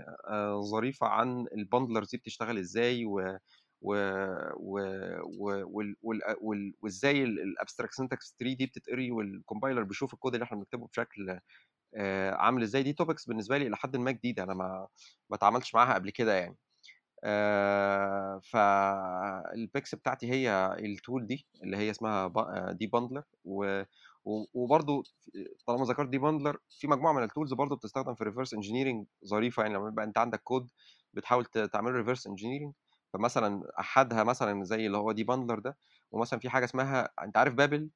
ظريفة 0.71 1.07
عن 1.07 1.45
ال 1.57 1.63
bundlers 1.63 2.09
دي 2.11 2.17
بتشتغل 2.17 2.57
إزاي 2.57 3.05
و 3.05 3.37
و 3.81 3.95
و 4.57 4.79
وال- 5.67 5.95
وال- 6.41 6.73
وإزاي 6.81 7.23
ال 7.23 7.31
abstract 7.31 7.93
syntax 7.93 8.35
tree 8.39 8.55
دي 8.55 8.65
بتتقري 8.65 9.11
وال 9.11 9.26
compiler 9.26 9.83
بيشوف 9.83 10.13
الكود 10.13 10.33
اللي 10.33 10.43
إحنا 10.45 10.57
بنكتبه 10.57 10.87
بشكل 10.87 11.39
عامل 12.33 12.63
إزاي. 12.63 12.83
دي 12.83 12.93
topics 12.93 13.27
بالنسبة 13.27 13.57
لي 13.57 13.67
إلى 13.67 13.77
حد 13.77 13.97
ما 13.97 14.11
جديدة. 14.11 14.43
أنا 14.43 14.53
ما 14.53 14.87
ما 15.29 15.37
اتعاملتش 15.37 15.75
معاها 15.75 15.93
قبل 15.95 16.09
كده 16.11 16.33
يعني. 16.35 16.57
فال 18.41 18.85
picks 18.85 19.95
بتاعتي 19.95 20.31
هي 20.31 20.75
ال 20.79 20.89
tool 20.89 21.27
دي 21.27 21.45
اللي 21.63 21.77
هي 21.77 21.91
اسمها 21.91 22.31
debundler 22.71 23.23
وبرضه 24.25 25.03
طالما 25.67 25.85
ذكرت 25.85 26.09
debundler 26.09 26.57
في 26.79 26.87
مجموعة 26.87 27.13
من 27.13 27.23
ال 27.23 27.28
tools 27.28 27.53
برضه 27.53 27.75
بتستخدم 27.75 28.15
في 28.15 28.23
reverse 28.23 28.53
engineering 28.53 29.05
ظريفة 29.25 29.63
يعني 29.63 29.75
لما 29.75 29.87
يبقى 29.89 30.05
انت 30.05 30.17
عندك 30.17 30.41
كود 30.43 30.69
بتحاول 31.13 31.45
تعمل 31.45 31.91
reverse 31.91 32.27
engineering 32.27 32.73
فمثلا 33.13 33.61
أحدها 33.79 34.23
مثلا 34.23 34.63
زي 34.63 34.85
اللي 34.87 34.97
هو 34.97 35.11
debundler 35.11 35.59
ده 35.59 35.77
ومثلا 36.11 36.39
في 36.39 36.49
حاجة 36.49 36.65
اسمها 36.65 37.09
انت 37.23 37.37
عارف 37.37 37.53
Babel؟ 37.53 37.89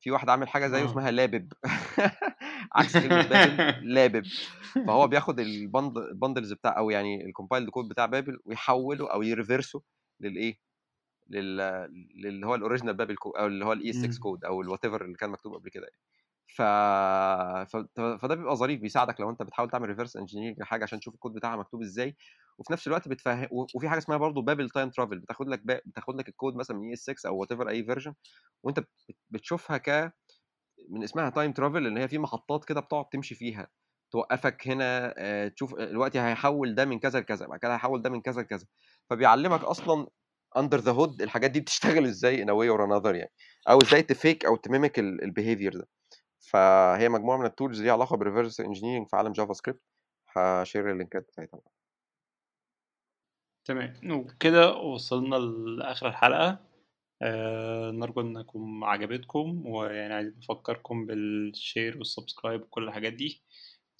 في 0.00 0.10
واحد 0.10 0.28
عامل 0.30 0.48
حاجة 0.48 0.66
زيه 0.66 0.82
آه. 0.82 0.84
اسمها 0.84 1.10
lebab. 1.10 1.52
عكس 2.76 2.98
كلمه 2.98 3.28
Babel 3.28 3.62
lebab 3.94 4.24
فهو 4.86 5.08
بياخد 5.08 5.40
البند 5.40 5.98
ال 5.98 6.05
bundles 6.05 6.52
بتاع 6.52 6.78
أو 6.78 6.90
يعني 6.90 7.26
ال 7.26 7.31
compiled 7.31 7.70
code 7.70 7.88
بتاع 7.88 8.06
Babel 8.06 8.38
ويحوله 8.44 9.12
أو 9.12 9.22
ي 9.22 9.29
reverse 9.29 9.75
ه 9.75 9.82
للإيه 10.20 10.58
لل 11.30 11.60
اللي 12.26 12.46
هو 12.46 12.54
ال 12.54 12.58
original 12.58 12.94
Babel 12.94 13.16
code 13.16 13.32
أو 13.36 13.46
اللي 13.46 13.64
هو 13.64 13.72
ال 13.72 13.92
ES6 13.92 14.08
مم. 14.08 14.18
كود 14.20 14.44
أو 14.44 14.62
ال 14.62 14.84
whatever 14.84 15.04
اللي 15.04 15.16
كان 15.16 15.30
مكتوب 15.30 15.54
قبل 15.54 15.70
كده 15.70 15.84
يعني. 15.86 15.98
ف... 16.48 16.62
ف... 17.64 17.76
فده 18.00 18.34
بيبقى 18.34 18.56
ظريف 18.56 18.80
بيساعدك 18.80 19.20
لو 19.20 19.30
أنت 19.30 19.42
بتحاول 19.42 19.70
تعمل 19.70 19.88
reverse 19.88 20.16
engineering 20.16 20.60
لحاجه 20.60 20.82
عشان 20.82 21.00
تشوف 21.00 21.14
الكود 21.14 21.32
بتاعها 21.34 21.56
مكتوب 21.56 21.82
إزاي 21.82 22.16
وفي 22.58 22.72
نفس 22.72 22.86
الوقت 22.86 23.08
بتفهم 23.08 23.48
وفي 23.74 23.88
حاجة 23.88 23.98
اسمها 23.98 24.16
برضه 24.16 24.42
Babel 24.42 24.70
time 24.70 24.90
travel 24.90 25.18
بتاخد 25.18 25.48
لك 25.48 25.60
با... 25.66 25.80
بتاخد 25.86 26.16
لك 26.16 26.28
الكود 26.28 26.56
مثلا 26.56 26.76
من 26.78 26.88
ES6 26.90 27.28
أو 27.28 27.36
whatever 27.36 27.68
أي 27.68 27.84
version 27.84 28.14
وأنت 28.62 28.80
بت- 28.80 29.16
بتشوفها 29.30 29.76
ك 29.78 30.12
من 30.88 31.02
اسمها 31.04 31.30
time 31.30 31.52
travel 31.52 31.82
لأن 31.84 31.96
هي 31.98 32.08
في 32.08 32.18
محطات 32.18 32.64
كده 32.64 32.80
بتقعد 32.80 33.08
تمشي 33.08 33.34
فيها 33.34 33.68
توقفك 34.12 34.68
هنا 34.68 35.14
آه، 35.18 35.48
تشوف 35.48 35.74
دلوقتي 35.74 36.20
هيحول 36.20 36.74
ده 36.74 36.84
من 36.84 36.98
كذا 36.98 37.20
لكذا 37.20 37.46
بعد 37.46 37.58
كده 37.60 37.74
هيحول 37.74 38.02
ده 38.02 38.10
من 38.10 38.20
كذا 38.22 38.42
لكذا. 38.42 38.66
فبيعلمك 39.10 39.64
أصلا 39.64 40.08
under 40.56 40.78
the 40.78 40.92
hood 40.92 41.22
الحاجات 41.22 41.50
دي 41.50 41.60
بتشتغل 41.60 42.04
إزاي 42.06 42.42
in 42.42 42.50
way 42.50 42.68
or 42.68 42.84
another 42.84 43.14
يعني 43.14 43.32
أو 43.70 43.78
إزاي 43.82 44.02
ت 44.02 44.10
fake 44.10 44.44
أو 44.46 44.56
ت 44.56 44.63
mimic 44.63 44.98
ال 44.98 45.06
behavior 45.06 45.74
ده. 45.78 45.88
فهي 46.40 47.08
مجموعة 47.08 47.36
من 47.38 47.46
ال 47.46 47.52
tools 47.52 47.82
ليها 47.82 47.92
علاقة 47.92 48.16
بال 48.16 48.26
reverse 48.26 48.60
engineering 48.60 49.08
في 49.08 49.16
عالم 49.16 49.32
JavaScript 49.32 49.52
ه 49.52 49.82
share 50.36 50.90
اللينكات 50.92 51.22
بتاعتها 51.22 51.60
تمام. 53.64 53.94
وكده 54.10 54.74
وصلنا 54.74 55.36
لآخر 55.36 56.08
الحلقة. 56.08 56.65
آه 57.22 57.90
نرجو 57.90 58.20
انكم 58.20 58.84
عجبتكم 58.84 59.66
ويعني 59.66 60.14
عايزين 60.14 60.34
نفكركم 60.38 61.06
بال 61.06 61.32
share 61.32 61.98
وال 61.98 62.10
subscribe 62.10 62.62
وكل 62.62 62.88
الحاجات 62.88 63.12
دي. 63.12 63.42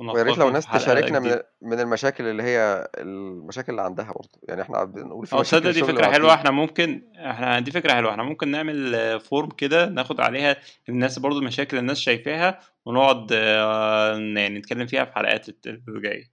ويا 0.01 0.23
ريت 0.23 0.39
لو 0.39 0.47
ونلقاكم 0.47 0.47
في 0.47 0.53
ناس 0.53 0.67
حلقة 0.67 0.79
تشاركنا 0.79 1.19
من 1.19 1.27
جديدة. 1.27 1.51
من 1.62 1.81
المشاكل 1.81 2.25
اللي 2.25 2.43
هي 2.43 2.89
المشاكل 2.99 3.73
اللي 3.73 3.83
عندها 3.83 4.12
برضه. 4.12 4.41
يعني 4.49 4.62
إحنا 4.62 4.85
بنقول 4.85 5.27
في 5.27 5.37
آه 5.37 5.41
مشاكل 5.41 5.62
تصدق 5.62 5.71
دي 5.71 5.81
الشغل 5.81 5.97
فكرة 5.97 6.12
حلوة. 6.12 6.35
إحنا 6.35 6.51
ممكن 6.51 7.12
إحنا 7.17 7.61
دي 7.61 7.71
فكرة 7.71 7.93
حلوة. 7.93 8.11
إحنا 8.11 8.23
ممكن 8.23 8.51
نعمل 8.51 8.95
آه، 8.95 9.19
form 9.18 9.49
كده 9.49 9.87
ناخد 9.89 10.21
عليها 10.21 10.57
الناس 10.89 11.19
برضو 11.19 11.39
المشاكل 11.39 11.79
الناس 11.79 11.99
شايفاها 11.99 12.61
ونقعد 12.87 13.33
آه، 13.33 14.12
يعني 14.19 14.59
نتكلم 14.59 14.87
فيها 14.87 15.05
في 15.05 15.12
حلقات 15.12 15.67
الجاية. 15.67 16.33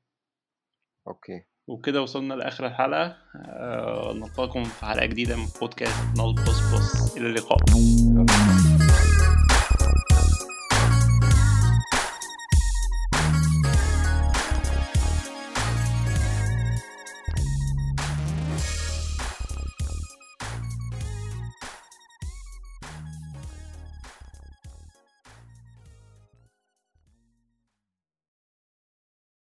okay. 1.08 1.43
وكده 1.68 2.01
وصلنا 2.01 2.34
لآخر 2.34 2.66
الحلقة 2.66 3.16
آه، 3.36 4.14
نلقاكم 4.16 4.64
في 4.64 4.86
حلقة 4.86 5.05
جديدة 5.05 5.36
من 5.36 5.45
بودكاست 5.61 6.03
Null 6.18 6.36
Plus 6.36 6.72
Plus 6.74 7.18
إلى 7.18 7.28
اللقاء. 7.28 7.59